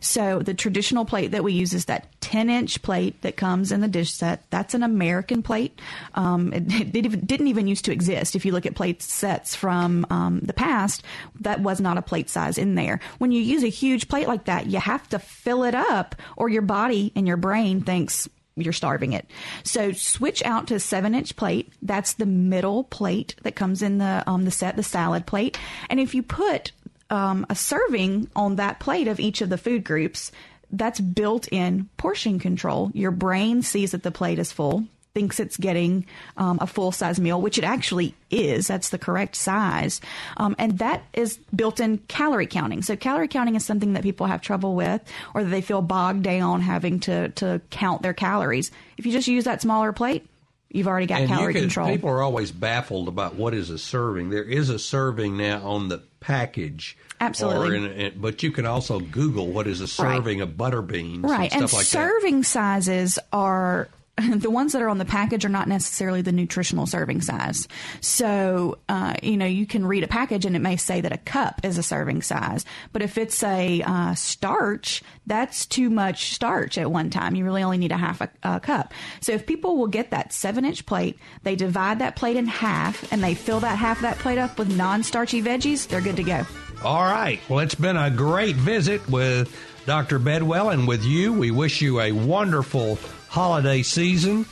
So 0.00 0.40
the 0.40 0.54
traditional 0.54 1.04
plate 1.04 1.32
that 1.32 1.42
we 1.44 1.52
use 1.52 1.72
is 1.72 1.86
that 1.86 2.20
10 2.20 2.50
inch 2.50 2.82
plate 2.82 3.22
that 3.22 3.36
comes 3.36 3.72
in 3.72 3.80
the 3.80 3.88
dish 3.88 4.12
set. 4.12 4.48
That's 4.50 4.74
an 4.74 4.82
American 4.82 5.42
plate. 5.42 5.80
Um, 6.14 6.52
it, 6.52 6.72
it 6.72 6.92
didn't 6.92 7.26
didn't 7.26 7.46
even 7.48 7.66
used 7.66 7.84
to 7.86 7.92
exist. 7.92 8.36
If 8.36 8.44
you 8.44 8.52
look 8.52 8.66
at 8.66 8.74
plate 8.74 9.02
sets 9.02 9.54
from 9.54 10.06
um, 10.10 10.40
the 10.40 10.52
past, 10.52 11.02
that 11.40 11.60
was 11.60 11.80
not 11.80 11.98
a 11.98 12.02
plate 12.02 12.28
size 12.28 12.58
in 12.58 12.74
there. 12.74 13.00
When 13.18 13.32
you 13.32 13.40
use 13.40 13.62
a 13.62 13.68
huge 13.68 14.08
plate 14.08 14.28
like 14.28 14.44
that, 14.44 14.66
you 14.66 14.78
have 14.78 15.08
to 15.10 15.18
fill 15.18 15.64
it 15.64 15.74
up 15.74 16.16
or 16.36 16.48
your 16.48 16.62
body 16.62 17.12
and 17.14 17.26
your 17.26 17.36
brain 17.46 17.80
thinks 17.80 18.28
you're 18.56 18.72
starving 18.72 19.12
it. 19.12 19.26
So 19.62 19.92
switch 19.92 20.42
out 20.44 20.66
to 20.68 20.74
a 20.74 20.80
seven 20.80 21.14
inch 21.14 21.36
plate. 21.36 21.72
That's 21.80 22.14
the 22.14 22.26
middle 22.26 22.84
plate 22.84 23.36
that 23.42 23.54
comes 23.54 23.82
in 23.82 23.98
the 23.98 24.24
um, 24.26 24.44
the 24.44 24.50
set, 24.50 24.74
the 24.76 24.82
salad 24.82 25.26
plate. 25.26 25.58
And 25.88 26.00
if 26.00 26.14
you 26.14 26.22
put 26.22 26.72
um, 27.10 27.46
a 27.48 27.54
serving 27.54 28.28
on 28.34 28.56
that 28.56 28.80
plate 28.80 29.08
of 29.08 29.20
each 29.20 29.42
of 29.42 29.48
the 29.48 29.58
food 29.58 29.84
groups, 29.84 30.32
that's 30.72 31.00
built 31.00 31.46
in 31.52 31.88
portion 31.96 32.38
control. 32.38 32.90
Your 32.94 33.12
brain 33.12 33.62
sees 33.62 33.92
that 33.92 34.02
the 34.02 34.10
plate 34.10 34.40
is 34.40 34.52
full, 34.52 34.84
thinks 35.16 35.40
it's 35.40 35.56
getting 35.56 36.04
um, 36.36 36.58
a 36.60 36.66
full 36.66 36.92
size 36.92 37.18
meal, 37.18 37.40
which 37.40 37.56
it 37.56 37.64
actually 37.64 38.14
is. 38.30 38.66
That's 38.66 38.90
the 38.90 38.98
correct 38.98 39.34
size. 39.34 40.02
Um, 40.36 40.54
and 40.58 40.76
that 40.80 41.04
is 41.14 41.38
built 41.54 41.80
in 41.80 41.96
calorie 42.06 42.46
counting. 42.46 42.82
So 42.82 42.96
calorie 42.96 43.26
counting 43.28 43.54
is 43.54 43.64
something 43.64 43.94
that 43.94 44.02
people 44.02 44.26
have 44.26 44.42
trouble 44.42 44.74
with 44.74 45.00
or 45.32 45.42
that 45.42 45.48
they 45.48 45.62
feel 45.62 45.80
bogged 45.80 46.22
down 46.22 46.60
having 46.60 47.00
to, 47.00 47.30
to 47.30 47.62
count 47.70 48.02
their 48.02 48.12
calories. 48.12 48.70
If 48.98 49.06
you 49.06 49.12
just 49.12 49.26
use 49.26 49.44
that 49.44 49.62
smaller 49.62 49.94
plate, 49.94 50.26
you've 50.68 50.86
already 50.86 51.06
got 51.06 51.22
and 51.22 51.30
calorie 51.30 51.54
can- 51.54 51.62
control. 51.62 51.88
People 51.88 52.10
are 52.10 52.20
always 52.22 52.52
baffled 52.52 53.08
about 53.08 53.36
what 53.36 53.54
is 53.54 53.70
a 53.70 53.78
serving. 53.78 54.28
There 54.28 54.44
is 54.44 54.68
a 54.68 54.78
serving 54.78 55.38
now 55.38 55.66
on 55.66 55.88
the 55.88 56.02
package. 56.20 56.98
Absolutely. 57.22 57.76
In, 57.78 57.84
in, 57.86 58.20
but 58.20 58.42
you 58.42 58.50
can 58.50 58.66
also 58.66 59.00
Google 59.00 59.46
what 59.46 59.66
is 59.66 59.80
a 59.80 59.88
serving 59.88 60.42
of 60.42 60.58
butter 60.58 60.82
beans 60.82 61.24
Right. 61.24 61.50
and 61.50 61.62
And, 61.62 61.70
stuff 61.70 61.78
like 61.78 61.86
that. 61.86 61.90
serving 61.90 62.42
sizes 62.42 63.18
are 63.32 63.88
the 64.34 64.50
ones 64.50 64.72
that 64.72 64.80
are 64.80 64.88
on 64.88 64.96
the 64.96 65.04
package 65.04 65.44
are 65.44 65.50
not 65.50 65.68
necessarily 65.68 66.22
the 66.22 66.32
nutritional 66.32 66.86
serving 66.86 67.20
size. 67.20 67.68
So, 68.00 68.78
uh, 68.88 69.14
you 69.22 69.36
know, 69.36 69.46
you 69.46 69.66
can 69.66 69.84
read 69.84 70.04
a 70.04 70.08
package 70.08 70.46
and 70.46 70.56
it 70.56 70.60
may 70.60 70.76
say 70.76 71.02
that 71.02 71.12
a 71.12 71.18
cup 71.18 71.60
is 71.64 71.76
a 71.76 71.82
serving 71.82 72.22
size. 72.22 72.64
But 72.92 73.02
if 73.02 73.18
it's 73.18 73.42
a 73.42 73.82
uh, 73.82 74.14
starch, 74.14 75.02
that's 75.26 75.66
too 75.66 75.90
much 75.90 76.32
starch 76.34 76.78
at 76.78 76.90
one 76.90 77.10
time. 77.10 77.34
You 77.34 77.44
really 77.44 77.62
only 77.62 77.76
need 77.76 77.92
a 77.92 77.96
half 77.98 78.22
a, 78.22 78.30
a 78.42 78.58
cup. 78.58 78.94
So 79.20 79.32
if 79.32 79.46
people 79.46 79.76
will 79.76 79.86
get 79.86 80.10
that 80.12 80.32
seven 80.32 80.64
inch 80.64 80.86
plate, 80.86 81.18
they 81.42 81.54
divide 81.54 81.98
that 81.98 82.16
plate 82.16 82.36
in 82.36 82.46
half 82.46 83.12
and 83.12 83.22
they 83.22 83.34
fill 83.34 83.60
that 83.60 83.76
half 83.76 83.98
of 83.98 84.02
that 84.02 84.18
plate 84.18 84.38
up 84.38 84.58
with 84.58 84.74
non 84.74 85.02
starchy 85.02 85.42
veggies, 85.42 85.88
they're 85.88 86.00
good 86.00 86.16
to 86.16 86.22
go. 86.22 86.46
All 86.82 87.04
right. 87.04 87.40
Well, 87.50 87.58
it's 87.58 87.74
been 87.74 87.96
a 87.96 88.10
great 88.10 88.56
visit 88.56 89.06
with 89.10 89.54
Dr. 89.84 90.18
Bidwell 90.18 90.70
and 90.70 90.88
with 90.88 91.04
you. 91.04 91.32
We 91.32 91.50
wish 91.50 91.80
you 91.80 92.00
a 92.00 92.12
wonderful 92.12 92.98
holiday 93.28 93.82
season. 93.82 94.46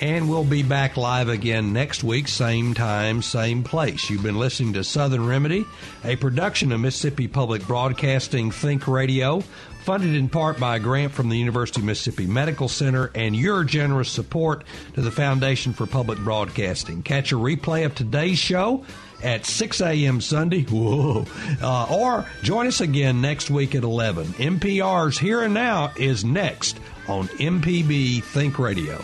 And 0.00 0.30
we'll 0.30 0.44
be 0.44 0.62
back 0.62 0.96
live 0.96 1.28
again 1.28 1.74
next 1.74 2.02
week, 2.02 2.26
same 2.26 2.72
time, 2.72 3.20
same 3.20 3.62
place. 3.62 4.08
You've 4.08 4.22
been 4.22 4.38
listening 4.38 4.72
to 4.72 4.84
Southern 4.84 5.26
Remedy, 5.26 5.66
a 6.04 6.16
production 6.16 6.72
of 6.72 6.80
Mississippi 6.80 7.28
Public 7.28 7.66
Broadcasting 7.66 8.50
Think 8.50 8.88
Radio, 8.88 9.42
funded 9.84 10.14
in 10.14 10.30
part 10.30 10.58
by 10.58 10.76
a 10.76 10.80
grant 10.80 11.12
from 11.12 11.28
the 11.28 11.36
University 11.36 11.82
of 11.82 11.84
Mississippi 11.84 12.26
Medical 12.26 12.66
Center 12.66 13.10
and 13.14 13.36
your 13.36 13.62
generous 13.62 14.10
support 14.10 14.64
to 14.94 15.02
the 15.02 15.10
Foundation 15.10 15.74
for 15.74 15.86
Public 15.86 16.18
Broadcasting. 16.20 17.02
Catch 17.02 17.32
a 17.32 17.36
replay 17.36 17.84
of 17.84 17.94
today's 17.94 18.38
show 18.38 18.86
at 19.22 19.46
6 19.46 19.80
a.m. 19.80 20.20
Sunday. 20.20 20.62
Whoa. 20.64 21.26
Uh, 21.62 21.86
or 21.90 22.26
join 22.42 22.66
us 22.66 22.80
again 22.80 23.20
next 23.20 23.50
week 23.50 23.74
at 23.74 23.82
11. 23.82 24.26
NPR's 24.26 25.18
Here 25.18 25.42
and 25.42 25.54
Now 25.54 25.92
is 25.96 26.24
next 26.24 26.78
on 27.08 27.28
MPB 27.28 28.22
Think 28.22 28.58
Radio. 28.58 29.00